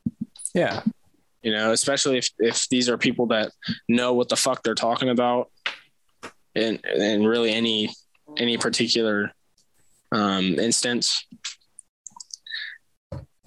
[0.55, 0.81] Yeah.
[1.43, 3.51] you know especially if if these are people that
[3.87, 5.51] know what the fuck they're talking about
[6.55, 7.89] and, and really any
[8.37, 9.31] any particular
[10.11, 11.25] um instance.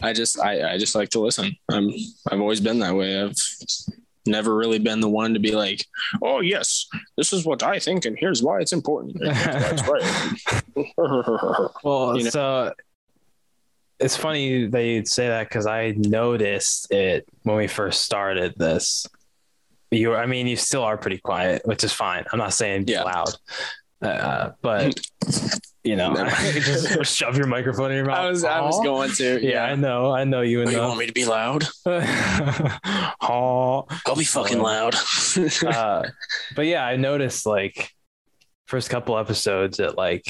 [0.00, 1.56] I just i i just like to listen.
[1.70, 1.90] I'm
[2.30, 3.20] i've always been that way.
[3.20, 3.34] I've
[4.26, 5.84] never really been the one to be like
[6.22, 6.86] oh yes
[7.16, 10.62] this is what i think and here's why it's important that's right
[11.84, 12.30] Well, You know?
[12.30, 12.72] so
[13.98, 19.06] it's funny that you'd say that because I noticed it when we first started this.
[19.92, 22.24] You, I mean, you still are pretty quiet, which is fine.
[22.32, 23.04] I'm not saying Yeah.
[23.04, 23.34] loud,
[24.00, 24.98] uh, but
[25.84, 28.18] you know, just shove your microphone in your mouth.
[28.18, 30.88] i was i was going to Yeah, I know, I know you Oh, you enough.
[30.88, 33.82] want me to be loud Aw.
[34.06, 34.94] i'll be fucking loud
[35.66, 36.08] uh,
[36.54, 37.90] but yeah, I noticed like
[38.66, 40.24] first couple episodes that like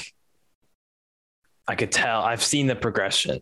[1.66, 3.40] I could tell I've seen the progression.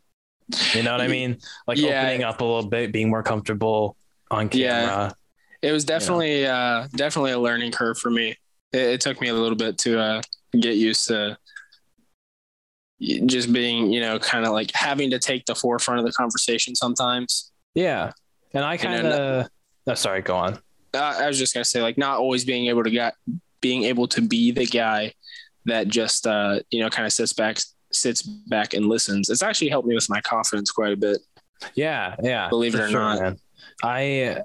[0.75, 1.39] You know what I mean?
[1.67, 2.03] Like Yeah.
[2.03, 3.97] opening up a little bit, being more comfortable
[4.31, 4.71] on Yeah.
[4.81, 5.15] camera.
[5.63, 8.37] It was definitely uh definitely a learning curve for me.
[8.73, 10.23] It, it took me a little bit to uh
[10.59, 11.37] get used to
[13.01, 16.75] just being, you know, kind of like having to take the forefront of the conversation
[16.75, 17.51] sometimes.
[17.75, 18.13] Yeah.
[18.53, 19.49] And I kind of
[19.87, 20.59] oh, sorry, go on.
[20.93, 23.15] I was just gonna say, like, not always being able to get
[23.61, 25.13] being able to be the guy
[25.67, 27.59] that just uh you know kind of sits back
[27.93, 29.29] sits back and listens.
[29.29, 31.19] It's actually helped me with my confidence quite a bit.
[31.75, 32.49] Yeah, yeah.
[32.49, 33.21] Believe it or not.
[33.21, 33.39] man.
[33.83, 34.43] I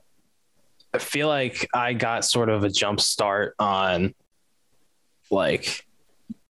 [0.93, 4.13] I feel like I got sort of a jump start on
[5.29, 5.85] like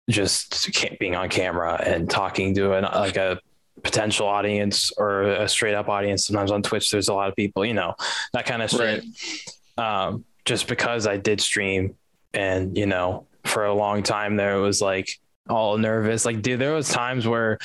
[0.09, 3.41] just being on camera and talking to an like a
[3.83, 6.27] potential audience or a straight up audience.
[6.27, 7.95] Sometimes on Twitch, there's a lot of people, you know,
[8.33, 9.05] that kind of shit.
[9.77, 11.97] Um, just because I did stream
[12.33, 15.09] and, you know, for a long time there, it was like
[15.49, 16.25] all nervous.
[16.25, 17.59] Like, dude, there was times where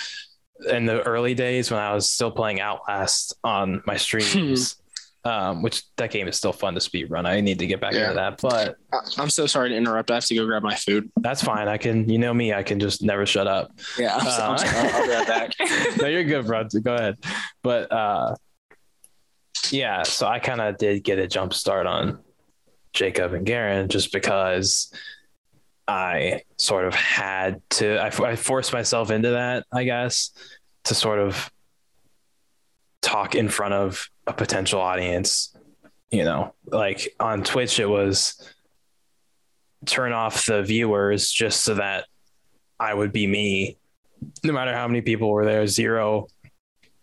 [0.69, 4.75] in the early days when I was still playing Outlast on my streams,
[5.23, 7.25] um, which that game is still fun to speed run.
[7.25, 8.03] I need to get back Yeah.
[8.09, 8.75] into that, but
[9.19, 10.09] I'm so sorry to interrupt.
[10.09, 11.11] I have to go grab my food.
[11.17, 11.67] that's fine.
[11.67, 13.71] I can, you know me, I can just never shut up.
[13.99, 14.77] Yeah, I'm, so- I'm Uh, sorry.
[14.77, 15.53] I'll, I'll be right back.
[16.01, 16.63] no, you're good, bro.
[16.81, 17.17] Go ahead.
[17.61, 18.35] But uh,
[19.69, 22.19] yeah, so I kind of did get a jump start on
[22.93, 24.91] Jacob and Garen just because
[25.87, 27.97] I sort of had to.
[27.99, 30.31] I, I forced myself into that, I guess,
[30.85, 31.51] to sort of
[33.01, 35.55] talk in front of a potential audience.
[36.09, 38.35] You know, like on Twitch, it was
[39.85, 42.05] turn off the viewers just so that
[42.79, 43.77] I would be me
[44.43, 46.27] no matter how many people were there, zero.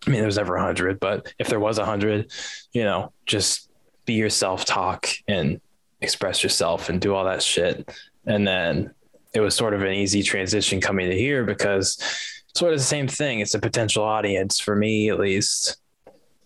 [0.06, 2.30] I mean, there was never a hundred, but if there was a hundred,
[2.72, 3.70] you know, just
[4.04, 5.60] be yourself, talk and
[6.00, 7.90] express yourself and do all that shit.
[8.26, 8.94] And then
[9.34, 11.96] it was sort of an easy transition coming to here because
[12.48, 13.40] it's sort of the same thing.
[13.40, 15.76] It's a potential audience for me, at least.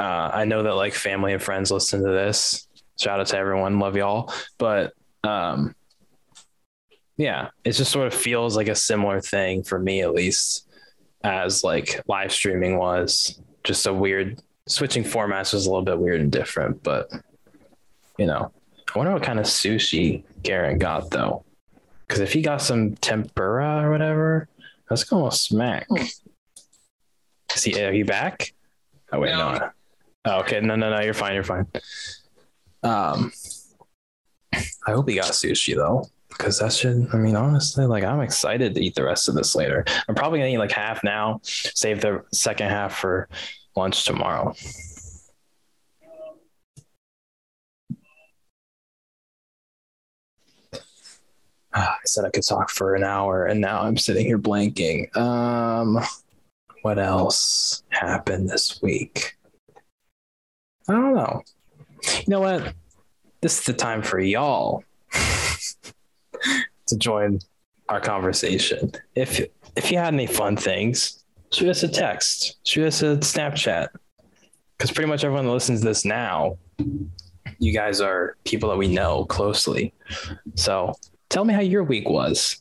[0.03, 2.67] Uh, I know that like family and friends listen to this.
[2.99, 3.79] Shout out to everyone.
[3.79, 4.33] Love y'all.
[4.59, 5.77] But, um,
[7.17, 10.69] yeah, it just sort of feels like a similar thing for me, at least,
[11.23, 13.41] as like live streaming was.
[13.63, 17.09] Just a weird switching formats was a little bit weird and different, but
[18.19, 18.51] you know,
[18.93, 21.45] I wonder what kind of sushi Garen got though,
[22.07, 24.49] because if he got some tempura or whatever,
[24.89, 25.87] that's gonna smack.
[27.55, 27.81] Is he?
[27.85, 28.53] Are you back?
[29.13, 29.53] Oh wait, no.
[29.53, 29.71] No.
[30.25, 31.67] Oh, okay, no, no, no, you're fine, you're fine.
[32.85, 33.33] Um,
[34.87, 38.75] I hope he got sushi though because that should i mean honestly like i'm excited
[38.75, 39.85] to eat the rest of this later.
[40.09, 43.29] I'm probably gonna eat like half now save the second half for
[43.77, 44.55] lunch tomorrow.
[51.75, 55.15] Ah, i said i could talk for an hour and now i'm sitting here blanking.
[55.17, 56.03] Um
[56.83, 59.37] what else happened this week
[60.93, 61.43] i don't know
[62.05, 62.75] you know what
[63.41, 64.85] this is the time for y'all
[66.87, 67.41] to join
[67.89, 68.93] our conversation.
[69.15, 69.41] If
[69.77, 73.89] if you had any fun things, shoot us a text, shoot us a Snapchat,
[74.77, 76.57] because pretty much everyone that listens to this now,
[77.59, 79.93] you guys are people that we know closely.
[80.55, 80.95] So
[81.29, 82.59] tell me how your week was.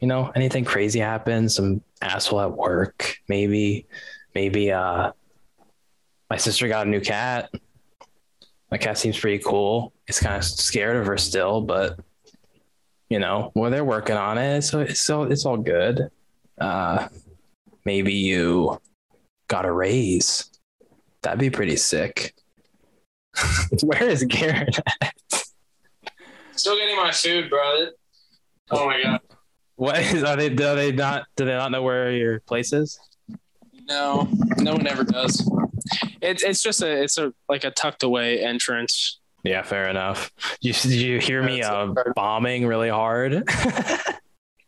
[0.00, 1.50] You know, anything crazy happened?
[1.50, 3.86] Some asshole at work, maybe,
[4.34, 4.70] maybe.
[4.70, 5.12] uh
[6.30, 7.50] My sister got a new cat.
[8.70, 9.92] My cat seems pretty cool.
[10.06, 11.98] It's kind of scared of her still, but
[13.08, 16.10] you know, well, they're working on it, so it's so it's all good.
[16.60, 17.08] Uh,
[17.84, 18.78] maybe you
[19.48, 20.50] got a raise.
[21.22, 22.34] That'd be pretty sick.
[23.82, 24.78] Where is Garrett?
[26.54, 27.92] Still getting my food, brother.
[28.70, 29.20] Oh my god.
[29.76, 30.24] What is?
[30.24, 30.48] Are they?
[30.48, 31.26] Do they not?
[31.36, 32.98] Do they not know where your place is?
[33.88, 34.28] No,
[34.58, 35.48] no one ever does.
[36.20, 39.20] It's it's just a it's a like a tucked away entrance.
[39.44, 40.32] Yeah, fair enough.
[40.60, 43.44] You you hear me uh, bombing really hard?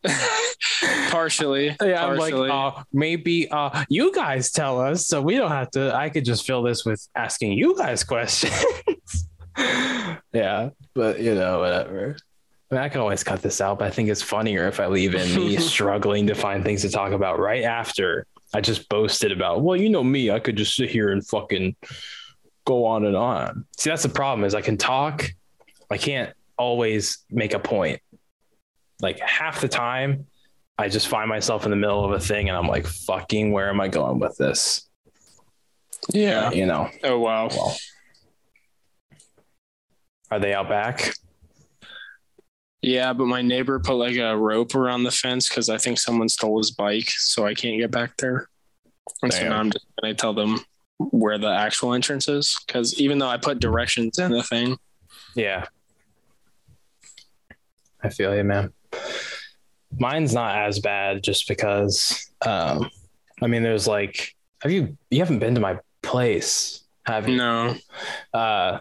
[1.10, 1.76] Partially.
[1.80, 2.50] Yeah, I'm like, partially.
[2.50, 5.94] uh, maybe uh, you guys tell us, so we don't have to.
[5.94, 8.54] I could just fill this with asking you guys questions.
[10.32, 12.16] yeah, but you know, whatever.
[12.70, 14.86] I, mean, I can always cut this out, but I think it's funnier if I
[14.86, 19.32] leave in me struggling to find things to talk about right after I just boasted
[19.32, 19.62] about.
[19.62, 21.76] Well, you know me, I could just sit here and fucking
[22.66, 23.64] go on and on.
[23.78, 25.30] See, that's the problem is I can talk,
[25.90, 28.00] I can't always make a point.
[29.00, 30.26] Like half the time,
[30.76, 33.68] I just find myself in the middle of a thing and I'm like, fucking, where
[33.70, 34.86] am I going with this?
[36.12, 36.50] yeah.
[36.50, 37.48] You know, Oh wow.
[37.48, 37.76] well,
[40.30, 41.12] are they out back?
[42.82, 46.28] Yeah, but my neighbor put like a rope around the fence because I think someone
[46.28, 48.48] stole his bike, so I can't get back there.
[49.22, 50.60] And so now I'm just gonna tell them
[50.98, 54.76] where the actual entrance is because even though I put directions in the thing,
[55.34, 55.66] Yeah.
[58.02, 58.72] I feel you, man.
[59.98, 62.88] Mine's not as bad just because um
[63.42, 67.36] I mean there's like have you you haven't been to my place, have you?
[67.36, 67.76] no,
[68.32, 68.78] Uh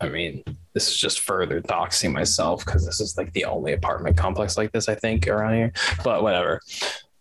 [0.00, 0.42] I mean,
[0.78, 4.70] this is just further doxing myself because this is like the only apartment complex like
[4.70, 5.72] this, I think, around here.
[6.04, 6.60] But whatever.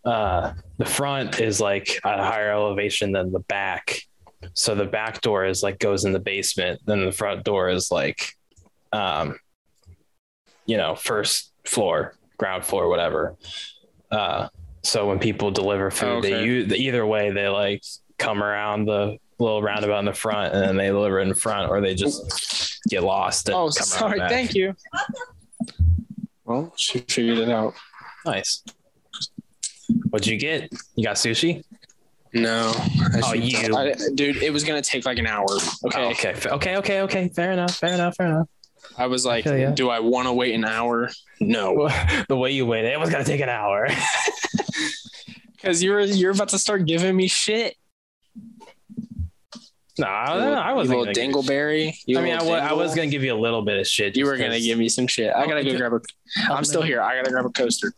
[0.06, 4.00] Uh the front is like at a higher elevation than the back.
[4.54, 7.90] So the back door is like goes in the basement, then the front door is
[7.90, 8.34] like
[8.94, 9.40] um
[10.68, 13.38] you know, first floor, ground floor, whatever.
[14.12, 14.50] Uh,
[14.84, 16.44] so when people deliver food, they Okay.
[16.46, 17.82] use either way they like
[18.20, 21.80] come around the little roundabout in the front and then they deliver in front, or
[21.82, 23.48] they just get lost.
[23.50, 24.20] And Oh, come sorry.
[24.20, 24.30] Back.
[24.30, 24.76] Thank you.
[26.46, 27.74] Well, she figured it out.
[28.26, 28.64] Nice.
[30.10, 30.72] What'd you get?
[30.96, 31.64] You got sushi?
[32.34, 32.72] No.
[32.76, 33.76] I Oh, you.
[33.76, 35.46] I- dude, it was gonna take like an hour.
[35.86, 36.06] Okay.
[36.06, 36.36] Oh, okay.
[36.48, 36.78] Okay.
[36.78, 37.02] Okay.
[37.02, 37.28] Okay.
[37.30, 37.76] Fair enough.
[37.76, 38.16] Fair enough.
[38.16, 38.48] Fair enough.
[38.98, 39.72] I was like, Okay, yeah.
[39.72, 41.10] do I want to wait an hour?
[41.40, 41.90] No,
[42.30, 43.88] the way you waited, it was gonna take an hour.
[45.56, 47.76] because you're you're about to start giving me shit.
[49.99, 50.98] No, I, I wasn't.
[50.99, 51.94] little gonna dingleberry.
[52.06, 53.88] You I mean, I little wa- I was gonna give you a little bit of
[53.88, 54.15] shit.
[54.15, 55.34] You just were gonna give me some shit.
[55.36, 56.02] I gotta go grab a.
[56.52, 57.02] I'm still here.
[57.02, 57.94] I gotta grab a coaster.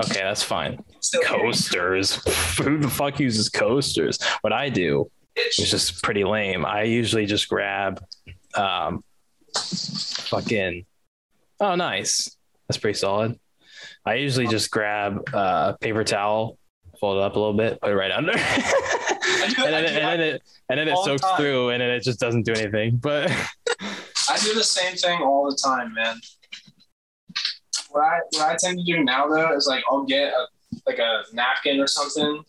[0.00, 0.82] Okay, that's fine.
[1.24, 2.14] Coasters.
[2.58, 4.18] Who the fuck uses coasters?
[4.40, 6.64] What I do is just pretty lame.
[6.64, 8.02] I usually just grab,
[8.54, 9.02] um,
[9.54, 10.86] fucking.
[11.60, 12.36] Oh, nice.
[12.68, 13.38] That's pretty solid.
[14.04, 16.58] I usually just grab uh, paper towel,
[16.98, 18.32] fold it up a little bit, put it right under,
[19.42, 22.20] and then, and then it and then it the soaks through, and then it just
[22.20, 22.96] doesn't do anything.
[22.96, 23.30] But
[24.28, 26.16] I do the same thing all the time, man.
[27.90, 30.46] What I what I tend to do now though is like I'll get a
[30.86, 32.42] like a napkin or something,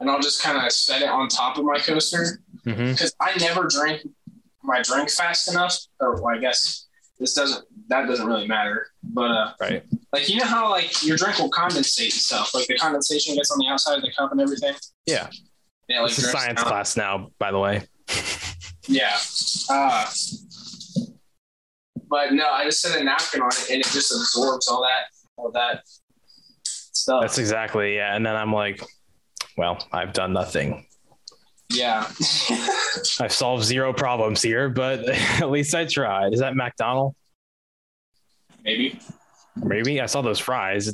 [0.00, 3.66] and I'll just kind of set it on top of my coaster because I never
[3.66, 4.02] drink
[4.62, 5.76] my drink fast enough.
[6.00, 6.86] Or well, I guess
[7.18, 8.88] this doesn't that doesn't really matter.
[9.02, 9.82] But uh, right,
[10.12, 13.50] like you know how like your drink will condensate and stuff, like the condensation gets
[13.50, 14.74] on the outside of the cup and everything.
[15.06, 15.28] Yeah.
[15.88, 17.82] Yeah, like it's a science class now, by the way.
[18.86, 19.16] Yeah.
[19.70, 20.06] Uh,
[22.10, 25.06] but no, I just set a napkin on it and it just absorbs all that
[25.36, 25.82] all that
[26.64, 27.20] stuff.
[27.22, 28.14] That's exactly yeah.
[28.14, 28.82] And then I'm like,
[29.56, 30.86] well, I've done nothing.
[31.70, 32.06] yeah.
[33.20, 36.32] I've solved zero problems here, but at least I tried.
[36.32, 37.14] Is that McDonald?
[38.64, 38.98] Maybe.
[39.56, 40.90] Maybe I saw those fries.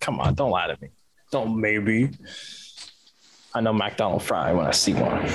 [0.00, 0.88] Come on, don't lie to me.
[1.30, 2.10] Don't maybe.
[3.54, 5.26] I know McDonald fry when I see one.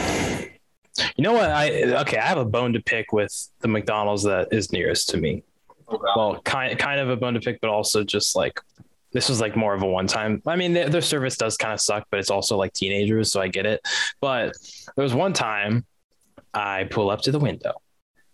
[1.15, 1.49] You know what?
[1.49, 2.17] I okay.
[2.17, 5.43] I have a bone to pick with the McDonald's that is nearest to me.
[5.87, 5.99] Oh.
[6.15, 8.59] Well, kind kind of a bone to pick, but also just like
[9.11, 10.41] this was like more of a one time.
[10.45, 13.41] I mean, their, their service does kind of suck, but it's also like teenagers, so
[13.41, 13.81] I get it.
[14.21, 14.55] But
[14.95, 15.85] there was one time
[16.53, 17.73] I pull up to the window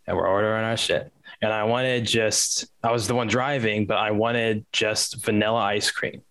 [0.08, 3.98] and we're ordering our shit, and I wanted just I was the one driving, but
[3.98, 6.22] I wanted just vanilla ice cream.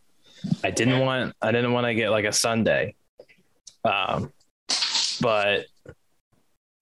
[0.65, 2.95] I didn't want I didn't want to get like a sundae,
[3.85, 4.33] um,
[5.21, 5.67] but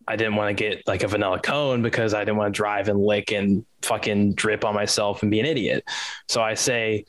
[0.09, 2.89] I didn't want to get like a vanilla cone because I didn't want to drive
[2.89, 5.85] and lick and fucking drip on myself and be an idiot.
[6.29, 7.05] So I say,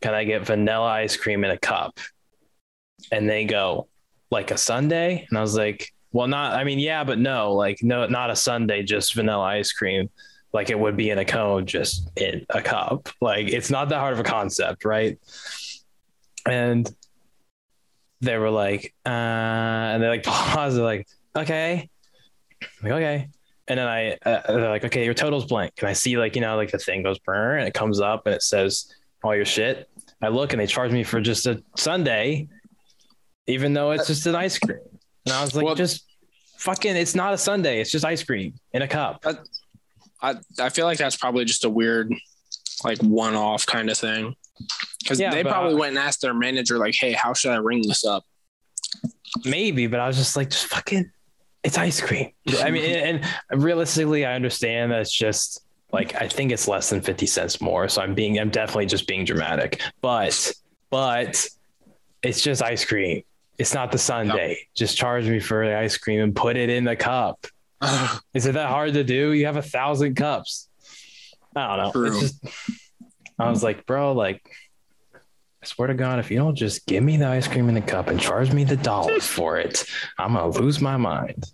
[0.00, 1.98] "Can I get vanilla ice cream in a cup?"
[3.10, 3.88] And they go,
[4.30, 6.52] "Like a sundae?" And I was like, "Well, not.
[6.54, 7.54] I mean, yeah, but no.
[7.54, 10.10] Like, no, not a sundae, just vanilla ice cream."
[10.52, 13.08] Like it would be in a cone, just in a cup.
[13.22, 15.18] Like it's not that hard of a concept, right?
[16.44, 16.90] And
[18.22, 20.76] they were like, uh, and they like pause.
[20.76, 21.90] They're like, okay,
[22.62, 23.28] I'm like okay.
[23.68, 25.74] And then I, uh, they're like, okay, your total's blank.
[25.78, 28.26] And I see like, you know, like the thing goes burn and it comes up
[28.26, 28.92] and it says
[29.22, 29.88] all your shit.
[30.20, 32.48] I look and they charge me for just a sundae,
[33.46, 34.78] even though it's just an ice cream.
[35.26, 36.04] And I was like, Well- just
[36.58, 37.80] fucking, it's not a sundae.
[37.80, 39.24] It's just ice cream in a cup.
[40.20, 42.12] I I feel like that's probably just a weird,
[42.84, 44.36] like one off kind of thing.
[45.02, 47.56] Because Yeah, they probably I- went and asked their manager, like, "Hey, how should I
[47.56, 48.24] ring this up?"
[49.44, 51.10] Maybe, but I was just like, just fucking,
[51.64, 52.30] it's ice cream.
[52.60, 56.90] I mean, and, and realistically, I understand that it's just like I think it's less
[56.90, 57.88] than fifty cents more.
[57.88, 59.80] So I'm being, I'm definitely just being dramatic.
[60.00, 60.52] But,
[60.90, 61.46] but
[62.22, 63.22] it's just ice cream.
[63.58, 64.56] It's not the sundae.
[64.74, 67.46] Just charge me for the ice cream and put it in the cup.
[68.34, 69.32] Is it that hard to do?
[69.32, 70.68] You have a thousand cups.
[71.54, 72.04] I don't know.
[72.06, 72.44] It's just,
[73.38, 74.40] I was like, bro, like,
[75.62, 77.80] I swear to God, if you don't just give me the ice cream in the
[77.80, 79.84] cup and charge me the dollars for it,
[80.18, 81.44] I'm gonna lose my mind.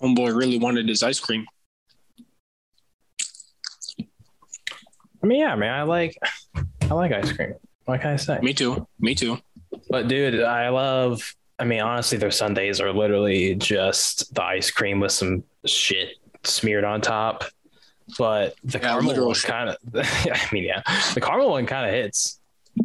[0.00, 1.46] Homeboy really wanted his ice cream.
[4.00, 6.16] I mean, yeah, man, I like,
[6.82, 7.54] I like ice cream.
[7.86, 8.38] What can I say?
[8.40, 8.86] Me too.
[9.00, 9.38] Me too.
[9.88, 11.34] But dude, I love.
[11.58, 16.10] I mean, honestly, their sundaes are literally just the ice cream with some shit
[16.44, 17.44] smeared on top.
[18.18, 19.76] But the Yeah, caramel one kind of.
[19.94, 20.82] I mean, yeah,
[21.14, 22.40] the caramel one kind of hits.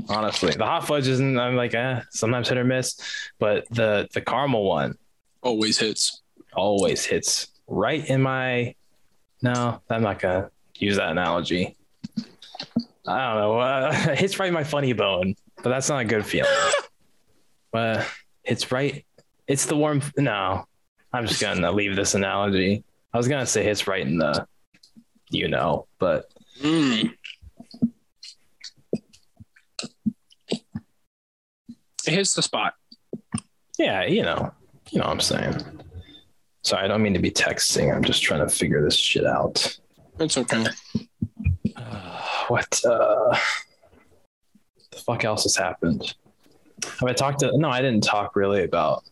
[0.09, 1.37] Honestly, the hot fudge isn't.
[1.37, 2.97] I'm like, eh, sometimes hit or miss,
[3.39, 4.95] but the the caramel one
[5.43, 6.21] Always hits.
[6.53, 8.73] always hits right in my.
[9.41, 11.75] No, I'm not gonna use that analogy.
[13.07, 13.59] I don't know.
[13.59, 16.51] Uh, hits right in my funny bone, but that's not a good feeling.
[17.71, 18.07] but
[18.43, 19.05] it's right.
[19.47, 20.01] It's the warm.
[20.17, 20.63] No,
[21.11, 22.83] I'm just gonna leave this analogy.
[23.13, 24.47] I was gonna say hits right in the,
[25.31, 26.25] you know, but.
[26.61, 27.13] Mm.
[32.05, 32.73] Here's the spot.
[33.77, 34.51] Yeah, you know,
[34.91, 35.81] you know what I'm saying.
[36.63, 37.93] Sorry, I don't mean to be texting.
[37.93, 39.79] I'm just trying to figure this shit out.
[40.19, 40.65] It's okay.
[41.75, 43.35] Uh, what uh,
[44.91, 46.13] the fuck else has happened?
[46.83, 47.57] Have I talked to?
[47.57, 49.03] No, I didn't talk really about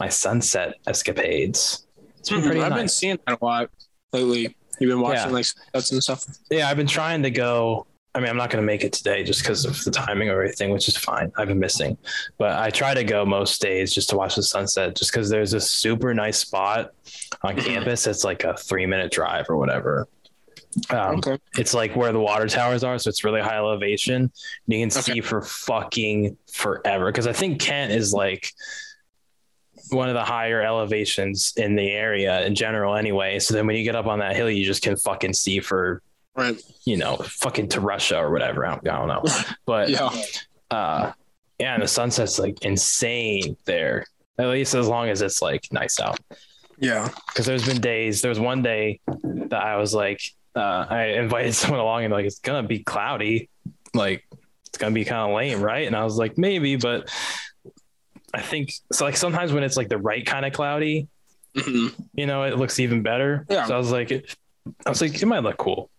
[0.00, 1.86] my sunset escapades.
[2.18, 2.46] It's been mm-hmm.
[2.46, 2.62] pretty.
[2.62, 2.80] I've nice.
[2.80, 3.70] been seeing that a lot
[4.12, 4.56] lately.
[4.80, 5.32] You've been watching Yeah.
[5.32, 6.24] like sunsets and stuff.
[6.50, 7.86] Yeah, I've been trying to go.
[8.14, 10.40] I mean, I'm not going to make it today just because of the timing or
[10.40, 11.30] everything, which is fine.
[11.36, 11.98] I've been missing,
[12.38, 15.52] but I try to go most days just to watch the sunset, just because there's
[15.52, 16.92] a super nice spot
[17.42, 17.64] on Mhm.
[17.66, 18.06] campus.
[18.06, 20.08] It's like a three minute drive or whatever.
[20.90, 21.38] Um, okay.
[21.58, 24.30] it's like where the water towers are, so it's really high elevation.
[24.66, 25.12] You can Okay.
[25.14, 27.06] see for fucking forever.
[27.06, 28.50] Because I think Kent is like
[29.90, 33.38] one of the higher elevations in the area in general, anyway.
[33.38, 36.02] So then when you get up on that hill, you just can fucking see for
[36.34, 36.60] Right.
[36.84, 38.66] you know fucking to Russia or whatever.
[38.66, 39.24] I don't, I don't know,
[39.64, 40.10] but Yeah.
[40.70, 41.12] uh,
[41.58, 44.04] yeah, and the sunset's like insane there.
[44.38, 46.20] At least as long as it's like nice out
[46.78, 47.08] Yeah.
[47.28, 50.20] because there's been days there was one day that i was like
[50.54, 53.48] uh, i invited someone along and like it's gonna be cloudy
[53.94, 54.26] like
[54.66, 57.08] it's gonna be kind of lame right and i was like maybe but
[58.34, 61.08] i think so like sometimes when it's like the right kind of cloudy
[61.58, 63.66] hmm you know it looks even better Yeah.
[63.66, 64.10] so i was like
[64.84, 65.90] i was like it might look cool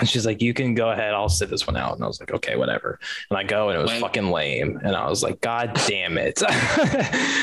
[0.00, 2.20] and she's like you can go ahead i'll sit this one out and i was
[2.20, 3.00] like okay whatever
[3.30, 6.36] and i go and it was fucking lame and i was like god damn it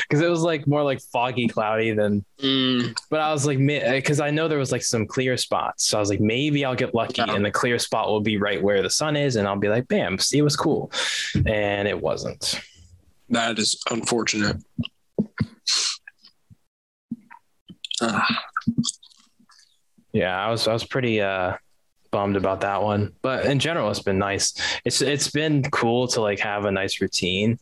[0.07, 4.19] because it was like more like foggy cloudy than Mm, but I was like, because
[4.19, 5.86] I know there was like some clear spots.
[5.88, 7.34] So I was like, maybe I'll get lucky Yeah.
[7.34, 9.38] and the clear spot will be right where the sun is.
[9.38, 10.91] And I'll be like, bam, see, it was cool.
[11.45, 12.60] And it wasn't.
[13.30, 14.57] That is unfortunate.
[18.02, 18.27] Ah,
[20.14, 21.53] Yeah, I was, I was pretty uh,
[22.11, 23.14] bummed about that one.
[23.22, 24.53] But in general, it's been nice.
[24.84, 27.60] It's, it's been cool to like have a nice routine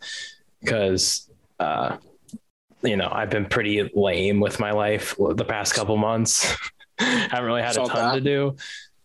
[0.61, 1.29] because,
[1.59, 1.97] uh,
[2.83, 6.55] you know, I've been pretty lame with my life the past couple months.
[6.99, 8.15] Haven't really had a ton that.
[8.15, 8.55] to do.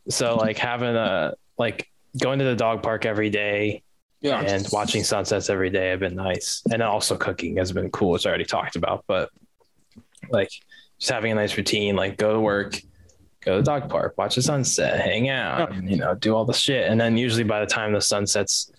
[0.09, 1.89] So like having a like
[2.21, 3.83] going to the dog park every day
[4.21, 4.41] yeah.
[4.41, 6.63] and watching sunsets every day have been nice.
[6.73, 9.05] And also cooking has been cool, which I already talked about.
[9.07, 9.31] But
[10.31, 10.51] like
[10.99, 12.81] just having a nice routine, like go to work,
[13.45, 16.45] go to the dog park, watch the sunset, hang out, and, you know, do all
[16.45, 16.91] the shit.
[16.91, 18.73] And then usually by the time the sun sets,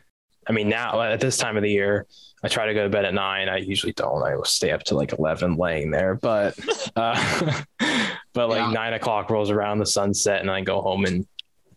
[0.47, 2.05] I mean, now at this time of the year,
[2.43, 3.49] I try to go to bed at nine.
[3.49, 4.23] I usually don't.
[4.23, 6.57] I will stay up to like 11 laying there, but,
[6.95, 7.61] uh,
[8.33, 8.71] but like Yeah.
[8.71, 11.27] nine o'clock rolls around the sunset and I go home and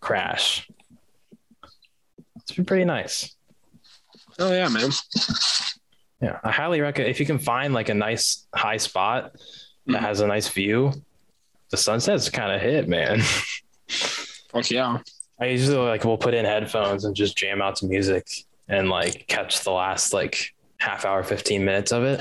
[0.01, 0.69] crash.
[2.37, 3.35] It's been pretty nice.
[4.43, 4.91] Oh yeah, man.
[6.21, 9.33] Yeah, I highly recommend if you can find like a nice high spot
[9.87, 10.01] that Mhm.
[10.01, 10.93] has a nice view.
[11.71, 13.21] The sunset's kind of hit, man.
[13.89, 14.99] Fuck yeah.
[15.41, 18.27] I usually like we'll put in headphones and just jam out to music
[18.69, 22.21] and like catch the last like half hour, fifteen minutes of it.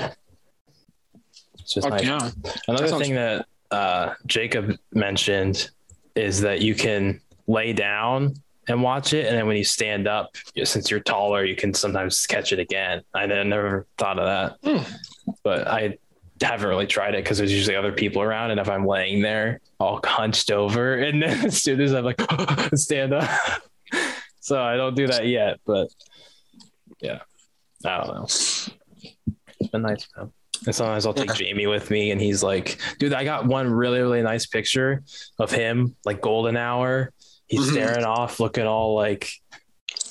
[1.58, 2.02] It's just nice.
[2.02, 2.30] yeah.
[2.66, 5.70] Another That sounds- thing that uh, Jacob mentioned
[6.14, 8.34] is that you can lay down
[8.68, 12.26] and watch it, and then when you stand up, since you're taller, you can sometimes
[12.26, 13.02] catch it again.
[13.14, 15.34] I never thought of that, Hmm.
[15.42, 15.98] but I
[16.40, 19.60] haven't really tried it because there's usually other people around, and if I'm laying there
[19.80, 22.20] all hunched over, and then as soon as I'm like
[22.74, 23.28] stand up,
[24.40, 25.58] so I don't do that yet.
[25.66, 25.88] But
[27.00, 27.20] yeah,
[27.84, 28.24] I don't know.
[28.24, 28.70] It's
[29.72, 30.30] been nice, man.
[30.64, 33.98] And sometimes I'll take Jamie with me, and he's like, "Dude, I got one really,
[34.00, 35.02] really nice picture
[35.40, 37.12] of him, like golden hour.
[37.52, 37.72] He's Mhm.
[37.72, 39.30] staring off, looking all like,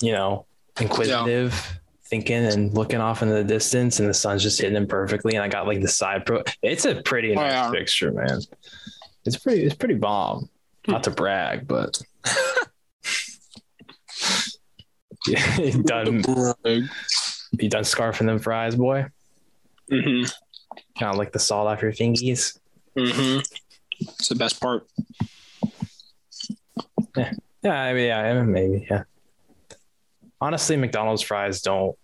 [0.00, 0.46] you know,
[0.80, 5.34] inquisitive, thinking and looking off in the distance, and the sun's just hitting him perfectly.
[5.34, 6.44] And I got like the side pro.
[6.62, 7.70] It's a pretty Oh, nice yeah.
[7.72, 8.40] picture, man.
[9.24, 9.64] It's pretty.
[9.64, 10.48] It's pretty bomb.
[10.86, 12.00] Not to brag, but
[15.26, 19.06] yeah, you done you done scarfing them fries, boy.
[19.90, 20.24] Mm-hmm.
[20.98, 22.58] Kind of like the salt off your fingies.
[22.96, 23.38] Mm hmm
[24.00, 24.86] It's the best part.
[27.16, 27.32] Yeah,
[27.62, 27.80] Yeah.
[27.82, 29.04] I mean, yeah, maybe, yeah.
[30.40, 31.96] Honestly, McDonald's fries don't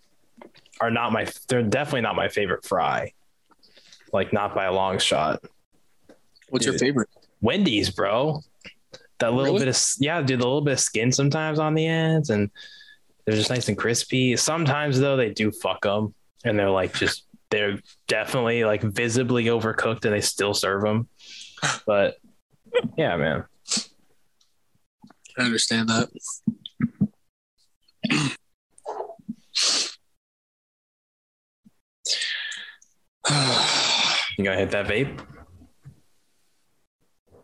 [0.80, 1.26] are not my.
[1.48, 3.12] They're definitely not my favorite fry.
[4.12, 5.42] Like, not by a long shot.
[6.48, 7.08] What's your favorite?
[7.40, 8.40] Wendy's, bro.
[9.18, 9.66] That little Really?
[9.66, 10.38] bit of yeah, dude.
[10.40, 12.50] The little bit of skin sometimes on the ends, and
[13.24, 14.36] they're just nice and crispy.
[14.36, 16.14] Sometimes though, they do fuck them,
[16.44, 21.08] and they're like just they're definitely like visibly overcooked, and they still serve them.
[21.86, 22.18] But
[22.96, 23.44] yeah, man.
[25.38, 26.08] I understand that.
[34.38, 35.18] You gonna hit that vape?
[37.28, 37.34] I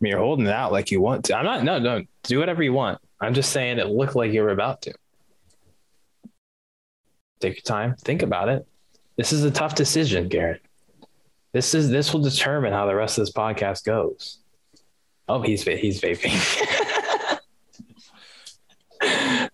[0.00, 1.36] mean, you're holding it out like you want to.
[1.38, 1.64] I'm not.
[1.64, 2.02] No, no.
[2.24, 2.98] Do whatever you want.
[3.18, 4.92] I'm just saying it looked like you were about to.
[7.40, 7.96] Take your time.
[7.96, 8.66] Think about it.
[9.16, 10.60] This is a tough decision, Garrett.
[11.54, 14.40] This is this will determine how the rest of this podcast goes.
[15.28, 17.00] Oh, he's he's vaping.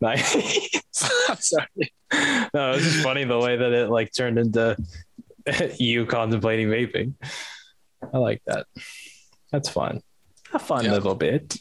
[0.01, 0.35] nice.
[1.28, 1.93] I'm sorry.
[2.55, 4.77] No, it's just funny the way that it like turned into
[5.78, 7.14] you contemplating vaping.
[8.12, 8.66] I like that.
[9.52, 10.01] That's fun.
[10.52, 10.93] A fun Yeah.
[10.93, 11.56] little bit.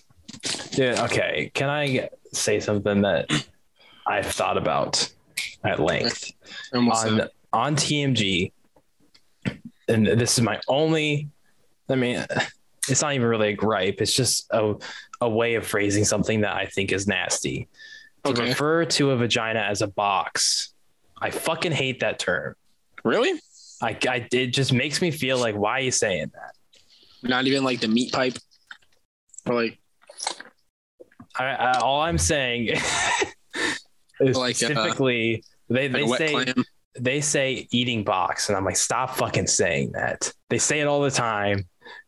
[0.71, 1.51] Dude, okay.
[1.53, 3.29] Can I say something that
[4.07, 5.11] I've thought about
[5.63, 6.31] at length
[6.73, 7.21] on
[7.53, 8.51] on TMG?
[9.87, 11.29] And this is my only
[11.89, 12.25] I mean
[12.87, 14.75] it's not even really a gripe, it's just a
[15.21, 17.67] a way of phrasing something that I think is nasty.
[18.25, 18.49] To Okay.
[18.49, 20.73] refer to a vagina as a box.
[21.21, 22.55] I fucking hate that term.
[23.03, 23.39] Really?
[23.81, 26.53] I, I it just makes me feel like why are you saying that?
[27.29, 28.33] Not even like the meat pipe,
[29.45, 29.79] or like
[31.37, 32.67] I, I, all I'm saying
[34.19, 36.65] is Like, uh, specifically they like they say clam.
[36.99, 40.31] they say eating box, and I'm like, stop fucking saying that.
[40.49, 41.65] They say it all the time,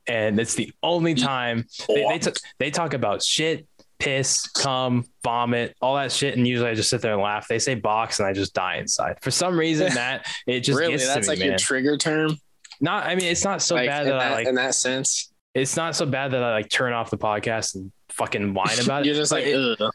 [0.08, 3.66] and it's the only time they they, t- they talk about shit,
[4.02, 7.48] piss, cum, vomit, all that shit, and usually I just sit there and laugh.
[7.48, 9.92] They say box, and I just die inside for some reason.
[9.94, 10.94] That it just really?
[10.94, 11.50] gets That's me, like man.
[11.50, 12.36] your trigger term.
[12.80, 14.48] Not, I mean, it's not so like, bad in that, I like.
[14.48, 15.32] in that sense.
[15.54, 19.02] It's not so bad that I like turn off the podcast and fucking whine about
[19.02, 19.06] it.
[19.06, 19.92] You're just but like, it-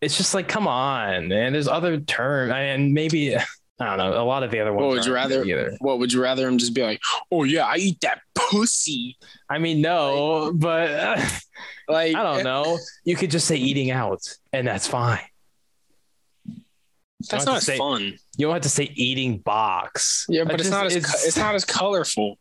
[0.00, 1.52] it's just like, come on, man.
[1.52, 3.36] There's other terms, and maybe
[3.82, 4.22] I don't know.
[4.22, 4.82] A lot of the other ones.
[4.82, 5.76] What would you rather- Either.
[5.80, 7.00] what would you rather him just be like?
[7.30, 9.16] Oh yeah, I eat that pussy.
[9.48, 11.26] I mean, no, but uh,
[11.88, 12.78] Like I don't know.
[13.04, 14.20] You could just say eating out,
[14.52, 15.18] and that's fine.
[17.20, 18.02] That's don't have not to as say- fun.
[18.36, 20.26] You don't have to say eating box.
[20.28, 22.38] Yeah, but it's just- not as co- it's not as colorful.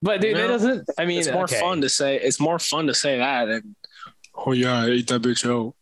[0.00, 0.40] But dude, No.
[0.42, 0.88] that doesn't.
[0.98, 1.60] I mean, it's more okay.
[1.60, 2.16] fun to say.
[2.18, 3.48] It's more fun to say that.
[3.48, 3.76] And,
[4.34, 5.74] oh yeah, I ate that bitch out.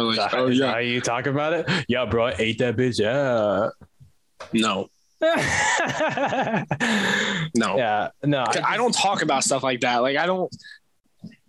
[0.00, 1.68] Or like, that- oh yeah, how you talk about it?
[1.88, 2.98] Yeah, bro, I ate that bitch.
[2.98, 3.68] Yeah.
[4.52, 4.88] no,
[7.54, 7.76] no.
[7.76, 9.98] yeah, no, I, don't talk about stuff like that.
[9.98, 10.54] Like I don't.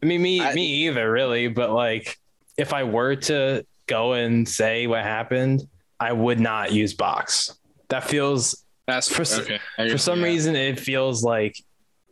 [0.03, 1.47] I mean, me, I- me either, really.
[1.47, 2.17] But like,
[2.57, 5.67] if I were to go and say what happened,
[5.99, 7.57] I would not use box.
[7.89, 9.59] That feels, That's For okay.
[9.77, 11.55] I for some reason, it feels like,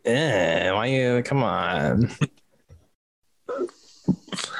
[0.06, 1.24] eh, why you?
[1.24, 2.12] Come on.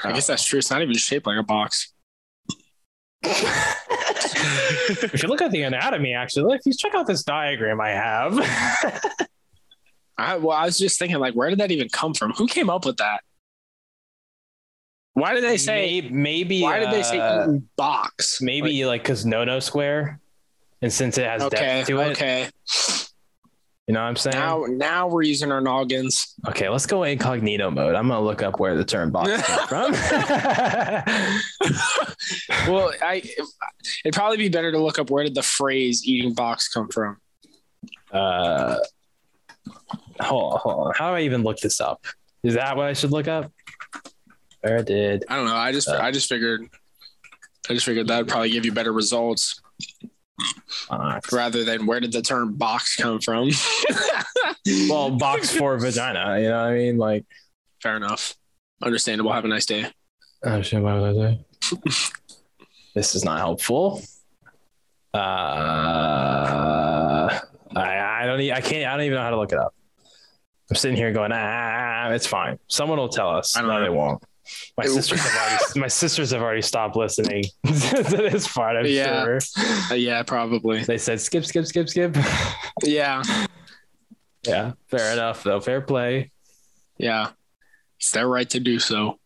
[0.04, 0.60] I guess that's true.
[0.60, 1.94] It's not even shaped like a box.
[3.24, 8.40] if you look at the anatomy, actually, if you check out this diagram I have,
[10.18, 12.32] I well, I was just thinking, like, where did that even come from?
[12.34, 13.22] Who came up with that?
[15.14, 16.02] Why did they say?
[16.02, 18.42] maybe, maybe why did they say uh, box?
[18.42, 20.20] maybe like because no no square,
[20.82, 22.50] and since it has Like, okay, depth to it, okay.
[23.90, 24.36] You know what I'm saying?
[24.36, 26.36] Now, now we're using our noggins.
[26.48, 27.96] Okay, let's go incognito mode.
[27.96, 29.94] I'm gonna look up where the term box came from.
[32.68, 33.24] Well, I
[34.06, 37.18] it'd probably be better to look up where did the phrase "eating box" come from.
[38.12, 38.78] uh,
[40.20, 40.94] hold on, hold on.
[40.96, 42.06] How do I even look this up?
[42.44, 43.52] Is that what I should look up?
[44.62, 45.56] Where did I don't know.
[45.56, 46.68] I just Uh, I just figured
[47.70, 49.60] I just figured that'd probably give you better results
[50.90, 51.32] box?
[51.32, 53.50] rather than where did the term box come from.
[54.90, 56.38] Well, box for vagina.
[56.40, 56.98] You know what I mean?
[56.98, 57.26] Like,
[57.82, 58.36] fair enough.
[58.84, 59.32] Understandable.
[59.32, 59.88] Have a nice day.
[60.44, 61.40] oh shit, what was I say?
[62.94, 64.02] this is not helpful.
[65.14, 65.18] Uh,
[67.76, 69.74] I I don't e- I can't I don't even know how to look it up.
[70.70, 72.60] I'm sitting here going ah, it's fine.
[72.68, 73.58] Someone will tell us.
[73.58, 73.84] I don't no, know.
[73.84, 74.24] they won't.
[74.78, 78.76] My sisters have already my sisters have already stopped listening to this part.
[78.78, 79.24] I'm Yeah.
[79.24, 79.40] sure.
[79.92, 80.84] Uh, yeah, probably.
[80.84, 82.16] They said skip, skip, skip, skip.
[82.84, 83.22] Yeah,
[84.48, 85.60] yeah, fair enough though.
[85.60, 86.32] Fair play.
[86.98, 87.32] yeah.
[88.00, 89.20] It's their right to do so.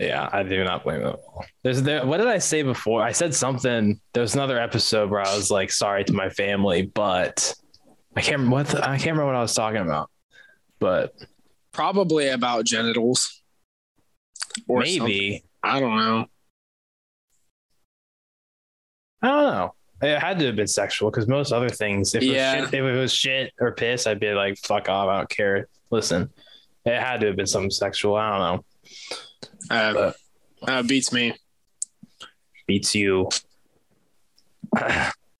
[0.00, 1.44] Yeah, I do not blame them at all.
[1.62, 2.04] There's there.
[2.06, 3.02] What did I say before?
[3.02, 4.00] I said something.
[4.14, 7.54] There was another episode where I was like, "Sorry to my family," but
[8.16, 10.10] I can't what the, I can't remember what I was talking about.
[10.80, 11.12] But
[11.72, 13.42] Probably about genitals.
[14.68, 15.02] Or something.
[15.04, 16.26] maybe I don't know.
[19.22, 19.74] I don't know.
[20.02, 22.56] It had to have been sexual because most other things, if, Yeah.
[22.56, 25.08] it was shit, if it was shit or piss, I'd be like, "Fuck off!
[25.08, 26.30] I don't care." Listen,
[26.84, 28.16] it had to have been something sexual.
[28.16, 28.64] I don't know.
[29.70, 30.12] Uh,
[30.66, 31.34] uh, beats me.
[32.66, 33.28] Beats you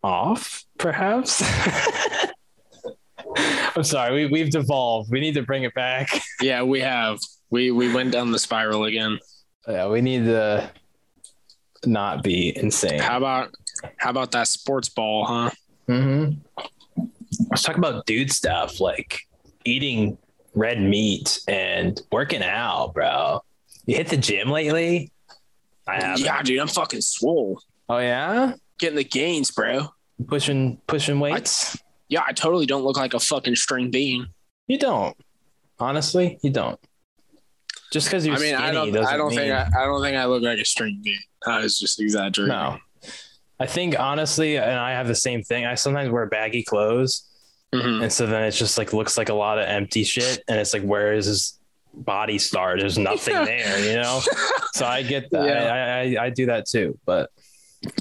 [0.03, 1.43] off, perhaps.
[3.77, 4.15] I'm sorry.
[4.15, 5.11] We we've devolved.
[5.11, 6.09] We need to bring it back.
[6.41, 7.19] Yeah, we have.
[7.55, 9.21] We we went down the spiral again.
[9.69, 10.73] Yeah, we need to
[11.87, 12.99] not be insane.
[12.99, 13.55] How about
[13.97, 15.51] how about that sports ball, huh?
[15.89, 16.65] Mm-hmm.
[17.51, 19.21] Let's talk about dude stuff like
[19.65, 20.19] eating
[20.57, 23.45] red meat and working out, bro.
[23.87, 25.13] You hit the gym lately?
[25.87, 26.19] I have.
[26.19, 27.61] Yeah, dude, I'm fucking swole.
[27.89, 28.55] Oh yeah.
[28.81, 29.91] Getting the gains, bro.
[30.27, 31.79] pushing pushing weights.
[32.09, 34.27] Yeah, I totally don't look like a fucking string bean.
[34.67, 35.17] you don't.
[35.79, 36.81] Honestly, you don't.
[37.95, 38.93] Just because you're I mean, skinny I don't.
[38.93, 39.53] doesn't I don't mean think.
[39.53, 41.17] I, I don't think I look like a string bean.
[41.47, 42.49] I was just exaggerating.
[42.53, 42.79] no.
[43.61, 45.65] I think honestly, and I have the same thing.
[45.65, 47.23] I sometimes wear baggy clothes,
[47.73, 48.03] Mhm.
[48.03, 50.73] and so then it just like looks like a lot of empty shit, and it's
[50.75, 51.61] like where is his
[51.95, 52.81] body start?
[52.81, 54.21] There's nothing there, you know.
[54.73, 55.47] So I get that.
[55.47, 55.73] Yeah.
[55.73, 56.99] I, I I do that too.
[57.07, 57.31] But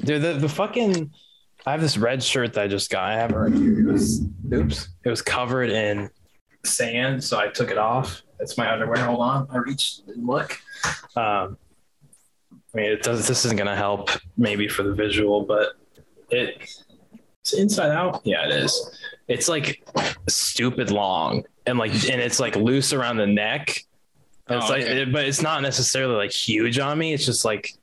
[0.03, 1.11] dude, the the fucking
[1.67, 3.03] I have this red shirt that I just got.
[3.03, 3.87] I have it right here.
[3.87, 4.89] It was oops.
[5.05, 6.09] It was covered in
[6.65, 8.22] sand, so I took it off.
[8.39, 9.05] It's my underwear.
[9.05, 9.47] Hold on.
[9.51, 10.59] I reached and look.
[11.15, 11.57] Um,
[12.73, 13.27] I mean, it does.
[13.27, 15.73] This isn't gonna help maybe for the visual, but
[16.29, 16.57] it
[17.41, 18.21] it's inside out.
[18.23, 18.97] Yeah, it is.
[19.27, 19.85] It's like
[20.27, 23.85] stupid long and like and it's like loose around the neck.
[24.49, 25.05] Oh, It's like, okay.
[25.05, 27.13] but it's not necessarily like huge on me.
[27.13, 27.73] It's just like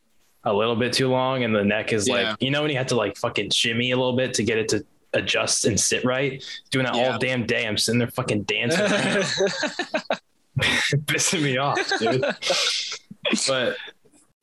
[0.45, 2.15] a little bit too long, and the neck is Yeah.
[2.31, 4.59] like you know when you have to like fucking shimmy a little bit to get
[4.59, 6.45] it to adjust and sit right.
[6.71, 7.13] Doing that Yeah.
[7.13, 7.67] all damn day.
[7.67, 8.81] I'm sitting there fucking dancing,
[11.07, 12.21] pissing me off, dude.
[13.49, 13.77] but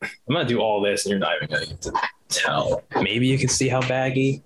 [0.02, 1.94] I'm gonna do all this, and you're not even gonna get to
[2.30, 2.84] tell.
[3.02, 4.44] Maybe you can see how baggy,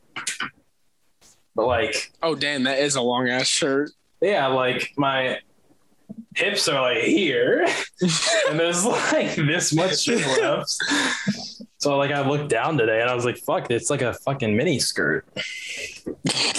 [1.56, 3.92] but like oh damn, that is a long ass shirt.
[4.22, 5.40] yeah, like my
[6.36, 7.66] hips are like here,
[8.50, 10.76] and there's like this much left.
[11.82, 14.56] So like I looked down today and I was like, fuck, it's like a fucking
[14.56, 15.28] mini skirt.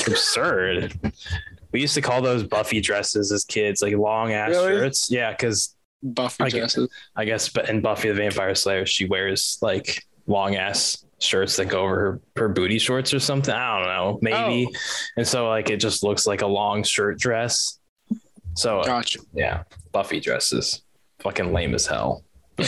[0.06, 0.98] Absurd.
[1.72, 4.68] We used to call those Buffy dresses as kids, like long ass Really?
[4.72, 5.10] shirts.
[5.10, 6.90] Yeah, because Buffy I get- dresses.
[7.16, 11.66] I guess but in Buffy the Vampire Slayer, she wears like long ass shirts that
[11.66, 13.54] go over her, her booty shorts or something.
[13.54, 14.66] I don't know, maybe.
[14.68, 14.78] Oh.
[15.16, 17.78] And so like it just looks like a long shirt dress.
[18.54, 19.20] So uh, Gotcha.
[19.32, 19.62] yeah,
[19.92, 20.82] Buffy dresses.
[21.20, 22.24] Fucking lame as hell.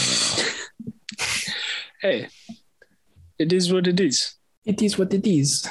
[2.00, 2.28] Hey,
[3.38, 4.34] it is what it is.
[4.66, 5.66] It is what it is.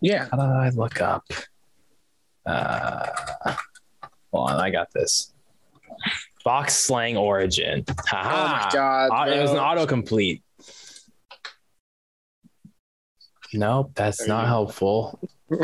[0.00, 0.26] Yeah.
[0.30, 1.22] How do I look up?
[2.46, 3.06] Uh,
[4.32, 5.32] hold on, I got this.
[6.44, 7.84] Box slang origin.
[7.88, 9.10] Oh my god.
[9.12, 10.42] Au- It was an autocomplete.
[13.54, 15.20] Nope, that's not helpful.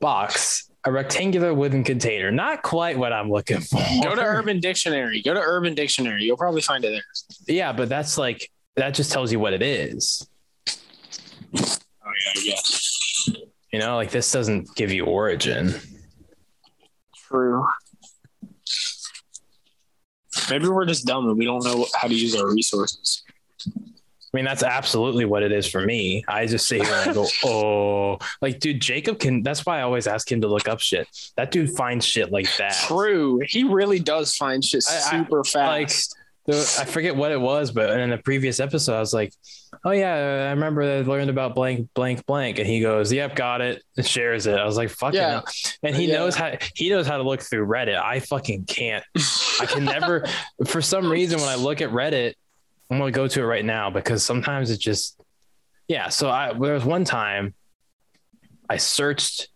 [0.00, 2.30] Box, a rectangular wooden container.
[2.30, 3.80] Not quite what I'm looking for.
[4.02, 5.22] Go to Urban Dictionary.
[5.22, 6.24] Go to Urban Dictionary.
[6.24, 7.02] You'll probably find it there.
[7.54, 10.28] Yeah, but that's like that just tells you what it is.
[10.68, 10.80] Oh
[11.54, 12.54] yeah, yeah.
[13.76, 15.74] You know, like this doesn't give you origin.
[17.28, 17.66] True.
[20.48, 23.22] Maybe we're just dumb and we don't know how to use our resources.
[23.66, 23.70] I
[24.32, 26.24] mean, that's absolutely what it is for me.
[26.26, 29.42] I just sit here and I go, oh, like, dude, Jacob can.
[29.42, 31.06] That's why I always ask him to look up shit.
[31.36, 32.82] That dude finds shit like that.
[32.88, 33.42] True.
[33.46, 35.92] He really does find shit I- I- super like-
[36.48, 39.32] I forget what it was, but in a previous episode, I was like,
[39.84, 43.60] "Oh yeah, I remember I learned about blank, blank, blank," and he goes, "Yep, got
[43.60, 44.56] it," and shares it.
[44.56, 45.30] I was like, "Fucking," Yeah.
[45.30, 45.44] hell."
[45.82, 46.18] and he Yeah.
[46.18, 48.00] knows how he knows how to look through Reddit.
[48.00, 49.04] I fucking can't.
[49.60, 50.24] I can never.
[50.66, 52.34] for some reason, when I look at Reddit,
[52.90, 55.20] I'm gonna go to it right now because sometimes it just,
[55.88, 56.10] yeah.
[56.10, 57.54] So I there was one time
[58.70, 59.48] I searched,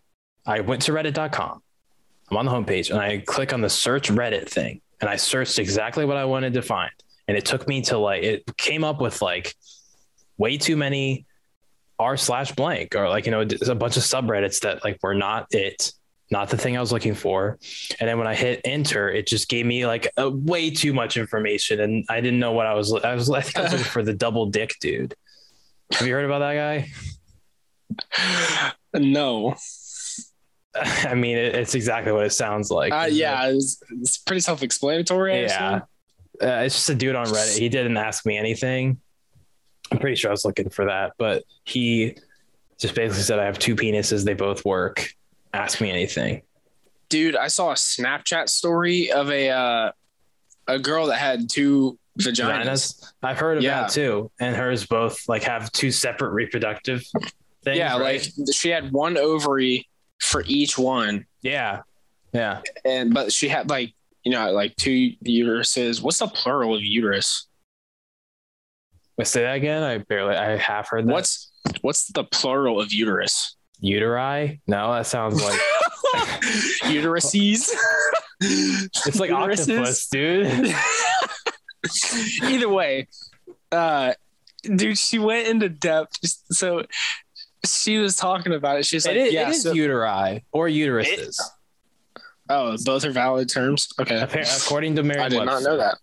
[0.46, 1.62] I went to Reddit.com.
[2.30, 5.58] I'm on the homepage and I click on the search Reddit thing and I searched
[5.58, 6.92] exactly what I wanted to find.
[7.28, 9.54] And it took me to like, it came up with like
[10.36, 11.26] way too many
[11.98, 15.46] r slash blank or like, you know, a bunch of subreddits that like were not
[15.50, 15.92] it,
[16.30, 17.58] not the thing I was looking for.
[17.98, 21.16] And then when I hit enter, it just gave me like a, way too much
[21.16, 21.80] information.
[21.80, 24.02] And I didn't know what I was, I was, I think I was looking for
[24.02, 25.14] the double dick dude.
[25.92, 26.88] Have you heard about that
[28.14, 28.72] guy?
[28.94, 29.56] no.
[31.04, 32.92] I mean, it, it's exactly what it sounds like.
[32.92, 35.42] Uh, yeah, it's, it's pretty self-explanatory.
[35.42, 35.80] Yeah.
[36.40, 37.58] Uh, it's just a dude on Reddit.
[37.58, 38.98] He didn't ask me anything.
[39.92, 42.16] I'm pretty sure I was looking for that, but he
[42.78, 44.24] just basically said, I have two penises.
[44.24, 45.12] They both work.
[45.52, 46.42] Ask me anything.
[47.08, 49.92] Dude, I saw a Snapchat story of a uh,
[50.68, 52.64] a girl that had two vaginas.
[52.64, 53.12] Vaginas.
[53.20, 53.80] I've heard of Yeah.
[53.82, 54.30] that too.
[54.38, 57.02] And hers both like have two separate reproductive
[57.64, 57.76] things.
[57.78, 58.22] yeah, right?
[58.38, 59.88] like she had one ovary
[60.20, 61.82] for each one, yeah.
[62.32, 62.60] Yeah.
[62.84, 63.92] and but she had like
[64.22, 66.00] you know like two uteruses.
[66.00, 67.48] What's the plural of uterus?
[69.16, 69.82] Wait, say that again.
[69.82, 71.12] I barely, I have heard that.
[71.12, 71.50] What's
[71.82, 73.56] what's the plural of uterus?
[73.82, 74.60] uteri?
[74.66, 75.58] No, that sounds like
[76.84, 77.70] Uteruses.
[78.40, 79.78] it's like Uteruses?
[79.78, 80.74] octopus, dude.
[82.42, 83.08] Either way,
[83.72, 84.12] uh,
[84.62, 86.18] dude, she went into depth.
[86.52, 86.84] So
[87.64, 88.86] she was talking about it.
[88.86, 91.38] She's like, it is, yeah, it is so- uteri or uteruses.
[92.48, 93.88] oh, both are valid terms.
[94.00, 94.20] Okay.
[94.56, 95.96] According to Merriam I did not know that.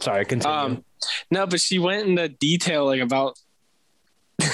[0.00, 0.56] Sorry, continue.
[0.56, 0.84] Um,
[1.30, 3.38] no, but she went into detail like about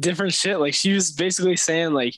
[0.00, 0.58] different shit.
[0.58, 2.16] Like she was basically saying like,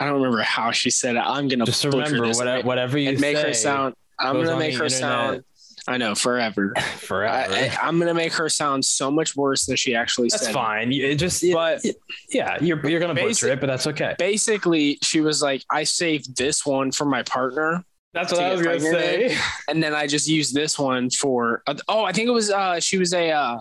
[0.00, 1.20] I don't remember how she said it.
[1.20, 3.94] I'm gonna Just remember this whatever, and whatever you make say her sound.
[4.18, 5.44] I'm gonna make her internet sound.
[5.86, 6.72] I know forever.
[6.96, 7.52] forever.
[7.52, 10.50] I, I, am gonna make her sound so much worse than she actually that's said.
[10.50, 10.54] it.
[10.54, 10.92] fine.
[10.92, 11.84] You- It just, But
[12.30, 14.14] yeah, you're you're gonna butcher it, but that's okay.
[14.18, 17.84] basically, she was like, "I saved this one for my partner,
[18.14, 19.36] That's what I was gonna say.
[19.68, 22.50] and then I just used this one for." Uh, oh, I think it was.
[22.50, 23.58] Uh, she was a uh,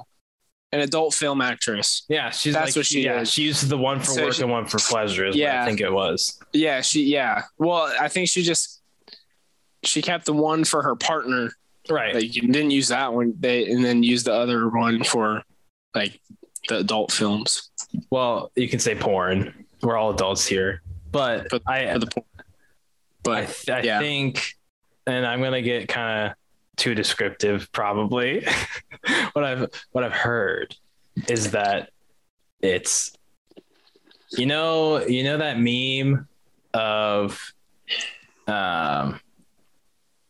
[0.71, 2.03] an adult film actress.
[2.07, 3.31] Yeah, she's That's like, what she yeah, is.
[3.31, 5.25] she used the one for So work she- and one for pleasure.
[5.27, 5.63] Is yeah, Yeah.
[5.63, 6.39] I think it was.
[6.53, 7.03] Yeah, she.
[7.03, 7.43] Yeah.
[7.57, 8.81] Well, I think she just
[9.83, 11.51] she kept the one for her partner.
[11.89, 12.15] Right.
[12.15, 13.34] Like, and didn't use that one.
[13.39, 15.43] They and then use the other one for
[15.93, 16.19] like
[16.69, 17.69] the adult films.
[18.10, 19.65] well, you can say porn.
[19.81, 20.81] We're all adults here,
[21.11, 22.26] but But- I For the porn.
[22.39, 22.43] I,
[23.23, 23.99] But th- I yeah.
[23.99, 24.55] think,
[25.07, 26.35] and I'm gonna get kind of
[26.77, 28.45] too descriptive, probably.
[29.34, 30.76] what I've what I've heard
[31.27, 31.89] is that
[32.61, 33.11] it's,
[34.31, 36.27] you know, you know that meme
[36.73, 37.53] of,
[38.47, 39.19] um,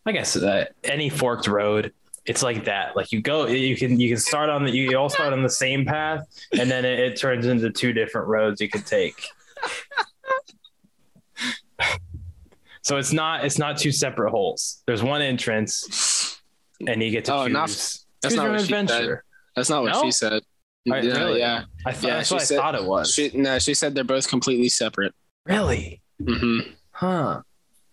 [0.05, 1.93] I guess uh, any forked road.
[2.25, 2.95] It's like that.
[2.95, 5.49] Like you go, you can you can start on the you all start on the
[5.49, 6.25] same path,
[6.57, 9.21] and then it, it turns into two different roads you could take.
[12.81, 14.83] So it's not it's not two separate holes.
[14.85, 16.41] There's one entrance,
[16.85, 17.53] and you get to Oh, choose.
[17.53, 19.23] not- choose that's not your what she adventure.
[19.55, 20.01] that's not what No?
[20.03, 20.33] she said.
[20.33, 21.39] All right, yeah, really?
[21.39, 21.63] yeah.
[21.85, 23.13] I thought Yeah, that's she what I said- thought it was.
[23.13, 25.13] She no, she said they're both completely separate.
[25.45, 26.01] really?
[26.25, 26.59] hmm
[26.91, 27.41] Huh.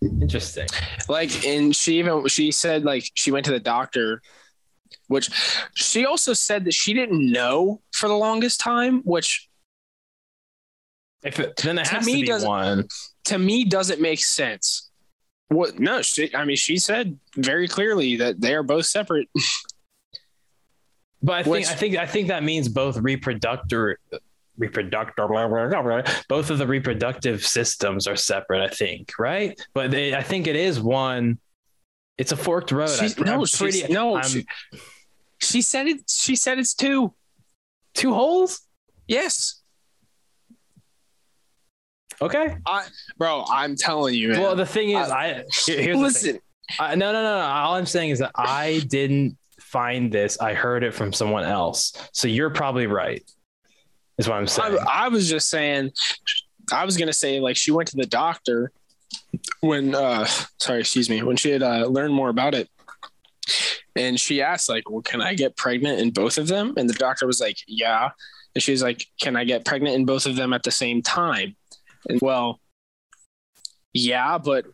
[0.01, 0.67] Interesting.
[1.07, 4.21] Like, and she even she said like she went to the doctor,
[5.07, 5.29] which
[5.75, 9.47] she also said that she didn't know for the longest time, which
[11.23, 12.87] If it, then it To has me, to be doesn't- one.
[13.25, 14.89] to me doesn't make sense.
[15.49, 15.77] What?
[15.79, 16.33] No, she.
[16.35, 19.27] I mean, she said very clearly that they are both separate.
[21.21, 23.97] But I think Which- I think I think that means both reproductor
[24.69, 29.59] blah, both of the reproductive systems are separate, I think, right?
[29.73, 31.39] But they, I think it is one
[32.17, 32.89] it's a forked road.
[32.89, 34.45] She's- I'm, no, pretty no, she-
[35.39, 36.01] She said it.
[36.07, 37.13] She said it's two.
[37.95, 38.61] two holes?
[39.07, 39.61] Yes,
[42.21, 42.55] Okay.
[43.17, 43.43] bro.
[43.49, 44.41] I'm telling you, man.
[44.41, 46.39] Well, the thing is, I here- here's listen.
[46.79, 47.45] I, no, no, no, no.
[47.45, 50.39] All I'm saying is that I didn't find this.
[50.39, 51.93] I heard it from someone else.
[52.13, 53.23] So you're probably right.
[54.21, 54.77] Is what I'm saying.
[54.87, 55.91] I, I was just saying.
[56.71, 58.71] I was gonna say like she went to the doctor
[59.61, 59.95] when.
[59.95, 60.25] uh
[60.59, 61.23] Sorry, excuse me.
[61.23, 62.69] When she had uh, learned more about it,
[63.95, 66.93] and she asked like, "Well, can I get pregnant in both of them?" And the
[66.93, 68.11] doctor was like, "Yeah."
[68.53, 71.55] And she's like, "Can I get pregnant in both of them at the same time?"
[72.07, 72.59] And well,
[73.91, 74.65] yeah, but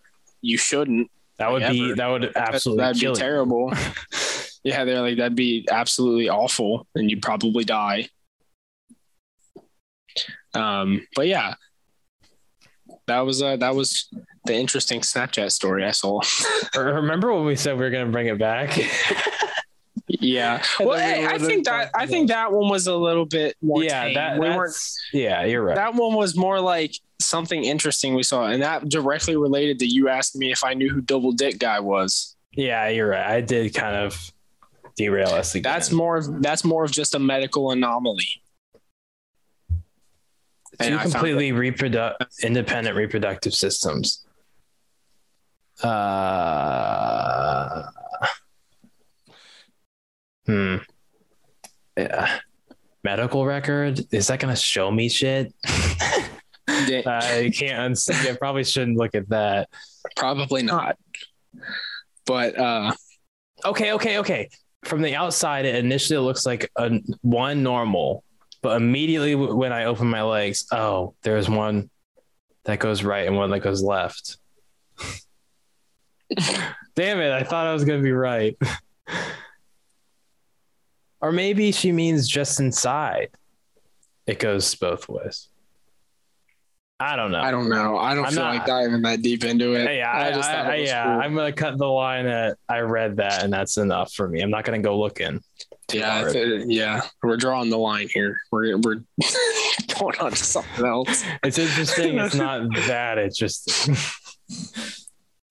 [0.42, 1.10] you shouldn't.
[1.38, 1.96] that would be ever.
[1.96, 3.72] that would absolutely that'd kill be terrible.
[4.64, 8.10] yeah, they're like that'd be absolutely awful, and you'd probably die.
[10.58, 11.56] Um, but yeah,
[13.08, 14.10] that was uh, that was
[14.46, 16.22] the interesting Snapchat story I saw.
[16.76, 18.78] Remember when we said we were going to bring it back?
[20.08, 23.56] yeah, well, then we I think that I think that one was a little bit
[23.62, 23.84] more.
[23.84, 24.14] yeah, tame.
[24.16, 24.76] that we weren't.
[25.14, 25.76] yeah, you're right.
[25.76, 30.10] That one was more like something interesting we saw, and that directly related to you
[30.10, 32.36] asking me if I knew who Double Dick Guy was.
[32.54, 33.26] yeah, you're right.
[33.26, 34.32] I did kind of
[34.98, 35.72] derail us again.
[35.72, 38.42] That's more of that's more of just a medical anomaly.
[40.80, 44.26] And two found completely reproduct independent reproductive systems.
[45.84, 47.84] Uh,
[50.46, 50.78] hmm.
[51.96, 52.40] Yeah.
[53.04, 55.54] Medical record is that going to show me shit?
[56.68, 58.30] I can't unsee.
[58.30, 59.70] I probably shouldn't look at that.
[60.16, 60.98] probably not.
[62.26, 62.94] But uh
[63.66, 64.50] Okay, okay, okay.
[64.86, 68.24] From the outside, it initially looks like a one normal,
[68.62, 71.90] but immediately when I open my legs, oh, there's one
[72.66, 74.38] that goes right and one that goes left.
[76.96, 77.32] Damn it!
[77.32, 78.58] I thought I was gonna be right.
[81.22, 83.30] or maybe she means just inside.
[84.26, 85.48] It goes both ways.
[87.00, 87.40] I don't know.
[87.40, 87.98] I don't know.
[87.98, 89.96] I don't I'm feel not- like diving that deep into it.
[89.96, 91.04] Yeah, I, just thought I- it was yeah.
[91.04, 91.22] cool.
[91.22, 94.42] I'm gonna cut the line at I read that, and that's enough for me.
[94.42, 95.42] I'm not gonna go looking.
[95.94, 97.02] Yeah, if yeah.
[97.24, 98.38] We're drawing the line here.
[98.52, 98.96] We're we're
[100.00, 101.24] going on to something else.
[101.44, 102.18] It's interesting.
[102.20, 103.18] it's not that.
[103.18, 103.90] It's just.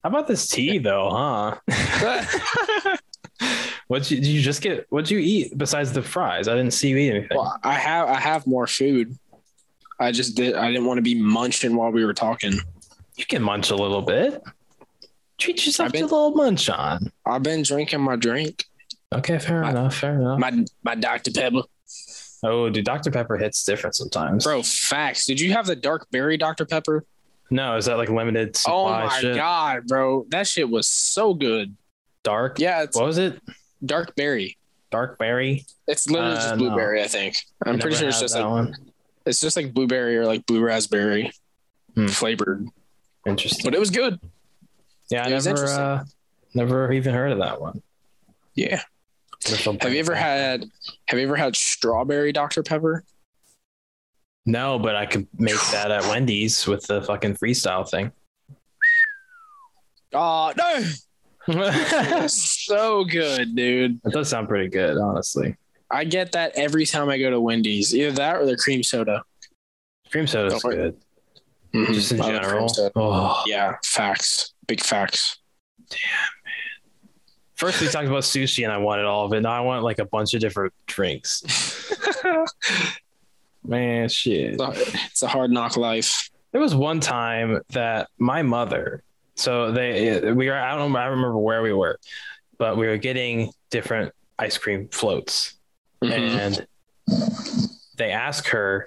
[0.03, 2.97] How about this tea though, huh?
[3.89, 4.87] what you, did you just get?
[4.91, 6.49] What'd you eat besides the fries?
[6.49, 7.37] I didn't see you eat anything.
[7.37, 9.17] well, I have I have more food.
[9.99, 10.55] I just did.
[10.55, 12.53] I didn't want to be munching while we were talking.
[13.17, 14.43] You can munch a little bit.
[15.39, 17.11] Treat yourself been- to a little munch on.
[17.25, 18.65] I've been drinking my drink,
[19.15, 19.95] Okay, fair My- enough.
[19.97, 20.39] Fair enough.
[20.39, 21.63] my my Dr Pepper.
[22.43, 23.11] Oh, dude, Dr.
[23.11, 24.45] Pepper hits different sometimes.
[24.45, 25.25] Bro, facts.
[25.27, 26.67] Did you have the dark berry Dr.
[26.67, 27.05] Pepper?
[27.51, 29.03] No, is that like limited supply?
[29.05, 29.35] Oh my shit?
[29.37, 30.27] god, bro.
[30.29, 31.75] That shit was so good.
[32.23, 32.59] Dark?
[32.59, 33.41] Yeah, it's What was it?
[33.85, 34.59] dark berry.
[34.91, 35.65] Dark berry?
[35.89, 36.57] It's literally Uh, just no.
[36.57, 37.37] blueberry, I think.
[37.65, 38.75] I'm pretty sure it's just that like one.
[39.25, 41.31] it's just like blueberry or like blue raspberry
[41.95, 42.07] Hmm.
[42.09, 42.67] flavored.
[43.27, 43.65] Interesting.
[43.65, 44.21] But it was good.
[45.11, 46.05] Yeah, I it never, uh,
[46.55, 47.83] never even heard of that one.
[48.55, 48.83] Yeah.
[49.45, 50.65] Have you ever had
[51.09, 52.63] have you ever had strawberry Dr.
[52.63, 53.05] Pepper?
[54.45, 58.13] No, but I could make that at Wendy's with the fucking freestyle thing.
[60.13, 60.83] Oh no.
[62.29, 64.01] so good, dude.
[64.03, 65.57] That does sound pretty good, honestly.
[65.91, 67.95] I get that every time I go to Wendy's.
[67.95, 69.23] Either that or the cream soda.
[70.11, 70.77] Cream soda's Don't worry.
[70.77, 70.97] good.
[71.75, 71.93] Mm-hmm.
[71.93, 72.93] Just in I general.
[72.97, 73.43] Oh.
[73.47, 74.55] Yeah, facts.
[74.67, 75.39] Big facts.
[77.57, 79.41] First, we talked about sushi and I wanted all of it.
[79.41, 81.43] Now I want like a bunch of different drinks.
[83.65, 84.57] Man, shit.
[84.61, 86.31] it's a hard knock life.
[86.53, 89.03] There was one time that my mother,
[89.35, 91.99] so they we were I don't I remember where we were,
[92.59, 95.55] but we were getting different ice cream floats,
[96.03, 96.11] Mhm.
[96.13, 96.67] and
[97.97, 98.87] they ask her,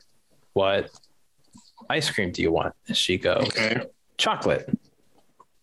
[0.54, 0.90] "What
[1.90, 3.82] ice cream do you want?" And she goes, Okay.
[4.18, 4.70] "Chocolate."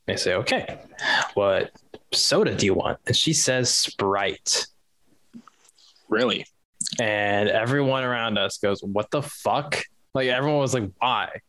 [0.06, 0.78] They say, "Okay."
[1.34, 1.70] What
[2.16, 2.98] soda do you want?
[3.06, 4.66] And she says, "Sprite."
[6.08, 6.46] Really?
[7.00, 9.82] and everyone around us goes, "What the fuck?"
[10.14, 11.40] Like everyone was like, "Why?"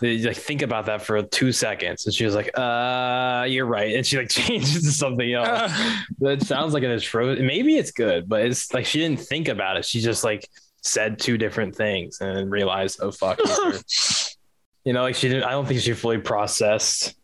[0.00, 3.94] They like think about that for two seconds, and she was like, "Uh, you're right,"
[3.94, 5.72] and she like changed it to something else.
[6.20, 7.34] that sounds like an intro.
[7.36, 9.84] Maybe it's good, but it's like she didn't think about it.
[9.84, 10.48] She just like
[10.82, 13.38] said two different things and realized, "Oh fuck."
[14.84, 15.44] you know, like she didn't.
[15.44, 17.16] I don't think she fully processed.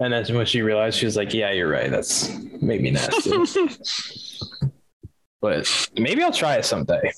[0.00, 1.90] And then when she realized, she was like, "Yeah, you're right.
[1.90, 3.30] That's maybe nasty."
[5.40, 7.12] but maybe I'll try it someday.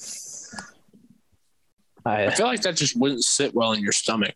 [2.04, 4.34] I I feel like that just wouldn't sit well in your stomach.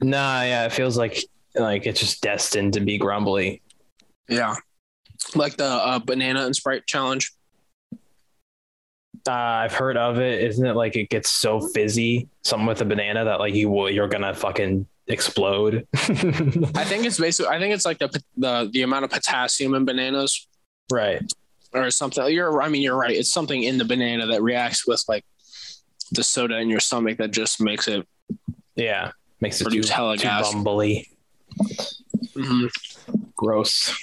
[0.00, 1.24] nah, yeah, it feels like
[1.54, 3.60] like it's just destined to be grumbly.
[4.28, 4.54] Yeah.
[5.34, 7.32] Like the uh, banana and Sprite challenge.
[9.26, 10.42] Uh, I've heard of it.
[10.42, 13.90] Isn't it like it gets so fizzy, something with a banana that like you will
[13.90, 15.86] you're gonna fucking explode?
[15.94, 17.54] I think it's basically.
[17.54, 20.46] I think it's like the the the amount of potassium in bananas
[20.90, 21.22] right.
[21.72, 22.32] or something.
[22.32, 22.62] You're.
[22.62, 23.16] I mean, you're right.
[23.16, 25.24] It's something in the banana that reacts with like
[26.12, 28.06] the soda in your stomach that just makes it.
[28.76, 29.12] Yeah.
[29.40, 31.08] Makes it too, too bumbly.
[32.34, 32.70] Mhm.
[33.34, 33.94] Gross.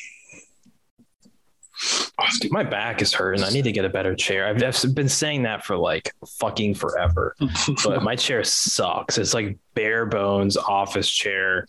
[1.82, 3.44] Oh, dude, my back is hurting.
[3.44, 4.48] I need to get a better chair.
[4.48, 7.36] I've, I've been saying that for like fucking forever.
[7.86, 9.18] but my chair sucks.
[9.18, 11.68] It's like bare bones office chair,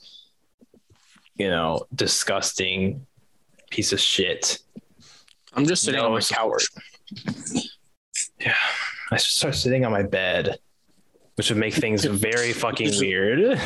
[1.36, 3.06] you know, disgusting
[3.70, 4.58] piece of shit.
[5.52, 6.66] I'm just sitting No on my couch.
[8.40, 8.54] Yeah.
[9.12, 10.58] I should start sitting on my bed,
[11.36, 13.60] which would make things very fucking weird.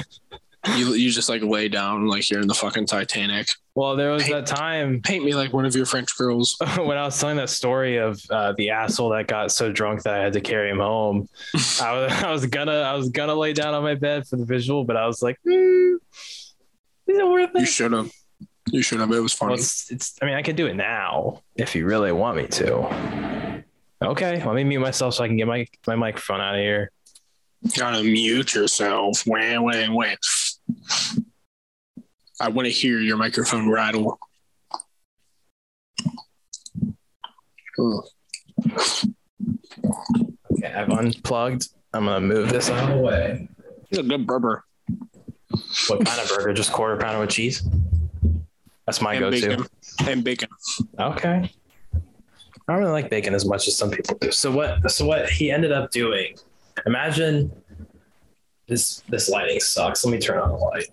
[0.77, 3.49] You you just like lay down like you're in the fucking Titanic.
[3.75, 6.57] Well, there was that time Paint me like one of your French girls.
[6.77, 10.15] when I was telling that story of uh, the asshole that got so drunk that
[10.15, 11.29] I had to carry him home.
[11.83, 14.45] I was, I was gonna I was gonna lay down on my bed for the
[14.47, 16.55] visual, but I was like, hmm, is
[17.19, 17.61] it worth it?
[17.61, 18.11] You should have.
[18.71, 19.13] You should have.
[19.13, 19.61] It was Well, funny.
[19.61, 23.63] it's, it's I mean I can do it now if you really want me to.
[24.03, 26.91] Okay, let me mute myself so I can get my my microphone out of here.
[27.77, 29.25] Gotta mute yourself.
[29.27, 30.15] Wah, wah, wah.
[32.41, 34.19] I want to hear your microphone rattle.
[40.53, 41.69] Okay, I've unplugged.
[41.93, 43.49] I'm gonna move this out of the way.
[43.91, 44.65] It's a good burger.
[45.89, 46.53] What kind of burger?
[46.53, 47.67] Just quarter pounder with cheese?
[48.87, 49.49] That's my and go-to.
[49.49, 49.67] bacon.
[50.07, 50.49] And bacon.
[50.99, 51.51] Okay.
[52.67, 54.33] I don't really like bacon as much as some people do.
[54.33, 54.91] So what?
[54.91, 56.37] So what he ended up doing?
[56.87, 57.53] Imagine
[58.67, 59.03] this.
[59.09, 60.05] This lighting sucks.
[60.05, 60.87] Let me turn on the light.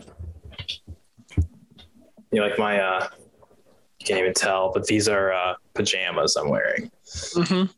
[2.32, 2.80] You know, like my?
[2.80, 3.08] uh
[4.00, 6.92] You can't even tell, but these are uh pajamas I'm wearing.
[7.06, 7.72] Mm-hmm.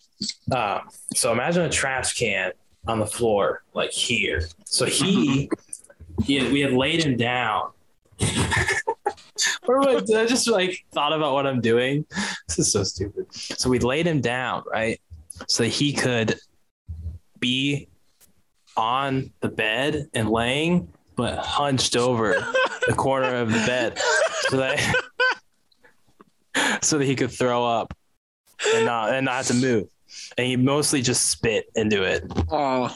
[0.52, 0.80] Uh,
[1.16, 2.54] so imagine a trash can
[2.88, 4.48] on the floor, like here.
[4.66, 5.50] So he,
[6.24, 7.72] he had, we had laid him down.
[9.66, 12.06] What am I, I just like thought about what I'm doing.
[12.48, 13.26] This is so stupid.
[13.34, 15.02] So we laid him down, right?
[15.48, 16.40] So that he could
[17.40, 17.90] be
[18.76, 22.34] on the bed and laying, but hunched over
[22.88, 24.00] the corner of the bed,
[24.50, 24.96] so that
[26.82, 27.94] so that he could throw up
[28.74, 29.88] and not and not have to move.
[30.38, 32.24] And he mostly just spit into it.
[32.52, 32.96] Oh,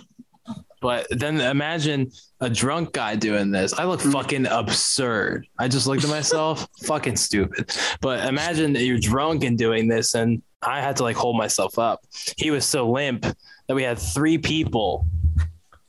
[0.81, 3.73] But then imagine a drunk guy doing this.
[3.73, 4.11] I look mm.
[4.11, 5.47] fucking absurd.
[5.57, 7.75] I just looked at myself, fucking stupid.
[8.01, 11.79] But imagine that you're drunk and doing this, and I had to like hold myself
[11.79, 12.01] up.
[12.37, 13.25] He was so limp
[13.67, 15.05] that we had three people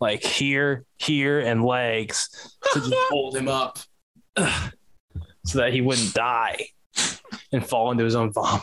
[0.01, 3.79] like here, here, and legs to just hold him up
[4.37, 6.67] so that he wouldn't die
[7.53, 8.63] and fall into his own vomit.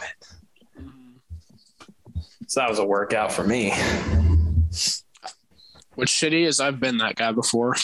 [2.48, 3.72] So that was a workout for me.
[5.95, 7.76] What's shitty is I've been that guy before.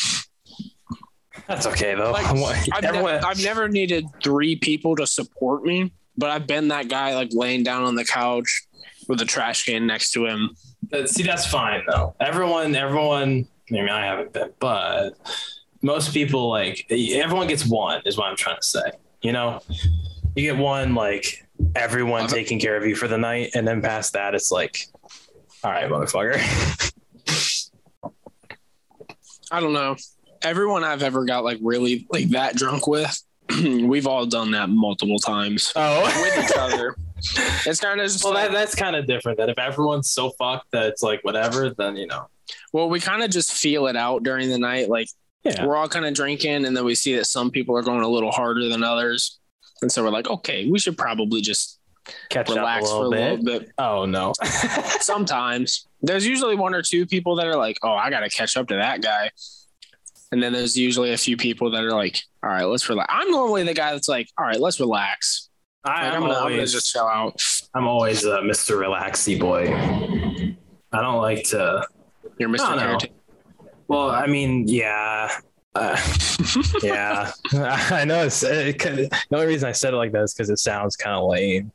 [1.48, 2.12] That's okay though.
[2.12, 2.26] Like,
[2.74, 7.16] I've, ne- I've never needed three people to support me, but I've been that guy
[7.16, 8.68] like laying down on the couch
[9.08, 10.52] with a trash can next to him.
[10.94, 15.12] Uh, see that's fine though everyone everyone i mean i haven't been but
[15.82, 18.92] most people like everyone gets one is what i'm trying to say
[19.22, 19.62] you know
[20.36, 21.46] you get one like
[21.76, 22.36] everyone Okay.
[22.36, 24.88] taking care of you for the night and then past that it's like
[25.64, 26.38] all right motherfucker
[29.54, 29.98] I don't know.
[30.44, 33.22] Everyone I've ever got like really like that drunk with,
[33.62, 36.96] we've all done that multiple times oh with each other.
[37.66, 40.32] It's kind of just well like, that, that's kind of different that if everyone's so
[40.32, 42.28] fucked that it's like whatever then you know
[42.74, 44.90] well, we kind of just feel it out during the night.
[44.90, 45.08] Like
[45.44, 48.02] yeah we're all kind of drinking, and then we see that some people are going
[48.02, 49.40] a little harder than others,
[49.82, 51.80] and so we're like, okay, we should probably just
[52.30, 53.40] catch relax up a for a bit.
[53.40, 53.72] little bit.
[53.78, 54.34] oh no
[55.02, 58.58] Sometimes there's usually one or two people that are like, oh, I got to catch
[58.58, 59.30] up to that guy.
[60.32, 63.14] And then there's usually a few people that are like, all right, let's relax.
[63.14, 65.50] I'm normally the guy that's like, all right, let's relax.
[65.84, 67.42] I, Like, I'm, I'm, gonna, always just chill out.
[67.74, 68.78] I'm always a Mr.
[68.78, 69.74] Relaxy boy.
[70.92, 71.86] I don't like to.
[72.38, 73.10] You're Mr.
[73.88, 75.30] Well, I mean, yeah,
[75.74, 75.98] uh,
[76.84, 77.32] yeah.
[77.54, 78.26] I know.
[78.26, 81.16] It's, it the only reason I said it like that is because it sounds kind
[81.16, 81.72] of lame.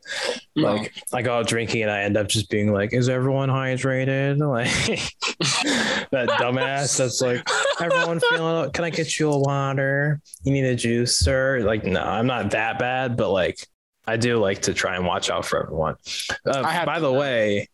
[0.54, 4.36] Like I go out drinking and I end up just being like, "Is everyone hydrated?"
[4.46, 6.98] Like that dumbass.
[6.98, 7.46] That's like,
[7.80, 8.70] "Everyone feeling?
[8.72, 10.20] Can I get you a water?
[10.44, 13.66] You need a juice, sir?" Like, no, I'm not that bad, but like,
[14.06, 15.96] I do like to try and watch out for everyone.
[16.44, 17.68] Uh, by the way,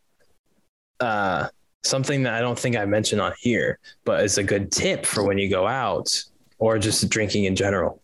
[1.00, 1.48] uh,
[1.82, 5.24] something that I don't think I mentioned on here, but it's a good tip for
[5.24, 6.22] when you go out
[6.58, 8.00] or just drinking in general.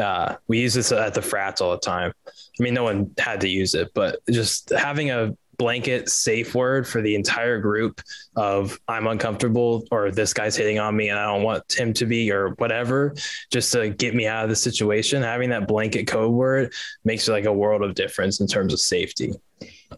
[0.00, 2.12] Uh, we use this at the frats all the time.
[2.26, 6.88] I mean, no one had to use it, but just having a blanket safe word
[6.88, 8.00] for the entire group
[8.34, 12.04] of I'm uncomfortable or this guy's hitting on me and I don't want him to
[12.04, 13.14] be or whatever,
[13.52, 15.22] just to get me out of the situation.
[15.22, 16.72] Having that blanket code word
[17.04, 19.34] makes like a world of difference in terms of safety.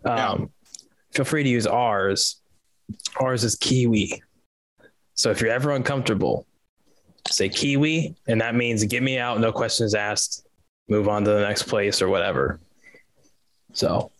[0.04, 0.28] Yeah.
[0.28, 0.50] Um,
[1.12, 2.42] Feel free to use ours.
[3.16, 4.22] Ours is Kiwi.
[5.14, 6.46] So if you're ever uncomfortable,
[7.30, 10.46] say Kiwi, and that means get me out, no questions asked,
[10.88, 12.60] move on to the next place or whatever.
[13.72, 14.10] So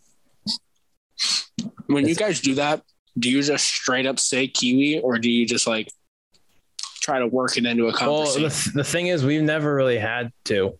[1.95, 2.83] When you guys do that,
[3.19, 5.89] do you just straight up say Kiwi or do you just like
[7.01, 8.73] try to work it into a Well, conversation?
[8.75, 10.79] the, the thing is, we've never really had to.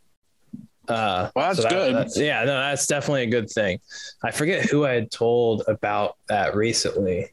[0.89, 1.95] Uh, Well, that's that- good.
[1.95, 3.79] that's- yeah, no, that's definitely a good thing.
[4.23, 7.31] I forget who I had told about that recently.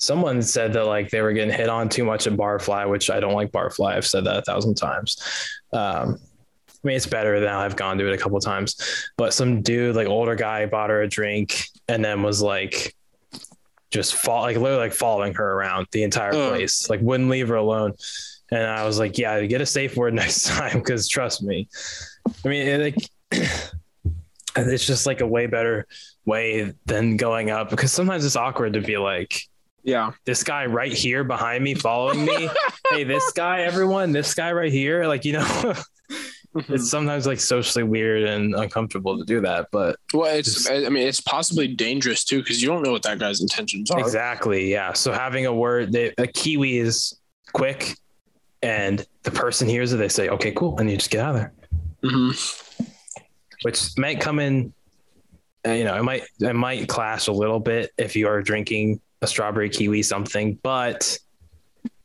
[0.00, 3.18] Someone said that like they were getting hit on too much at Barfly, which I
[3.18, 3.94] don't like Barfly.
[3.94, 5.16] I've said that a thousand times.
[5.72, 6.18] Um,
[6.82, 9.10] I mean, it's better than I've gone to it a couple times.
[9.16, 12.94] But some dude, like older guy, bought her a drink and then was like,
[13.90, 17.56] just fall like literally like following her around the entire place, like wouldn't leave her
[17.56, 17.94] alone.
[18.50, 21.68] And I was like, yeah, get a safe word next time because trust me.
[22.44, 23.10] I mean, it, like
[24.56, 25.86] it's just like a way better
[26.24, 29.42] way than going up because sometimes it's awkward to be like
[29.82, 30.12] yeah.
[30.24, 32.50] this guy right here behind me following me.
[32.90, 35.74] hey, this guy, everyone, this guy right here, like you know.
[36.54, 41.06] it's sometimes like socially weird and uncomfortable to do that, but well, it's, I mean,
[41.06, 44.00] it's possibly dangerous too because you don't know what that guy's intentions are.
[44.00, 44.70] Exactly.
[44.70, 44.92] Yeah.
[44.94, 47.18] So having a word that a kiwi is
[47.52, 47.96] quick
[48.62, 50.78] and the person hears it, they say, okay, cool.
[50.78, 51.52] And you just get out of there,
[52.02, 52.84] Mhm.
[53.62, 54.72] which might come in,
[55.66, 59.00] uh, you know, it might, it might clash a little bit if you are drinking
[59.22, 61.18] a strawberry kiwi something, but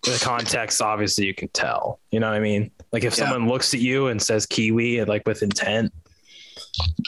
[0.04, 2.72] the context, obviously you can tell, you know what I mean?
[2.92, 3.26] Like if Yeah.
[3.30, 5.94] someone looks at you and says kiwi, like with intent,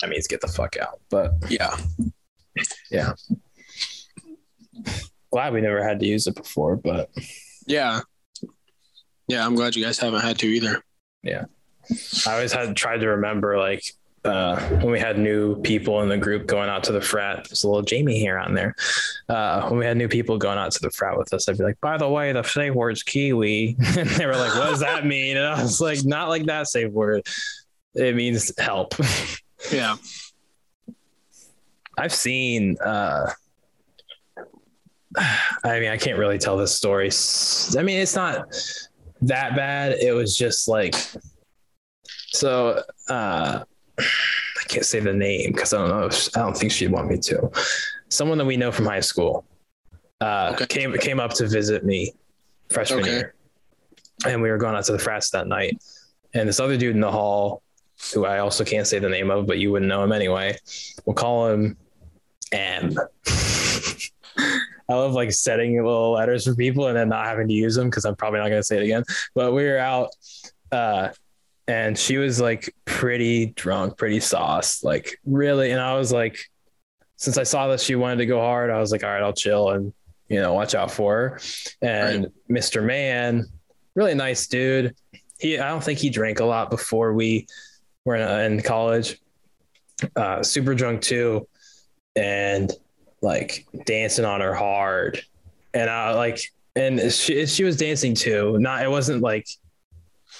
[0.01, 0.99] that means get the fuck out.
[1.09, 1.75] But Yeah.
[2.89, 3.13] Yeah.
[5.31, 7.09] Glad we never had to use it before, but
[7.67, 8.01] Yeah.
[9.27, 9.45] Yeah.
[9.45, 10.81] I'm glad you guys haven't had to either.
[11.23, 11.45] Yeah,
[12.27, 13.83] I always had tried to remember like
[14.25, 17.45] uh, when we had new people in the group going out to the frat.
[17.47, 18.75] There's a little Jamie here on there.
[19.29, 21.63] Uh, when we had new people going out to the frat with us, I'd be
[21.63, 25.05] like, "By the way, the safe word's kiwi," and they were like, "What does that
[25.05, 27.25] mean?" And I was like, "Not like that safe word.
[27.93, 28.95] It means help."
[29.71, 29.95] Yeah.
[31.97, 32.77] I've seen.
[32.79, 33.31] Uh,
[35.63, 37.09] I mean, I can't really tell this story.
[37.77, 38.53] I mean, it's not
[39.21, 39.93] that bad.
[39.93, 40.95] It was just like,
[42.31, 43.63] so uh,
[43.99, 46.05] I can't say the name because I don't know.
[46.07, 47.49] If, I don't think she'd want me to.
[48.09, 49.45] Someone that we know from high school.
[50.21, 50.65] uh, Okay.
[50.67, 52.13] came came up to visit me
[52.71, 53.11] freshman Okay.
[53.11, 53.35] year,
[54.25, 55.77] and we were going out to the frats that night.
[56.33, 57.61] And this other dude in the hall,
[58.13, 60.57] who I also can't say the name of, but you wouldn't know him anyway.
[61.05, 61.77] We'll call him
[62.51, 62.95] M.
[64.87, 67.89] I love like setting little letters for people and then not having to use them
[67.89, 69.03] because I'm probably not going to say it again.
[69.33, 70.09] But we were out,
[70.71, 71.09] uh,
[71.67, 75.71] and she was like pretty drunk, pretty sauced, like really.
[75.71, 76.39] And I was like,
[77.17, 79.33] since I saw that she wanted to go hard, I was like, all right, I'll
[79.33, 79.93] chill and
[80.29, 81.39] you know watch out for her.
[81.81, 82.83] And Mr.
[82.83, 83.45] Man,
[83.95, 84.95] really nice dude.
[85.39, 87.47] He, I don't think he drank a lot before we
[88.05, 89.19] were in, in college.
[90.15, 91.47] Uh, super drunk too,
[92.15, 92.71] and
[93.21, 95.21] like dancing on her hard,
[95.73, 96.39] and I like,
[96.75, 98.59] and she she was dancing too.
[98.59, 99.47] Not it wasn't like,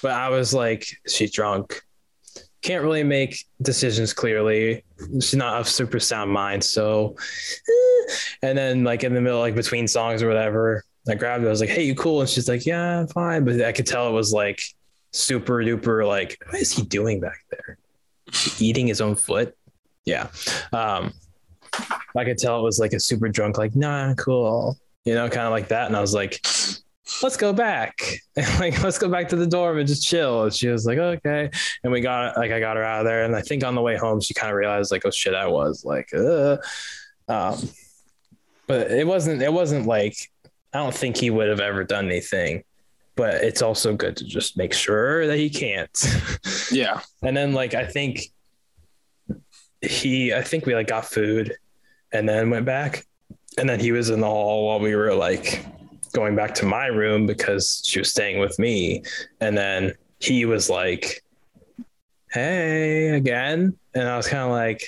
[0.02, 1.82] but I was like, she's drunk.
[2.62, 4.82] Can't really make decisions clearly.
[5.14, 7.16] She's not of super sound mind, so.
[7.68, 8.12] eh.
[8.42, 11.48] And then like in the middle, like between songs or whatever, I grabbed her.
[11.48, 14.08] I was like, "Hey, you cool?" And she's like, "Yeah, fine." But I could tell
[14.08, 14.60] it was like
[15.12, 16.06] super duper.
[16.06, 17.78] Like, what is he doing back there?
[18.58, 19.54] Eating his own foot?
[20.04, 20.28] Yeah.
[20.72, 21.12] Um,
[22.16, 23.58] I could tell it was like a super drunk.
[23.58, 24.76] Like, nah, cool.
[25.04, 25.86] You know, kind of like that.
[25.86, 26.44] And I was like,
[27.22, 28.00] "Let's go back.
[28.36, 30.98] and like, let's go back to the dorm and just chill." And she was like,
[30.98, 31.50] "Okay."
[31.82, 33.24] And we got like I got her out of there.
[33.24, 35.46] And I think on the way home, she kind of realized like, "Oh shit, I
[35.46, 36.58] was like." Uh.
[37.28, 37.58] Um,
[38.66, 39.42] but it wasn't.
[39.42, 40.16] It wasn't like
[40.72, 42.62] I don't think he would have ever done anything,
[43.14, 45.90] but it's also good to just make sure that he can't.
[46.70, 47.00] Yeah.
[47.22, 48.32] and then like I think
[49.80, 51.56] he, I think we like got food
[52.12, 53.06] and then went back,
[53.56, 55.64] and then he was in the hall while we were like
[56.16, 59.04] going back to my room because she was staying with me,
[59.40, 61.22] and then he was like,
[62.32, 64.82] "Hey, again," and I was kind of like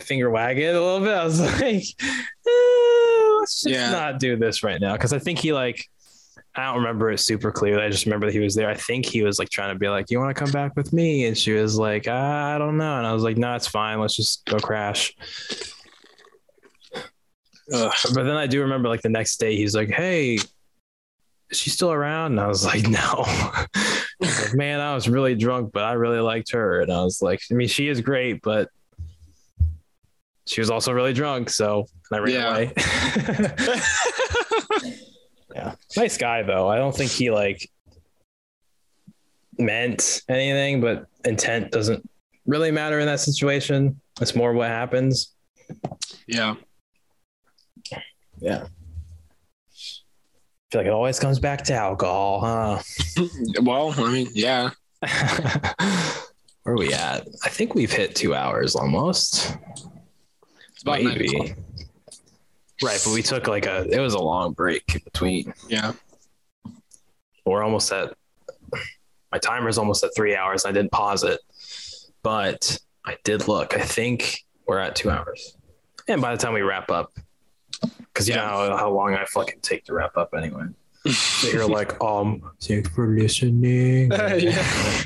[0.00, 1.14] finger wagging a little bit.
[1.14, 3.90] I was like, eh, let's just Yeah.
[3.90, 4.96] not do this right now.
[4.96, 5.84] Cause I think he like,
[6.54, 7.82] I don't remember it super clearly.
[7.82, 8.68] I just remember that he was there.
[8.70, 10.92] I think he was like trying to be like, you want to come back with
[10.92, 11.26] me?
[11.26, 12.96] And she was like, I don't know.
[12.96, 14.00] And I was like, no, it's fine.
[14.00, 15.14] Let's just go crash.
[17.70, 20.34] But then I do remember like the next day, he's like, hey,
[21.50, 22.32] is she still around?
[22.32, 23.24] And I was like, no.
[24.20, 26.80] He's like, man, I was really drunk, but I really liked her.
[26.80, 28.68] And I was like, I mean, she is great, but
[30.46, 31.50] she was also really drunk.
[31.50, 32.48] So and I ran Yeah.
[32.48, 32.72] away.
[35.54, 35.74] yeah.
[35.96, 36.68] Nice guy, though.
[36.68, 37.68] I don't think he like
[39.58, 42.08] meant anything, but intent doesn't
[42.46, 44.00] really matter in that situation.
[44.20, 45.34] It's more what happens.
[46.26, 46.54] yeah.
[48.40, 48.64] Yeah.
[48.64, 48.68] I
[50.70, 52.82] feel like it always comes back to alcohol, huh?
[53.62, 54.70] Well, I mean, yeah.
[56.62, 57.26] Where are we at?
[57.44, 59.56] I think we've hit two hours almost.
[60.72, 61.02] It's about.
[61.02, 61.54] Maybe.
[62.82, 65.52] Right, but we took like a it was a long break in between.
[65.68, 65.92] Yeah.
[67.46, 68.14] We're almost at
[69.32, 70.64] my timer's almost at three hours.
[70.64, 71.40] I didn't pause it,
[72.22, 73.74] but I did look.
[73.74, 75.56] I think we're at two hours.
[76.06, 77.12] And by the time we wrap up,
[78.12, 78.42] because you Yeah.
[78.46, 80.64] know how, how long I fucking take to wrap up anyway.
[81.06, 84.10] So you're like, um, thanks for listening.
[84.38, 85.02] Yeah.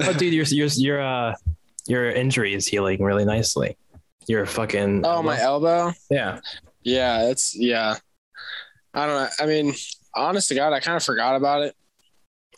[0.00, 1.34] oh, dude, your your your uh
[1.86, 3.76] your injury is healing really nicely.
[4.28, 5.92] Your fucking Oh, my elbow.
[6.10, 6.40] yeah.
[6.82, 7.94] Yeah, it's yeah.
[8.92, 9.28] I don't know.
[9.40, 9.74] I mean,
[10.14, 11.74] honest to God, I kind of forgot about it.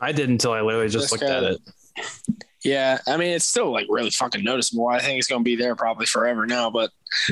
[0.01, 1.59] I did until I literally just Just looked at kinda-
[1.97, 2.45] it.
[2.69, 4.89] Yeah, I mean, it's still like really fucking noticeable.
[4.89, 6.91] I think it's gonna be there probably forever now, but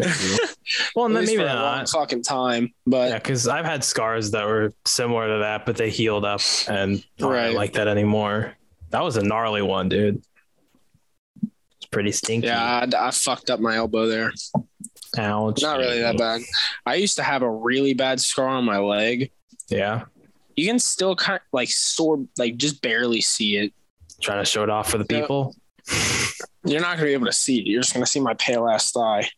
[0.94, 1.88] Well, at then least maybe for a long not.
[1.90, 2.72] fucking time.
[2.86, 6.40] But Yeah, because I've had scars that were similar to that, but they healed up
[6.68, 7.54] and I don't Right.
[7.54, 8.54] like that anymore.
[8.90, 10.22] That was a gnarly one, dude.
[11.42, 12.46] It's pretty stinky.
[12.46, 14.32] yeah, I, I fucked up my elbow there.
[15.18, 15.62] Ouch.
[15.62, 16.40] Not really that bad.
[16.84, 19.30] I used to have a really bad scar on my leg.
[19.68, 20.04] Yeah.
[20.56, 23.72] You can still kind of like sort like just barely see it.
[24.20, 25.54] Trying to show it off for the people.
[26.64, 27.66] You're not gonna be able to see it.
[27.66, 29.28] You're just gonna see my pale ass thigh.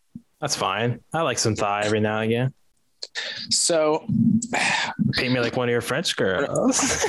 [0.40, 1.00] That's fine.
[1.12, 2.54] I like some thigh every now and again.
[3.50, 4.06] So
[5.12, 6.80] Paint me like one of your French girls.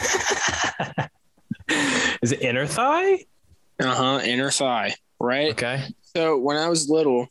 [2.21, 3.25] Is it inner thigh?
[3.79, 5.51] uh huh, inner thigh, right?
[5.51, 5.83] Okay.
[6.15, 7.27] So when I was little,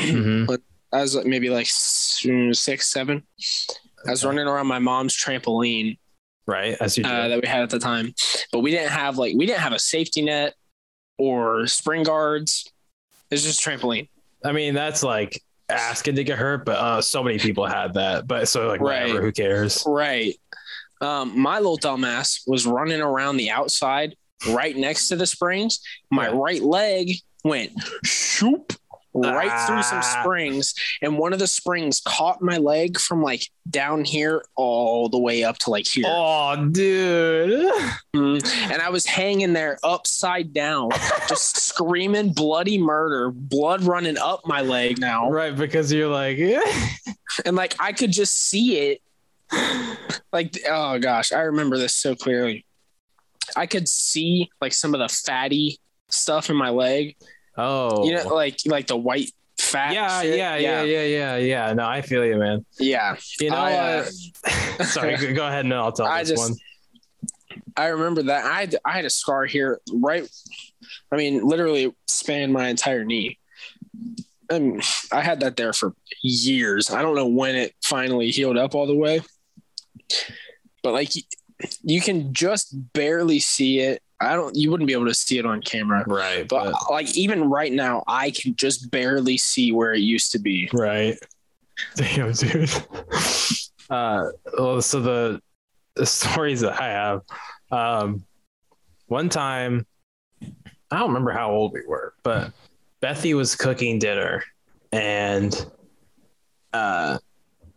[0.00, 0.46] hmm
[0.92, 3.22] I was maybe like six, seven.
[4.06, 5.98] I was running around my mom's trampoline
[6.46, 6.76] Right.
[6.80, 8.14] As you uh, that we had at the time,
[8.52, 10.54] but we didn't have like we didn't have a safety net
[11.18, 12.70] or spring guards.
[13.30, 14.08] It's just trampoline.
[14.44, 18.26] I mean, that's like asking to get hurt, but uh, so many people had that.
[18.26, 19.02] But so like Right.
[19.06, 19.82] whatever, who cares?
[19.86, 20.34] Right.
[21.00, 24.14] Um, my little dumbass was running around the outside
[24.50, 25.80] right next to the springs.
[26.10, 27.72] My right leg went
[28.04, 28.74] shoop
[29.14, 30.20] right through some Ah.
[30.22, 35.18] springs, and one of the springs caught my leg from like down here all the
[35.18, 36.04] way up to like here.
[36.06, 37.72] Oh, dude.
[38.14, 38.70] Mhm.
[38.72, 40.90] And I was hanging there upside down,
[41.28, 45.30] just screaming bloody murder, blood running up my leg now.
[45.30, 46.38] Right, because you're like,
[47.44, 49.00] And like I could just see it.
[50.32, 52.64] Like, oh gosh, I remember this so clearly.
[53.56, 55.78] I could see like some of the fatty
[56.10, 57.16] stuff in my leg.
[57.56, 59.92] Oh, You know, like like the white fat.
[59.94, 60.36] yeah, shit.
[60.36, 61.72] yeah, yeah, yeah, yeah, yeah.
[61.72, 62.64] No, I feel you, man.
[62.78, 63.16] yeah.
[63.40, 64.04] You know, I, uh,
[64.84, 66.58] sorry, go ahead and I'll tell I this just- one.
[67.76, 68.44] I remember that.
[68.44, 70.28] I had, I had a scar here, right?
[71.10, 73.38] I mean, literally spanned my entire knee.
[74.48, 76.90] And I had that there for years.
[76.90, 79.22] I don't know when it finally healed up all the way,
[80.84, 81.10] but like
[81.82, 84.02] you can just barely see it.
[84.20, 84.54] I don't.
[84.54, 88.04] You wouldn't be able to see it on camera, Right, but like even right now,
[88.06, 90.70] I can just barely see where it used to be.
[90.72, 91.16] Right.
[91.96, 92.70] Damn, dude.
[93.90, 95.42] Uh, well, so the
[95.96, 97.22] the stories that I have,
[97.70, 98.24] um,
[99.06, 99.86] one time,
[100.42, 102.52] I don't remember how old we were, but
[103.02, 104.44] Bethy was cooking dinner,
[104.92, 105.66] and
[106.72, 107.18] uh,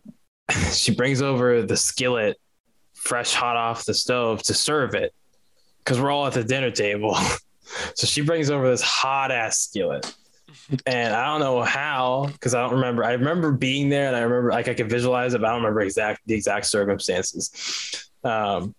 [0.72, 2.38] she brings over the skillet,
[2.94, 5.12] fresh hot off the stove, to serve it,
[5.88, 7.14] because we're all at the dinner table.
[7.94, 10.14] so she brings over this hot ass skillet
[10.86, 13.04] and I don't know how because I don't remember.
[13.04, 15.62] I remember being there, and I remember like I could visualize it, but I don't
[15.62, 18.10] remember exact the exact circumstances.
[18.22, 18.74] Um,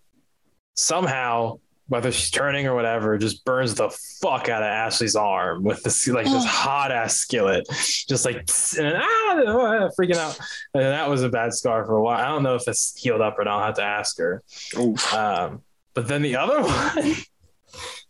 [0.74, 1.58] somehow,
[1.88, 6.06] whether she's turning or whatever, just burns the fuck out of Ashley's arm with this
[6.08, 10.38] like this hot ass skillet, just like and ah, freaking out.
[10.74, 12.24] And that was a bad scar for a while.
[12.24, 13.58] I don't know if it's healed up or not.
[13.58, 14.42] I'll have to ask her.
[14.78, 15.14] Oof.
[15.14, 15.62] Um,
[15.94, 17.14] but then the other one.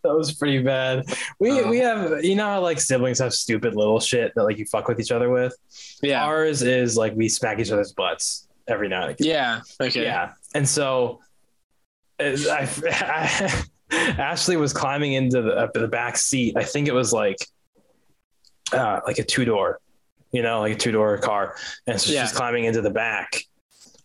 [0.03, 1.05] That was pretty bad.
[1.39, 1.69] We Oh.
[1.69, 4.89] we have you know how like siblings have stupid little shit that like you fuck
[4.89, 5.55] with each other with.
[6.03, 6.25] Yeah.
[6.25, 9.29] Ours is like we smack each other's butts every now and again.
[9.29, 9.61] Yeah.
[9.79, 10.03] Okay.
[10.05, 11.21] Yeah, and so
[12.19, 13.63] I, I,
[14.19, 16.57] Ashley was climbing into the, uh, the back seat.
[16.57, 17.37] I think it was like
[18.73, 19.81] uh, like a two door,
[20.33, 22.23] you know, like a two door car, and so Yeah.
[22.23, 23.37] she's climbing into the back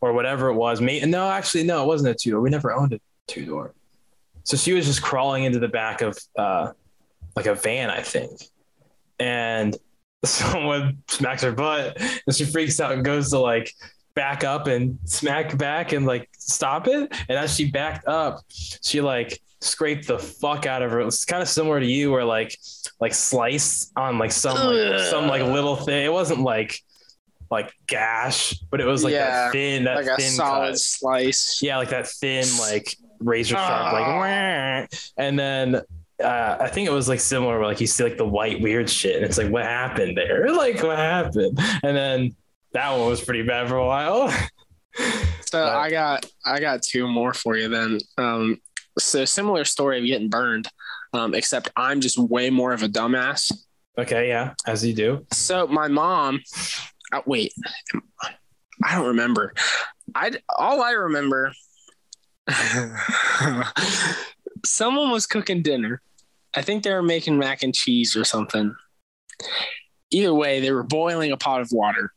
[0.01, 0.81] or whatever it was.
[0.81, 2.41] Me, no, actually, no, it wasn't a two door.
[2.41, 3.73] We never owned a two door.
[4.43, 6.71] So she was just crawling into the back of uh,
[7.35, 8.41] like a van, I think,
[9.19, 9.75] and
[10.25, 13.71] someone smacks her butt, and she freaks out and goes to like
[14.15, 17.11] back up and smack back and like stop it.
[17.27, 21.01] And as she backed up, she like scraped the fuck out of her.
[21.01, 22.57] It's kind of similar to you, where like
[22.99, 26.05] like sliced on like some like, some like little thing.
[26.05, 26.81] It wasn't like
[27.51, 30.79] like gash, but it was like Yeah, that thin, that Like a thin solid cut.
[30.79, 31.59] slice.
[31.61, 33.91] Yeah, like that thin, like razor sharp, Ah.
[33.93, 34.97] like wah.
[35.17, 35.75] and then
[36.23, 38.89] uh, I think it was like similar, where like you see like the white weird
[38.89, 40.47] shit, and it's like, what happened there?
[40.55, 41.59] Like, what happened?
[41.83, 42.35] And then
[42.73, 44.33] that one was pretty bad for a while.
[45.51, 45.75] So Right.
[45.87, 47.99] I got I got two more for you then.
[48.17, 48.57] Um,
[48.97, 50.67] so similar story of getting burned,
[51.13, 53.51] um, except I'm just way more of a dumbass.
[53.97, 55.25] okay, yeah, as you do.
[55.33, 56.41] So my mom,
[57.13, 57.53] uh, wait,
[58.83, 59.53] I don't remember.
[60.15, 61.51] I all I remember.
[64.65, 66.01] someone was cooking dinner.
[66.55, 68.75] I think they were making mac and cheese or something.
[70.11, 72.13] Either way, they were boiling a pot of water.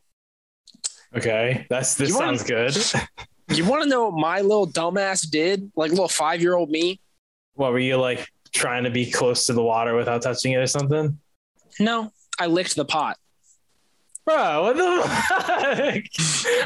[1.17, 2.77] Okay, that's this You wanna- sounds good.
[3.51, 5.73] You want to know what my little dumbass did?
[5.75, 7.01] Like little five year old me?
[7.55, 10.67] what were you like trying to be close to the water without touching it or
[10.67, 11.19] something?
[11.81, 13.17] No, I licked the pot.
[14.27, 15.09] Bro, what the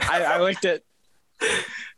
[0.02, 0.10] fuck?
[0.10, 0.84] I, I licked it.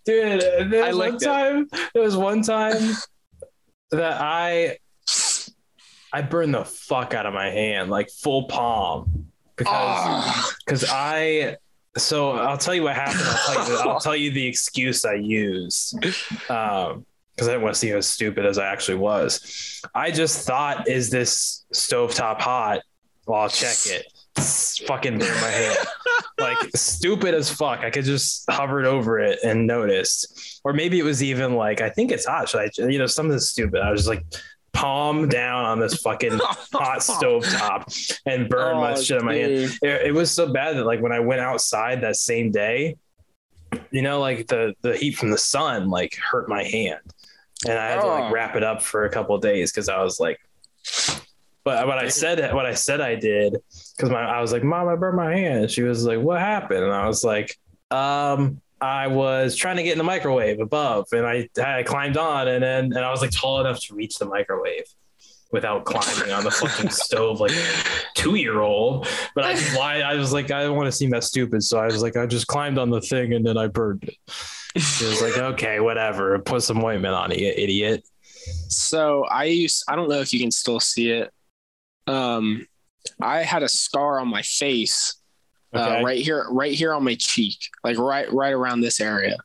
[0.05, 1.27] Dude, there I was one licked it.
[1.27, 1.69] time.
[1.95, 2.95] There was one time
[3.91, 4.79] that I
[6.13, 9.27] I burned the fuck out of my hand, like full palm,
[9.57, 10.53] because Ah.
[10.65, 11.57] because I.
[11.97, 13.21] So I'll tell you what happened.
[13.25, 13.77] I'll tell you.
[13.77, 15.95] The, I'll tell you the excuse I used.
[16.51, 19.81] Um, because I didn't want to seem as stupid as I actually was.
[19.93, 22.83] I just thought, is this stovetop hot?
[23.27, 24.07] Well, I'll check it.
[24.39, 25.79] Fucking burn my hand.
[26.39, 27.81] like stupid as fuck.
[27.81, 30.61] I could just hovered over it and noticed.
[30.65, 32.49] Or maybe it was even like, I think it's hot.
[32.49, 33.81] Should I, you know, something stupid.
[33.81, 34.25] I was just like
[34.73, 36.41] palm down on this fucking
[36.73, 37.89] hot stove top
[38.27, 39.53] and burn my Oh, shit on my hand.
[39.83, 42.97] It, it was so bad that like when I went outside that same day,
[43.93, 47.01] you know, like the the heat from the sun like hurt my hand,
[47.69, 48.09] and I had to Oh.
[48.09, 50.39] like wrap it up for a couple of days because I was like,
[51.65, 53.57] but what I said what I said I did
[53.97, 55.71] because my I was like, Mom, I burned my hand.
[55.71, 56.85] She was like, What happened?
[56.85, 57.57] And I was like,
[57.91, 58.61] Um.
[58.81, 62.63] I was trying to get in the microwave above, and I I climbed on, and
[62.63, 64.85] then and I was like tall enough to reach the microwave
[65.55, 67.53] without climbing on the fucking stove like
[68.15, 69.07] two year old.
[69.35, 71.63] But I just why I was like, I don't want to seem that stupid.
[71.63, 74.17] So I was like, I just climbed on the thing and then I burned it.
[74.75, 76.37] It was like, okay, whatever.
[76.41, 78.05] Put some ointment on it, you idiot.
[78.69, 81.33] So I used I don't know if you can still see it.
[82.07, 82.67] Um
[83.21, 85.17] I had a scar on my face
[85.75, 85.99] Okay.
[86.01, 89.37] uh, right here right here on my cheek, like right right around this area.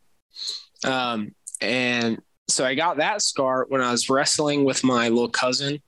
[0.83, 5.81] Um and so I got that scar when I was wrestling with my little cousin.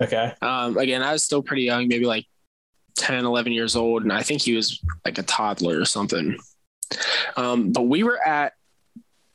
[0.00, 0.32] Okay.
[0.40, 2.26] Um again, I was still pretty young, maybe like
[2.96, 6.38] 10, 11 years old and I think he was like a toddler or something.
[7.36, 8.54] Um but we were at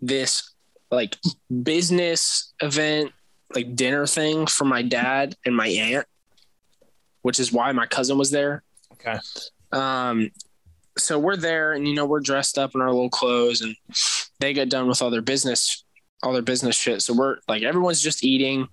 [0.02, 0.54] this
[0.90, 1.16] like
[1.64, 3.12] business event
[3.54, 6.08] like dinner thing for my dad and my aunt
[7.22, 9.18] which is why my cousin was there Okay.
[9.72, 10.30] um
[10.98, 13.76] so we're there and you know we're dressed up in our little clothes and
[14.40, 15.84] they get done with all their business
[16.24, 18.68] all their business shit so we're like everyone's just eating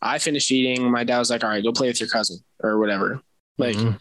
[0.00, 2.78] i finished eating my dad was like all right go play with your cousin or
[2.78, 3.20] whatever
[3.58, 3.98] like Mhm.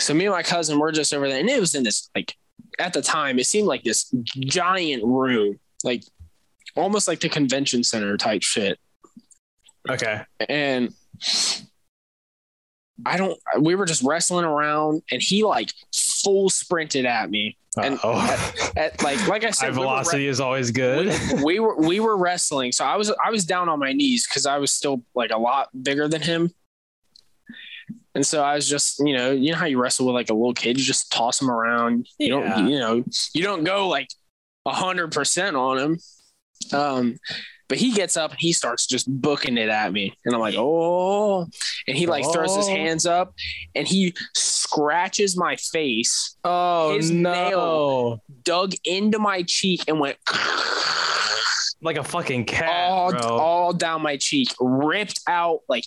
[0.00, 2.34] so me and my cousin we're just over there and it was in this like
[2.78, 4.10] at the time it seemed like this
[4.40, 6.02] giant room like
[6.74, 8.78] almost like the convention center type shit
[9.88, 10.22] okay.
[10.48, 10.92] and
[13.06, 13.38] I don't.
[13.60, 15.72] We were just wrestling around, and he like
[16.22, 17.56] full sprinted at me.
[17.82, 18.20] And oh,
[18.76, 21.06] At like, like I said, we velocity is always good.
[21.06, 22.70] re- we were we were wrestling.
[22.70, 25.38] So I was I was down on my knees because I was still like a
[25.38, 26.52] lot bigger than him.
[28.14, 30.34] And so I was just, you know, you know how you wrestle with like a
[30.34, 32.06] little kid, you just toss him around.
[32.18, 32.54] You Yeah.
[32.54, 33.04] don't, you know,
[33.34, 34.08] you don't go like
[34.66, 35.98] a hundred percent on him.
[36.72, 37.18] Um,
[37.68, 40.16] but he gets up and he starts just booking it at me.
[40.24, 41.46] And I'm like, oh,
[41.88, 42.70] and he like throws his Oh.
[42.70, 43.34] hands up
[43.74, 48.20] and he scratches my face, Oh His no!
[48.42, 50.18] dug into my cheek and went
[51.82, 55.84] Like a fucking cat, all, all down my cheek, ripped out like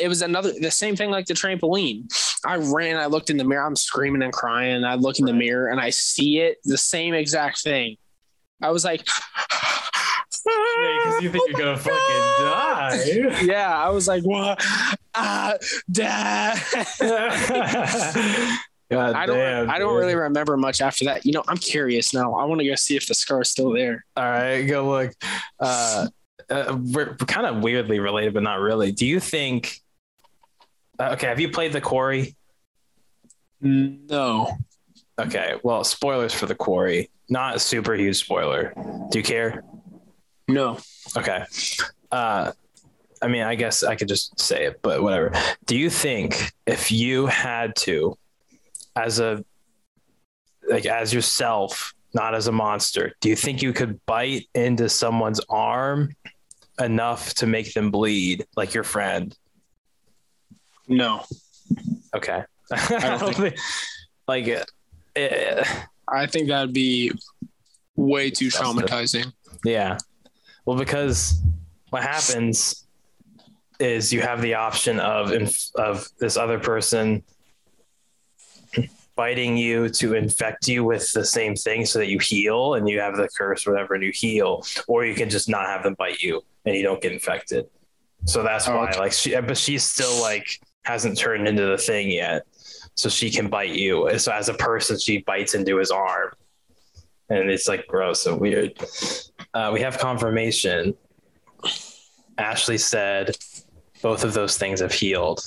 [0.00, 2.04] it was another the same thing like the trampoline.
[2.44, 4.82] I ran, I looked in the mirror, I'm screaming and crying.
[4.84, 7.96] I look in the mirror and I see it, the same exact thing.
[8.60, 9.06] I was like,
[10.46, 11.98] because you think you're gonna fucking
[12.40, 13.40] die.
[13.42, 14.62] yeah, I was like, what?
[15.14, 15.54] Ah,
[15.90, 16.58] dad.
[18.88, 19.36] God I don't.
[19.36, 20.00] damn, I don't dude.
[20.00, 21.26] really remember much after that.
[21.26, 22.34] You know, I'm curious now.
[22.34, 24.04] I want to go see if the scar is still there.
[24.16, 25.12] All right, go look.
[25.58, 26.06] Uh,
[26.48, 28.92] uh, we're kind of weirdly related, but not really.
[28.92, 29.80] Do you think?
[31.00, 32.36] Uh, okay, have you played the Quarry?
[33.60, 34.56] No.
[35.18, 37.10] Okay, well, spoilers for the Quarry.
[37.28, 38.72] Not a super huge spoiler.
[39.10, 39.64] Do you care?
[40.48, 40.78] No.
[41.16, 41.44] Okay.
[42.10, 42.52] Uh,
[43.22, 45.32] I mean, I guess I could just say it, but whatever.
[45.64, 48.16] Do you think if you had to,
[48.94, 49.44] as a
[50.68, 55.40] like as yourself, not as a monster, do you think you could bite into someone's
[55.48, 56.14] arm
[56.80, 59.36] enough to make them bleed, like your friend?
[60.88, 61.24] No.
[62.14, 62.42] Okay.
[62.72, 63.58] I don't don't think,
[64.26, 64.66] like,
[65.16, 65.64] eh,
[66.08, 67.12] I think that'd be
[67.94, 69.32] way too traumatizing.
[69.64, 69.98] Yeah.
[70.66, 71.40] Well, because
[71.90, 72.86] what happens
[73.78, 75.32] is you have the option of
[75.76, 77.22] of this other person
[79.14, 83.00] biting you to infect you with the same thing so that you heal and you
[83.00, 85.94] have the curse or whatever and you heal or you can just not have them
[85.94, 87.66] bite you and you don't get infected.
[88.26, 88.98] So that's Oh, why okay.
[88.98, 92.42] like she but she's still like hasn't turned into the thing yet.
[92.94, 94.08] So she can bite you.
[94.08, 96.32] And so as a person she bites into his arm
[97.30, 98.72] and it's like gross and weird.
[99.54, 100.94] Uh, we have confirmation.
[102.38, 103.36] Ashley said
[104.02, 105.40] both of those things have healed.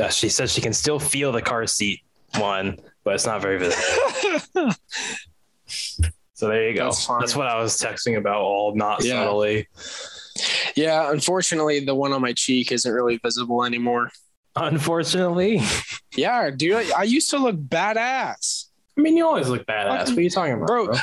[0.00, 2.00] Uh, she says she can still feel the car seat
[2.38, 4.72] one but it's not very visible.
[6.34, 6.84] So there you go.
[6.90, 9.24] That's that's what i was texting about all not Yeah.
[9.24, 9.68] subtly.
[10.76, 14.10] Yeah, unfortunately, the one on my cheek isn't really visible anymore.
[14.54, 15.60] unfortunately.
[16.14, 18.65] Yeah, dude, I, I used to look badass.
[18.96, 20.94] I mean you always look badass what are you talking about Bro,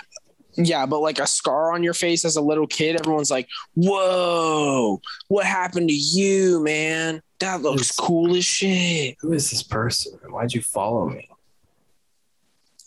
[0.56, 5.02] Yeah, but like a scar on your face as a little kid, everyone's like, "Whoa,
[5.28, 7.24] what happened to you, man?
[7.40, 11.28] That looks It's- cool as shit." who is this person why'd you follow me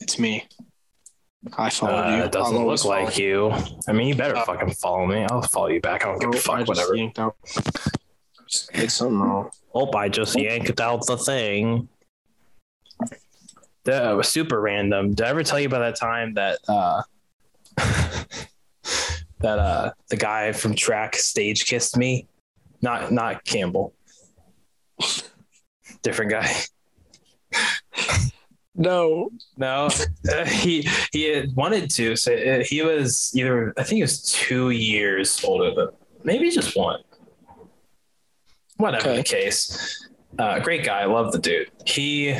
[0.00, 0.44] It's me.
[1.56, 2.22] I followed Uh, you.
[2.24, 3.50] it doesn't I'll look like you.
[3.88, 5.24] I mean, you better Uh, fucking follow me.
[5.30, 6.04] I'll follow you back.
[6.04, 6.58] I don't give a I fuck.
[6.58, 6.94] just Whatever.
[6.96, 7.36] yanked out.
[8.74, 9.50] It's something wrong.
[9.74, 11.88] Oh, I just yanked out the thing.
[13.86, 15.15] That was super random.
[15.15, 17.02] Did I ever tell you about that time that uh
[19.40, 22.28] that uh the guy from track stage kissed me?
[22.82, 23.94] Not not Campbell.
[26.02, 26.52] Different guy.
[28.78, 29.89] No, No,
[30.31, 32.15] uh, he he wanted to.
[32.15, 35.89] So uh, he was either I think he was two years older than
[36.24, 37.00] maybe just one.
[38.76, 39.16] whatever Okay.
[39.16, 40.06] the case.
[40.39, 41.70] Uh, great guy, I love the dude.
[41.86, 42.34] He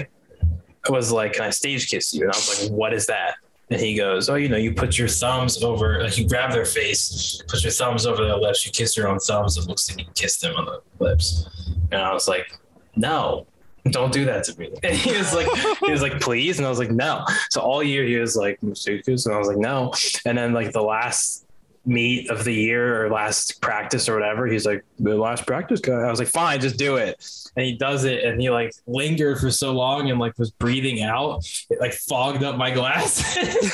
[0.89, 3.37] was like, "Can I stage kiss you?" And I was like, "What is that?"
[3.71, 6.65] And he goes, "Oh, you know, you put your thumbs over, like you grab their
[6.65, 9.57] face, put your thumbs over their lips, you kiss your own thumbs.
[9.57, 11.49] It looks like you kissed them on the lips."
[11.91, 12.47] And I was like,
[12.95, 13.47] "No."
[13.91, 14.71] Don't do that to me.
[14.83, 15.47] And he was like,
[15.79, 16.59] he was like, please.
[16.59, 17.25] And I was like, no.
[17.51, 18.59] So all year he was like.
[18.61, 19.93] And I was like, no.
[20.25, 21.46] And then like the last
[21.87, 24.47] meet of the year or last practice or whatever.
[24.47, 25.95] He's like, the last practice guy.
[25.95, 27.25] I was like, fine, just do it.
[27.57, 31.03] And he does it and he like lingered for so long and like was breathing
[31.03, 31.47] out.
[31.71, 33.73] It like fogged up my glasses.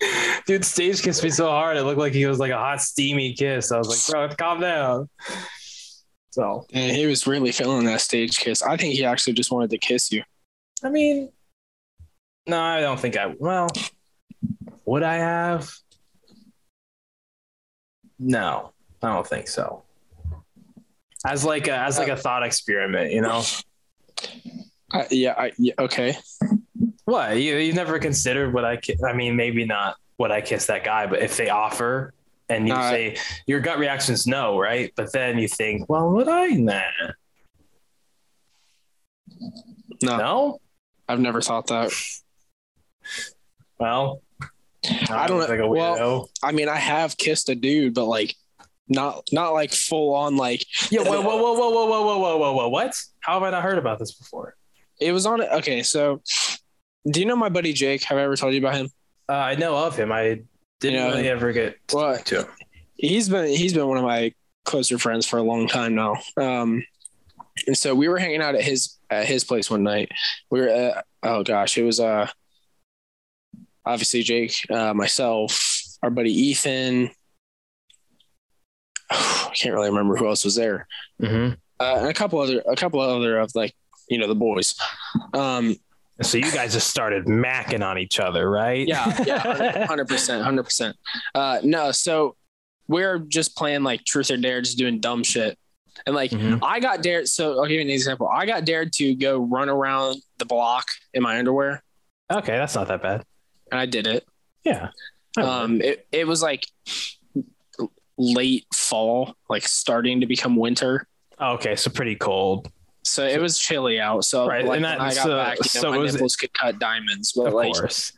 [0.46, 1.76] Dude, stage kissed me so hard.
[1.76, 3.70] It looked like he was like a hot, steamy kiss.
[3.70, 5.08] I was like, bro, calm down.
[6.30, 8.62] So, And he was really feeling that stage kiss.
[8.62, 10.22] I think he actually just wanted to kiss you.
[10.82, 11.30] I mean,
[12.46, 13.68] no, I don't think I, well,
[14.86, 15.70] would I have?
[18.22, 19.82] No, I don't think so.
[21.26, 23.42] As like a, as like a thought experiment, you know.
[24.92, 26.16] I, yeah, I, yeah, okay.
[27.06, 30.66] What you you never considered what I ki- I mean maybe not what I kiss
[30.66, 32.12] that guy, but if they offer
[32.48, 33.16] and you I- say
[33.46, 34.92] your gut reaction is no, right?
[34.96, 36.48] But then you think, well, would I?
[36.48, 36.82] Nah,
[40.02, 40.60] No, no.
[41.08, 41.92] I've never thought that.
[43.78, 44.22] Well,
[45.10, 45.46] I don't know.
[45.46, 46.30] Like Well.
[46.42, 48.34] I mean, I have kissed a dude, but like,
[48.88, 50.36] not not like full on.
[50.36, 51.02] Like yeah.
[51.02, 52.68] Whoa, whoa, whoa, whoa, whoa, whoa, whoa, whoa, whoa, whoa.
[52.68, 52.94] What?
[53.20, 54.56] How have I not heard about this before?
[55.00, 55.40] it was on.
[55.42, 56.20] Okay, so
[57.10, 58.02] do you know my buddy Jake?
[58.04, 58.88] Have I ever told you about him?
[59.28, 60.10] Uh, I know of him.
[60.12, 60.42] I
[60.80, 62.46] didn't You know, really ever get Well, to him.
[62.96, 64.34] he's been he's been one of my
[64.64, 66.16] closer friends for a long time now.
[66.36, 66.84] Um,
[67.66, 70.10] and so we were hanging out at his at his place one night.
[70.50, 72.28] We were at, oh gosh, it was uh
[73.86, 77.10] obviously Jake, uh, myself, our buddy Ethan.
[79.10, 80.86] I can't really remember who else was there.
[81.20, 81.54] Mm-hmm.
[81.80, 83.74] Uh, and a couple other a couple other of like
[84.08, 84.74] you know the boys.
[85.34, 85.76] Um,
[86.22, 88.86] So you guys just started macking on each other, right?
[88.86, 90.96] yeah, yeah, hundred percent, hundred percent.
[91.34, 92.36] Uh, no, so
[92.88, 95.56] we're just playing like truth or dare, just doing dumb shit.
[96.06, 96.60] And like Mhm.
[96.62, 97.28] I got dared.
[97.28, 98.28] So I'll give you an example.
[98.28, 101.82] I got dared to go run around the block in my underwear,
[102.32, 103.24] Okay, that's not that bad.
[103.70, 104.26] And I did it.
[104.64, 104.90] Yeah.
[105.38, 106.66] Um, it it was like
[108.18, 111.06] late fall, like starting to become winter.
[111.40, 112.70] okay, so pretty cold.
[113.02, 114.24] So it was chilly out.
[114.26, 116.18] So Right, like and that- I got so- back, you know, so my was it-
[116.18, 117.32] nipples could cut diamonds.
[117.32, 118.12] But Of like, course.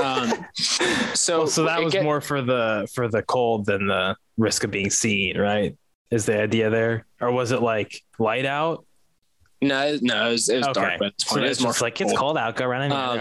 [0.00, 0.32] um,
[1.14, 4.62] so Well, so that was get- more for the for the cold than the risk
[4.62, 5.76] of being seen, right?
[6.12, 8.84] Is the idea there, or was it like light out?
[9.60, 11.82] no, no, it was, it was Okay, dark, but it's, so it's was more just
[11.82, 12.18] like it's cold.
[12.20, 12.54] cold out.
[12.54, 13.18] Go run in Um.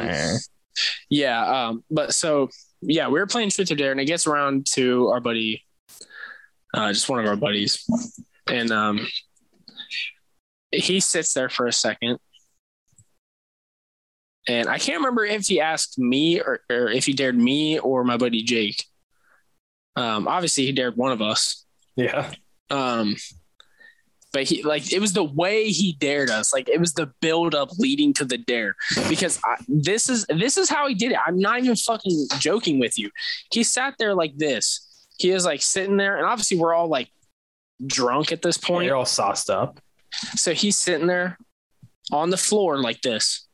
[1.09, 1.67] Yeah.
[1.67, 2.49] Um, but so
[2.81, 5.63] yeah, we were playing truth or dare, and it gets around to our buddy,
[6.73, 7.85] uh, just one of our buddies,
[8.47, 9.07] and um,
[10.71, 12.19] he sits there for a second,
[14.47, 18.03] and I can't remember if he asked me or, or if he dared me or
[18.03, 18.83] my buddy Jake.
[19.95, 21.65] Um, obviously he dared one of us.
[21.95, 22.31] yeah.
[22.69, 23.15] Um,
[24.37, 26.53] but he like it was the way he dared us.
[26.53, 28.75] Like it was the build up leading to the dare.
[29.09, 31.17] Because I, this is this is how he did it.
[31.25, 33.09] I'm not even fucking joking with you.
[33.51, 35.07] He sat there like this.
[35.17, 37.09] He is like sitting there, and obviously we're all like
[37.87, 38.85] drunk at this point.
[38.85, 39.79] You're all sauced up.
[40.35, 41.39] So he's sitting there
[42.11, 43.47] on the floor like this.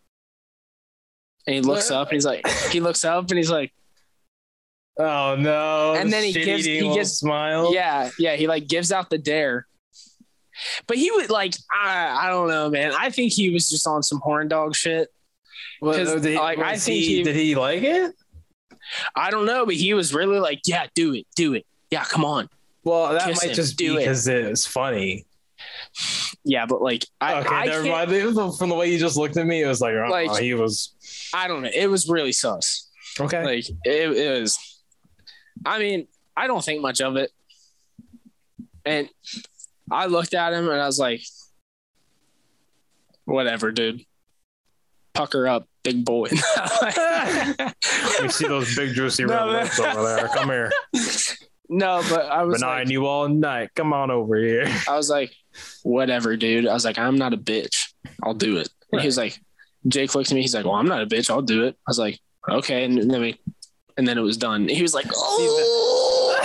[1.48, 3.72] And he looks up and he's like, he looks up and he's like,
[5.00, 5.94] Oh no!
[5.96, 7.74] And then he gives- he little gives- smile.
[7.74, 8.36] Yeah, yeah.
[8.36, 9.66] He like gives out the dare.
[10.88, 12.94] But he would like, I, I don't know, man.
[12.98, 15.10] I think he was just on some horn dog shit.
[15.82, 18.14] Well, 'Cause, oh, did he- like, I think he- he- did he like it?
[19.16, 21.66] I don't know, but he was really like, yeah, do it, do it.
[21.90, 22.50] Yeah, come on.
[22.84, 24.00] Well, that Kiss might him, just be do it.
[24.00, 25.26] because it's funny.
[26.44, 28.58] Yeah, but like, I, okay, I, never can't- mind.
[28.58, 30.94] From the way you just looked at me, it was like, oh, Like- he was
[31.34, 31.70] I don't know.
[31.74, 32.90] It was really sus.
[33.20, 33.44] okay.
[33.44, 34.60] Like, it, it was.
[35.66, 37.32] I mean, I don't think much of it.
[38.86, 39.08] And
[39.94, 41.22] I looked at him and I was like,
[43.26, 44.04] whatever, dude.
[45.14, 46.30] Pucker up, big boy.
[48.22, 50.28] we see those big juicy red No, lips over there.
[50.30, 50.72] Come here.
[51.70, 53.70] no, but I was eyeing like, you all night.
[53.76, 54.66] Come on over here.
[54.90, 55.32] I was like,
[55.84, 56.68] whatever, dude.
[56.68, 57.94] I was like, I'm not a bitch.
[58.24, 58.70] I'll do it.
[58.92, 59.40] And he was like,
[59.88, 60.42] Jake looked at me.
[60.42, 61.30] He's like, well, I'm not a bitch.
[61.30, 61.76] I'll do it.
[61.88, 62.86] I was like, okay.
[62.86, 63.40] And then we,
[63.98, 64.68] and then it was done.
[64.68, 66.40] He was like, oh.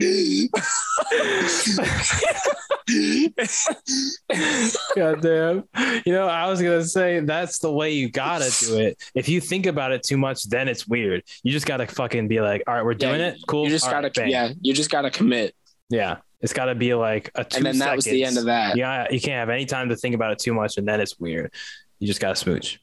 [4.96, 5.64] God damn.
[6.04, 9.02] You know, I was gonna say that's the way you gotta do it.
[9.14, 11.24] If you think about it too much, then it's weird.
[11.42, 13.38] You just gotta fucking be like, all right, we're doing it.
[13.48, 13.64] Cool.
[13.64, 15.54] You just All gotta, right, yeah, you just gotta commit.
[15.90, 18.44] Yeah, it's got to be like a two and then that was the end of
[18.44, 18.76] that.
[18.76, 21.18] Yeah, you can't have any time to think about it too much, and then it's
[21.18, 21.52] weird.
[21.98, 22.80] You just got to smooch.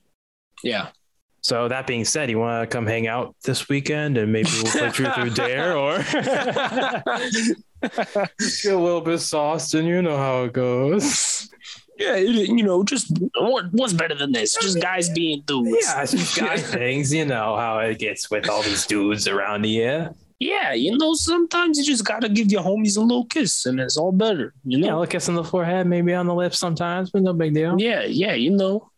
[0.64, 0.90] Yeah.
[1.46, 4.72] So that being said, you want to come hang out this weekend, and maybe we'll
[4.72, 5.98] play Truth or Dare, or
[7.84, 11.48] get a little bit sauced, and you know how it goes.
[12.00, 14.56] Yeah, you know, just what, what's better than this?
[14.60, 15.78] Just guys being dudes.
[15.86, 17.14] Yeah, just guy things.
[17.14, 20.16] You know how it gets with all these dudes around here.
[20.40, 23.98] Yeah, you know, sometimes you just gotta give your homies a little kiss, and it's
[23.98, 24.56] all better.
[24.64, 25.00] You Yeah, a know.
[25.02, 27.80] little kiss on the forehead, maybe on the lips sometimes, but no big deal.
[27.80, 28.90] Yeah, yeah, you know.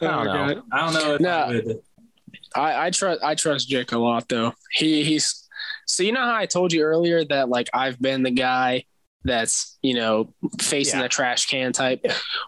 [0.00, 0.62] I don't know.
[0.72, 1.80] I don't know if No.
[2.54, 2.86] I.
[2.86, 4.52] I, trust I trust Jake a lot though.
[4.72, 5.46] He he's
[5.86, 8.84] so you know how I told you earlier that like I've been the guy
[9.24, 11.04] that's you know facing Yeah.
[11.04, 12.04] the trash can type.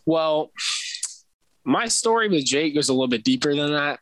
[0.07, 0.51] Well,
[1.65, 4.01] my story with Jake goes a little bit deeper than that.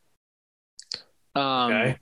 [1.35, 1.97] Um, Okay.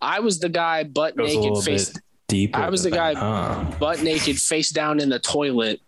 [0.00, 1.92] I was the guy butt Goes naked, face
[2.28, 2.58] deeper.
[2.58, 3.64] I was the guy- Huh?
[3.80, 5.80] butt naked, face down in the toilet,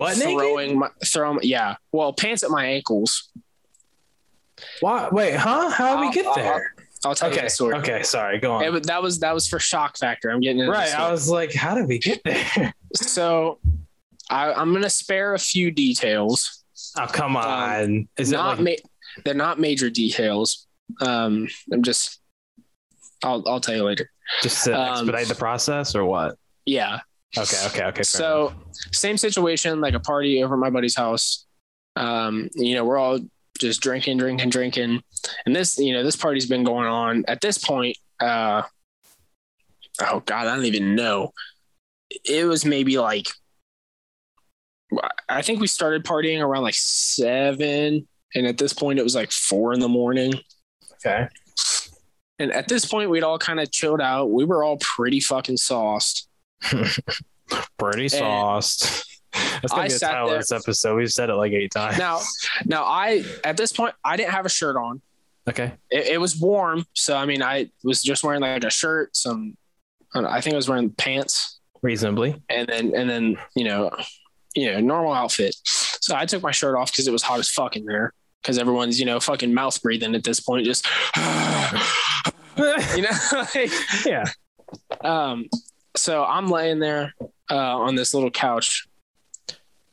[0.00, 0.22] Naked?
[0.22, 3.30] throwing my throwing yeah, well pants at my ankles.
[4.80, 5.08] Why?
[5.10, 5.70] Wait, huh?
[5.70, 6.74] How did we I'll- get I'll- there?
[7.06, 7.44] I'll tell you Okay.
[7.44, 7.74] the story.
[7.76, 8.02] Okay.
[8.02, 8.38] Sorry.
[8.38, 8.64] Go on.
[8.76, 10.30] It, that was that was for shock factor.
[10.30, 10.94] I'm getting right.
[10.98, 12.72] I was like, how did we get there?
[12.94, 13.58] So
[14.30, 16.64] I, I'm going to spare a few details.
[16.96, 18.08] Oh, come on.
[18.16, 18.80] Is not like?
[18.82, 20.66] ma- they're not major details.
[21.02, 22.20] Um, I'm just,
[23.22, 24.10] I'll, I'll tell you later.
[24.42, 26.38] just to um, expedite the process or what?
[26.64, 27.00] Yeah.
[27.36, 27.66] Okay.
[27.66, 27.84] Okay.
[27.84, 28.02] Okay.
[28.02, 28.58] so enough.
[28.92, 31.46] same situation, like a party over at my buddy's house.
[31.96, 33.20] Um, you know, we're all
[33.58, 35.02] just drinking, drinking, drinking.
[35.46, 37.96] And this, you know, this party's been going on at this point.
[38.20, 38.62] Uh,
[40.00, 41.32] oh God, I don't even know.
[42.24, 43.26] It was maybe like,
[45.28, 48.06] I think we started partying around like seven.
[48.34, 50.34] And at this point, it was like four in the morning.
[50.94, 51.28] okay.
[52.38, 54.30] And at this point, we'd all kind of chilled out.
[54.32, 56.28] We were all pretty fucking sauced.
[57.78, 59.04] Pretty sauced.
[59.32, 60.96] That's gonna I be the sat title there- this episode.
[60.96, 61.98] We've said it like eight times.
[61.98, 62.20] Now,
[62.66, 65.02] now I at this point I didn't have a shirt on.
[65.48, 65.72] Okay.
[65.90, 69.56] It, it was warm, so I mean I was just wearing like a shirt, some
[70.14, 72.40] I, don't know, I think I was wearing pants, Reasonably.
[72.48, 73.90] and then and then you know,
[74.54, 75.54] you know, normal outfit.
[75.64, 78.12] So I took my shirt off because it was hot as fuck in there.
[78.42, 80.86] Because everyone's you know fucking mouth breathing at this point, just
[82.96, 83.10] you know.
[83.54, 83.70] like,
[84.04, 84.24] yeah.
[85.02, 85.46] um,
[85.96, 87.14] so I'm laying there
[87.50, 88.86] uh, on this little couch,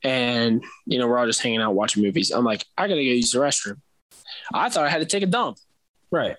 [0.04, 2.32] and you know we're all just hanging out watching movies.
[2.32, 3.78] I'm like, I gotta go use the restroom.
[4.54, 5.58] I thought I had to take a dump,
[6.12, 6.38] Right.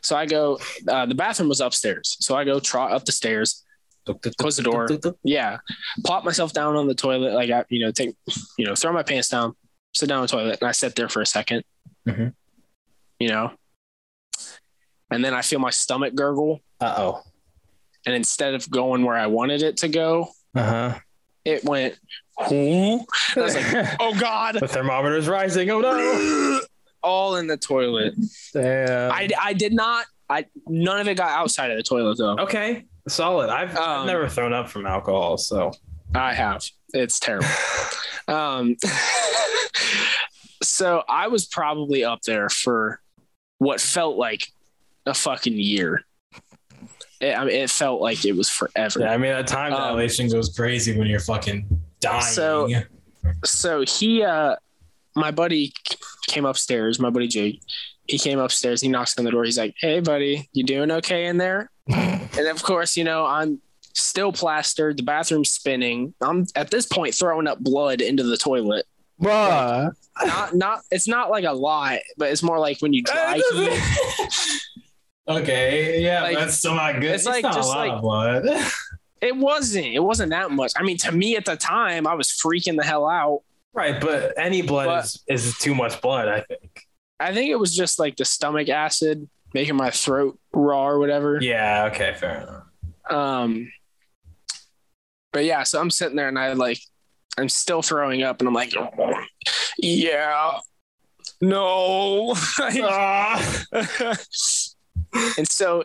[0.00, 0.58] so I go.
[0.88, 3.64] Uh, the bathroom was upstairs, so I go trot up the stairs.
[4.36, 4.88] Close the door.
[5.22, 5.58] Yeah,
[6.04, 8.16] plop myself down on the toilet, like I, you know, take,
[8.58, 9.54] you know, throw my pants down,
[9.94, 11.62] sit down on the toilet, and I sit there for a 2nd
[12.08, 12.34] Mhm.
[13.20, 13.52] You know,
[15.08, 17.22] and then I feel my stomach gurgle, Uh oh.
[18.06, 20.98] And instead of going where I wanted it to go, Uh huh.
[21.44, 21.98] it went.
[22.48, 23.00] Who?
[23.36, 24.56] I was like, oh god!
[24.58, 25.70] the thermometer's rising.
[25.70, 26.60] Oh no.
[27.02, 28.14] All in the toilet.
[28.52, 29.10] Damn.
[29.12, 30.06] I, I did not.
[30.30, 32.36] I none of it got outside of the toilet though.
[32.38, 32.84] okay.
[33.08, 33.50] Solid.
[33.50, 35.72] I've, I've Um, never thrown up from alcohol, so
[36.14, 36.64] I have.
[36.94, 37.48] It's terrible.
[38.28, 38.76] um,
[40.62, 43.00] so I was probably up there for
[43.58, 44.46] what felt like
[45.06, 46.04] a fucking year.
[47.22, 49.00] It, I mean, it felt like it was forever.
[49.00, 49.12] yeah.
[49.12, 51.66] I mean, that time Um, dilation goes crazy when you're fucking
[52.00, 52.22] dying.
[52.22, 52.68] So-
[53.44, 54.56] so he uh
[55.14, 55.72] my buddy
[56.26, 57.62] came upstairs my buddy jake
[58.08, 61.26] he came upstairs he knocks on the door he's like hey buddy you doing okay
[61.26, 63.60] in there and of course you know i'm
[63.94, 68.86] still plastered the bathroom's spinning i'm at this point throwing up blood into the toilet
[69.20, 69.92] Bruh.
[70.24, 73.80] not not it's not like a lot but it's more like when you dry heat
[75.28, 76.02] okay.
[76.02, 77.04] Yeah, Like, that's still not good.
[77.04, 78.44] it's It's, like not just a lot like- of blood.
[79.20, 82.28] it wasn't it wasn't that much i mean to me at the time i was
[82.28, 83.40] freaking the hell out
[83.72, 86.26] right, but any blood But- is, is too much blood.
[86.26, 86.86] I think.
[87.20, 91.38] i think it was just like the stomach acid making my throat raw or whatever
[91.40, 91.88] Yeah.
[91.92, 92.14] Okay.
[92.18, 92.64] Fair enough.
[93.16, 93.70] Um,
[95.32, 96.78] but yeah, so I'm sitting there and I like,
[97.38, 98.74] I'm still throwing up and I'm like,
[99.78, 100.58] yeah,
[101.40, 102.34] no.
[102.58, 103.62] Ah.
[105.38, 105.84] and so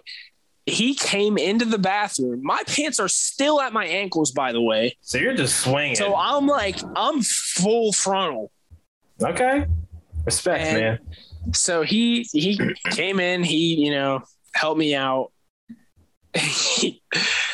[0.65, 2.41] he came into the bathroom.
[2.43, 4.97] My pants are still at my ankles, by the way.
[5.01, 5.95] So you're just swinging.
[5.95, 8.51] So I'm like, I'm full frontal.
[9.21, 9.65] okay.
[10.25, 10.99] Respect, And- man.
[11.53, 12.59] So he he
[12.91, 13.41] came in.
[13.43, 14.23] He you know
[14.53, 15.31] helped me out.
[16.35, 17.01] he,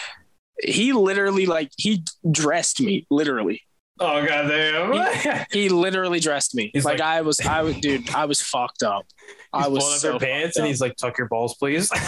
[0.63, 3.61] he literally like he dressed me literally
[3.99, 5.45] Oh god damn.
[5.51, 6.71] He literally dressed me.
[6.73, 9.05] He's like, like- I was, I was, dude, I was fucked up.
[9.53, 11.89] I was pulling up so your pants and he's like, tuck your balls, please.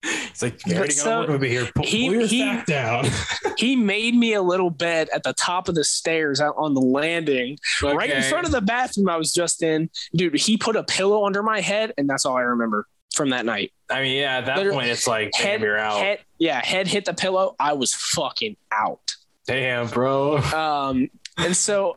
[0.00, 1.68] He's like, you already So, got with here.
[1.74, 3.06] Pull, he- pull your he- down.
[3.58, 6.80] he made me a little bed at the top of the stairs out on the
[6.80, 9.90] landing, right in front of the bathroom I was just in.
[10.14, 13.44] Dude, he put a pillow under my head, and that's all I remember from that
[13.44, 13.72] night.
[13.90, 15.98] I mean, yeah, at that Literally- point, it's like, damn, you're out.
[15.98, 17.56] head, yeah, head hit the pillow.
[17.58, 19.16] I was fucking out.
[19.48, 20.38] Damn, bro.
[20.54, 21.96] Um, and so,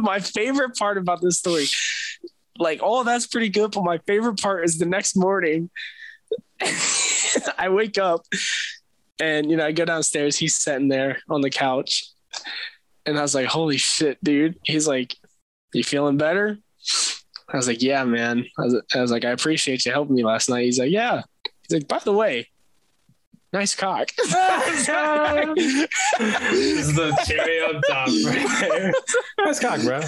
[0.00, 1.66] my favorite part about this story,
[2.58, 3.72] like, oh, that's pretty good.
[3.72, 5.70] But my favorite part is the next morning,
[7.58, 8.22] I wake up
[9.20, 10.36] and, you know, I go downstairs.
[10.36, 12.04] He's sitting there on the couch.
[13.04, 14.58] And I was like, holy shit, dude.
[14.64, 15.16] He's like,
[15.72, 16.58] you feeling better?
[17.48, 18.44] I was like, yeah, man.
[18.58, 20.64] I was, I was like, I appreciate you helping me last night.
[20.64, 21.22] He's like, yeah.
[21.62, 22.48] He's like, by the way,
[23.56, 24.10] nice cock.
[24.16, 24.28] this
[26.52, 28.92] is the cherry on top right there.
[29.38, 30.00] Nice cock, bro.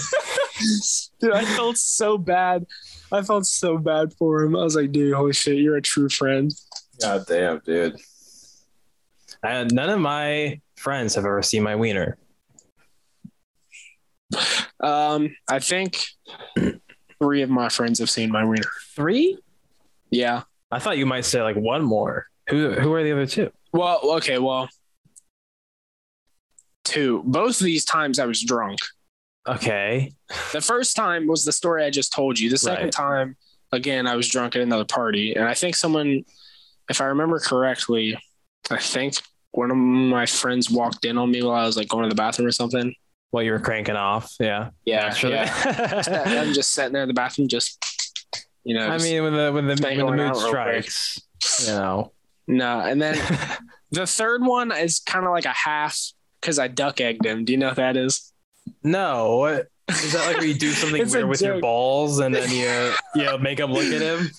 [1.21, 2.67] dude, I felt so bad.
[3.11, 4.55] I felt so bad for him.
[4.55, 6.53] I was like, dude, holy shit, you're a true friend.
[7.01, 7.97] God damn, dude.
[9.43, 12.19] And none of my friends have ever seen my wiener.
[14.81, 16.05] Um, I think
[17.19, 18.71] three of my friends have seen my wiener.
[18.95, 19.39] Three?
[20.11, 20.43] Yeah.
[20.71, 22.27] I thought you might say like one more.
[22.51, 23.51] Who who are the other two?
[23.73, 24.69] Well, okay, well,
[26.85, 27.23] two.
[27.27, 28.79] Both of these times I was drunk.
[29.47, 30.13] Okay.
[30.53, 32.51] The first time was the story I just told you.
[32.51, 32.93] The second Right.
[32.93, 33.37] time,
[33.73, 36.25] again, I was drunk at another party, and I think someone,
[36.91, 38.19] if I remember correctly,
[38.71, 39.15] I think
[39.53, 42.15] one of my friends walked in on me while I was like going to the
[42.15, 42.95] bathroom or something.
[43.31, 44.35] While you were cranking off.
[44.41, 44.71] Yeah.
[44.85, 45.35] Yeah, Naturally.
[45.37, 46.03] yeah.
[46.43, 47.79] I'm just sitting there in the bathroom, just
[48.65, 48.87] you know.
[48.89, 50.91] I mean, when the when the, when the mood out real quick.
[50.91, 51.21] strikes,
[51.67, 52.13] you know.
[52.49, 52.81] No.
[52.81, 53.17] And then
[53.93, 57.45] the third one is kind of like a half because I duck egged him.
[57.45, 58.33] Do you know what that is?
[58.83, 60.39] No, what is that like?
[60.39, 63.85] Where you do something weird with your balls and then you you make them look
[63.85, 64.31] at him?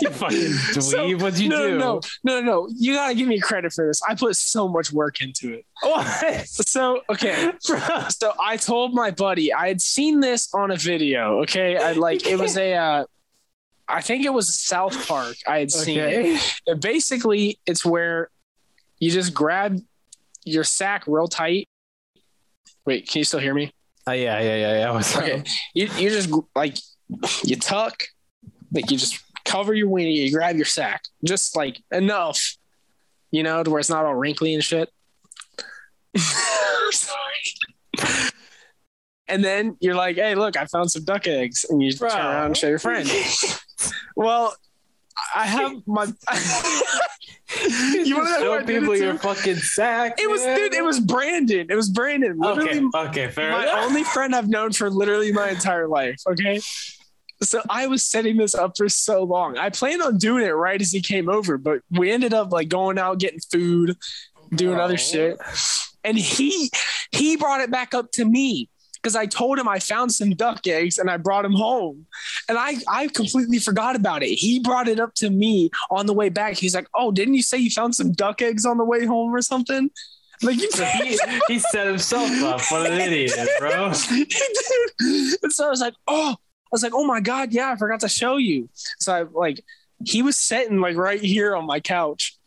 [0.00, 0.82] You fucking dweeb.
[0.82, 1.78] So- What'd you no, do?
[1.78, 2.68] No, no, no, no.
[2.76, 4.02] You gotta give me credit for this.
[4.08, 5.64] I put so much work into it.
[5.82, 6.46] What?
[6.48, 11.40] So okay, so I told my buddy I had seen this on a video.
[11.42, 12.74] Okay, I like it was a.
[12.74, 13.04] Uh,
[13.88, 15.36] I think it was South Park.
[15.46, 16.40] I had seen it.
[16.66, 18.30] And basically, it's where
[18.98, 19.78] you just grab
[20.44, 21.68] your sack real tight.
[22.86, 23.72] Wait, can you still hear me?
[24.06, 24.90] Uh, yeah, yeah, yeah, yeah.
[24.90, 25.40] What's Okay.
[25.40, 25.46] up?
[25.74, 26.76] You you just like
[27.44, 28.04] you tuck,
[28.72, 32.56] like you just cover your weenie, you grab your sack, just like enough,
[33.30, 34.90] you know, to where it's not all wrinkly and shit.
[36.90, 38.30] Sorry.
[39.26, 41.64] And then you're like, hey, look, I found some duck eggs.
[41.68, 42.10] And you Bro.
[42.10, 43.08] turn around and show your friend.
[44.16, 44.54] well,
[45.34, 46.04] I have my.
[48.04, 50.14] you want to Show who I did people your fucking sack.
[50.18, 50.56] It was, man.
[50.58, 51.66] dude, it was Brandon.
[51.70, 52.36] It was Brandon.
[52.38, 53.84] Literally, Okay, okay, fair my enough.
[53.84, 56.16] only friend I've known for literally my entire life.
[56.26, 56.60] Okay.
[57.42, 59.58] So I was setting this up for so long.
[59.58, 62.68] I planned on doing it right as he came over, but we ended up like
[62.68, 63.96] going out getting food,
[64.54, 64.82] doing Oh.
[64.82, 65.38] other shit.
[66.02, 66.70] And he
[67.12, 68.68] he brought it back up to me
[69.04, 72.06] because I told him I found some duck eggs and I brought him home.
[72.48, 74.30] And I I completely forgot about it.
[74.30, 76.56] He brought it up to me on the way back.
[76.56, 79.34] He's like, "Oh, didn't you say you found some duck eggs on the way home
[79.34, 79.90] or something?"
[80.42, 81.18] Like you So he,
[81.48, 82.62] he set himself up.
[82.70, 83.92] What an idiot, bro.
[85.42, 88.00] And so I was like, oh, I was like, oh my God, yeah, I forgot
[88.00, 88.70] to show you.
[88.98, 89.62] So I like
[90.02, 92.38] he was sitting like right here on my couch.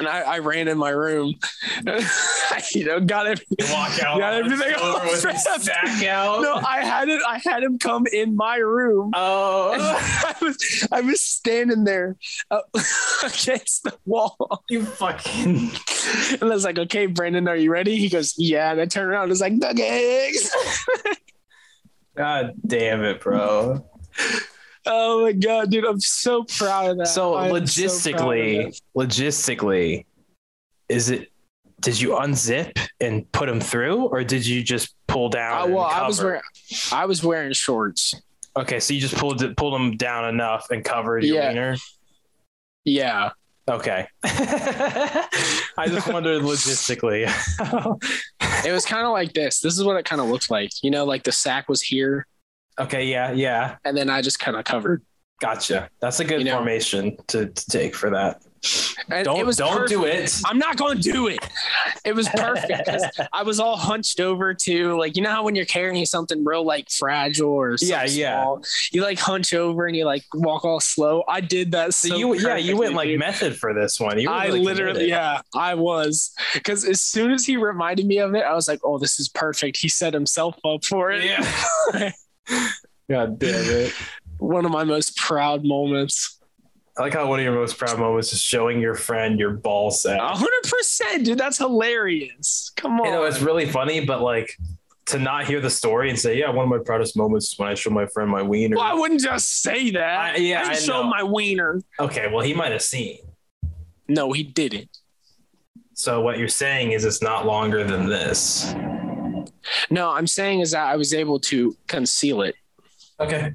[0.00, 1.34] And I, I ran in my room,
[2.74, 3.44] you know, got it.
[3.70, 5.32] Walk out Got everything floor all with your
[6.08, 6.42] out.
[6.42, 7.22] No, I had it.
[7.26, 9.12] I had him come in my room.
[9.14, 12.16] Oh, I was I was standing there
[12.50, 12.60] uh,
[13.22, 15.70] against the wall, you fucking.
[16.40, 19.08] and I was like, "Okay, Brandon, are you ready?" He goes, "Yeah." And I turn
[19.08, 20.52] around, and was like, "Duck eggs."
[22.16, 23.84] God damn it, bro.
[24.86, 25.84] Oh my god, dude!
[25.84, 27.08] I'm so proud of that.
[27.08, 28.80] So I'm so logistically, it.
[28.96, 30.04] logistically,
[30.88, 31.30] is it?
[31.80, 35.62] Did you unzip and put them through, or did you just pull down?
[35.70, 36.40] Uh, well, I was wearing,
[36.92, 38.14] I was wearing shorts.
[38.56, 41.48] Okay, so you just pulled it, pulled them down enough and covered your Yeah.
[41.48, 41.76] wiener.
[42.84, 43.30] Yeah,
[43.68, 44.06] Okay.
[44.24, 47.24] I just wondered logistically.
[48.66, 49.60] it was kind of like this.
[49.60, 50.70] This is what it kind of looked like.
[50.82, 52.26] You know, like the sack was here,
[52.78, 55.02] okay, yeah, yeah, and then I just kind of covered.
[55.40, 55.88] gotcha.
[56.00, 58.42] That's a good You know- formation to, to take for that.
[59.10, 59.90] And Don't don't perfect.
[59.90, 60.40] do it.
[60.46, 61.38] I'm not going to do it.
[62.02, 62.88] It was perfect
[63.30, 66.64] I was all hunched over to like you know how when you're carrying something real
[66.64, 68.40] like fragile or Yeah, something yeah.
[68.42, 71.24] small, you like hunch over and you like walk all slow.
[71.28, 71.92] I did that.
[71.92, 73.18] So, So you yeah you went like dude.
[73.18, 74.18] method for this one.
[74.18, 76.32] You I literally, yeah, I was.
[76.54, 79.28] Because as soon as he reminded me of it, I was like, oh, this is
[79.28, 79.76] perfect.
[79.76, 81.24] He set himself up for it.
[81.24, 82.12] Yeah.
[83.10, 83.92] God damn it.
[84.38, 86.40] One of my most proud moments.
[86.96, 89.90] I like how one of your most proud moments is showing your friend your ball
[89.90, 90.20] sack.
[90.20, 91.38] 100%, dude.
[91.38, 92.70] That's hilarious.
[92.76, 93.06] Come on.
[93.06, 94.56] You know, it's really funny, but like
[95.06, 97.68] to not hear the story and say, yeah, one of my proudest moments is when
[97.68, 98.76] I show my friend my wiener.
[98.76, 100.34] well, I wouldn't just say that.
[100.34, 101.10] I- yeah, I I showed know.
[101.10, 101.80] my wiener.
[101.98, 103.18] Okay, well, he might have seen.
[104.08, 104.88] No, he didn't.
[105.94, 108.72] So what you're saying is it's not longer than this.
[109.90, 112.54] No, I'm saying is that I was able to conceal it
[113.20, 113.52] Okay.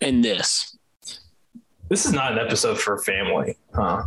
[0.00, 0.76] in this.
[1.88, 4.04] This is not an episode for family, huh?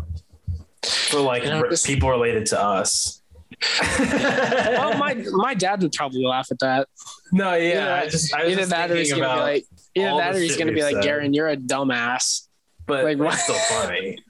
[1.10, 3.22] For like You know, re- this- people related to us.
[4.00, 6.88] Well, my my dad would probably laugh at that.
[7.32, 9.40] no, yeah, Either- I just I was Either just that or he's thinking gonna be
[9.40, 11.02] about, like, either that or he's gonna be like.
[11.02, 12.48] Garen, you're a dumbass.
[12.86, 14.18] but like, it's still funny.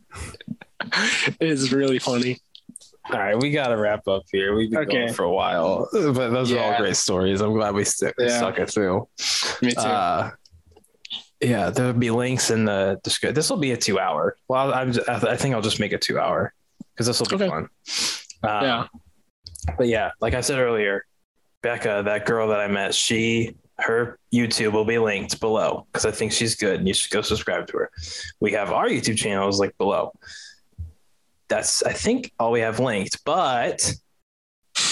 [1.39, 2.38] It is really funny.
[3.11, 4.53] All right, we got to wrap up here.
[4.56, 4.92] We've been Okay.
[5.03, 7.42] going for a while, but those are all great stories.
[7.42, 8.38] I'm glad we st- Yeah.
[8.38, 9.08] stuck it through.
[9.61, 9.80] Me too.
[9.80, 10.32] Uh,
[11.42, 13.36] yeah, there'll be links in the description.
[13.36, 14.36] This will be a two hour.
[14.50, 16.53] Well, I'm just, I I think I'll just make it two hour
[16.94, 17.48] because this will be Okay.
[17.50, 17.69] fun.
[18.44, 18.88] Um, yeah.
[19.77, 21.06] But yeah, like I said earlier,
[21.64, 26.11] Bekah, that girl that I met, she her YouTube will be linked below because I
[26.11, 27.92] think she's good and you should go subscribe to her.
[28.40, 30.14] We have our YouTube channels like below.
[31.50, 33.93] That's I think all we have linked, but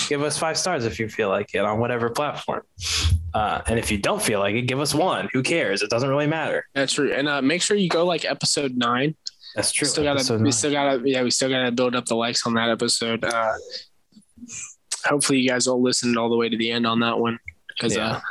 [0.07, 2.63] give us five stars if you feel like it on whatever platform.
[3.33, 5.27] Uh, and if you don't feel like it, give us one.
[5.33, 5.81] Who cares?
[5.81, 6.65] It doesn't really matter.
[6.73, 7.11] That's true.
[7.11, 9.15] And uh, make sure you go like episode nine.
[9.55, 9.87] That's true.
[9.87, 10.51] still gotta, Episode we nine.
[10.53, 13.23] still gotta, yeah, we still gotta build up the likes on that episode.
[13.25, 13.53] Uh,
[15.05, 17.95] hopefully, you guys all listened all the way to the end on that one because
[17.95, 18.11] Yeah.
[18.13, 18.21] uh,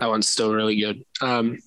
[0.00, 1.04] that one's still really good.
[1.20, 1.58] Um,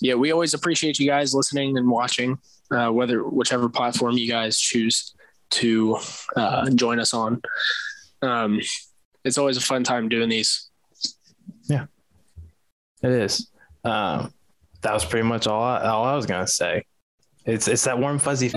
[0.00, 2.38] yeah, we always appreciate you guys listening and watching,
[2.70, 5.14] uh, whether whichever platform you guys choose
[5.50, 5.98] to
[6.36, 7.40] uh, join us on.
[8.22, 8.60] Um,
[9.24, 10.70] it's always a fun time doing these.
[11.64, 11.86] Yeah,
[13.02, 13.50] it is.
[13.84, 14.32] Um,
[14.82, 16.84] that was pretty much all I, all I was gonna say.
[17.44, 18.48] It's it's that warm fuzzy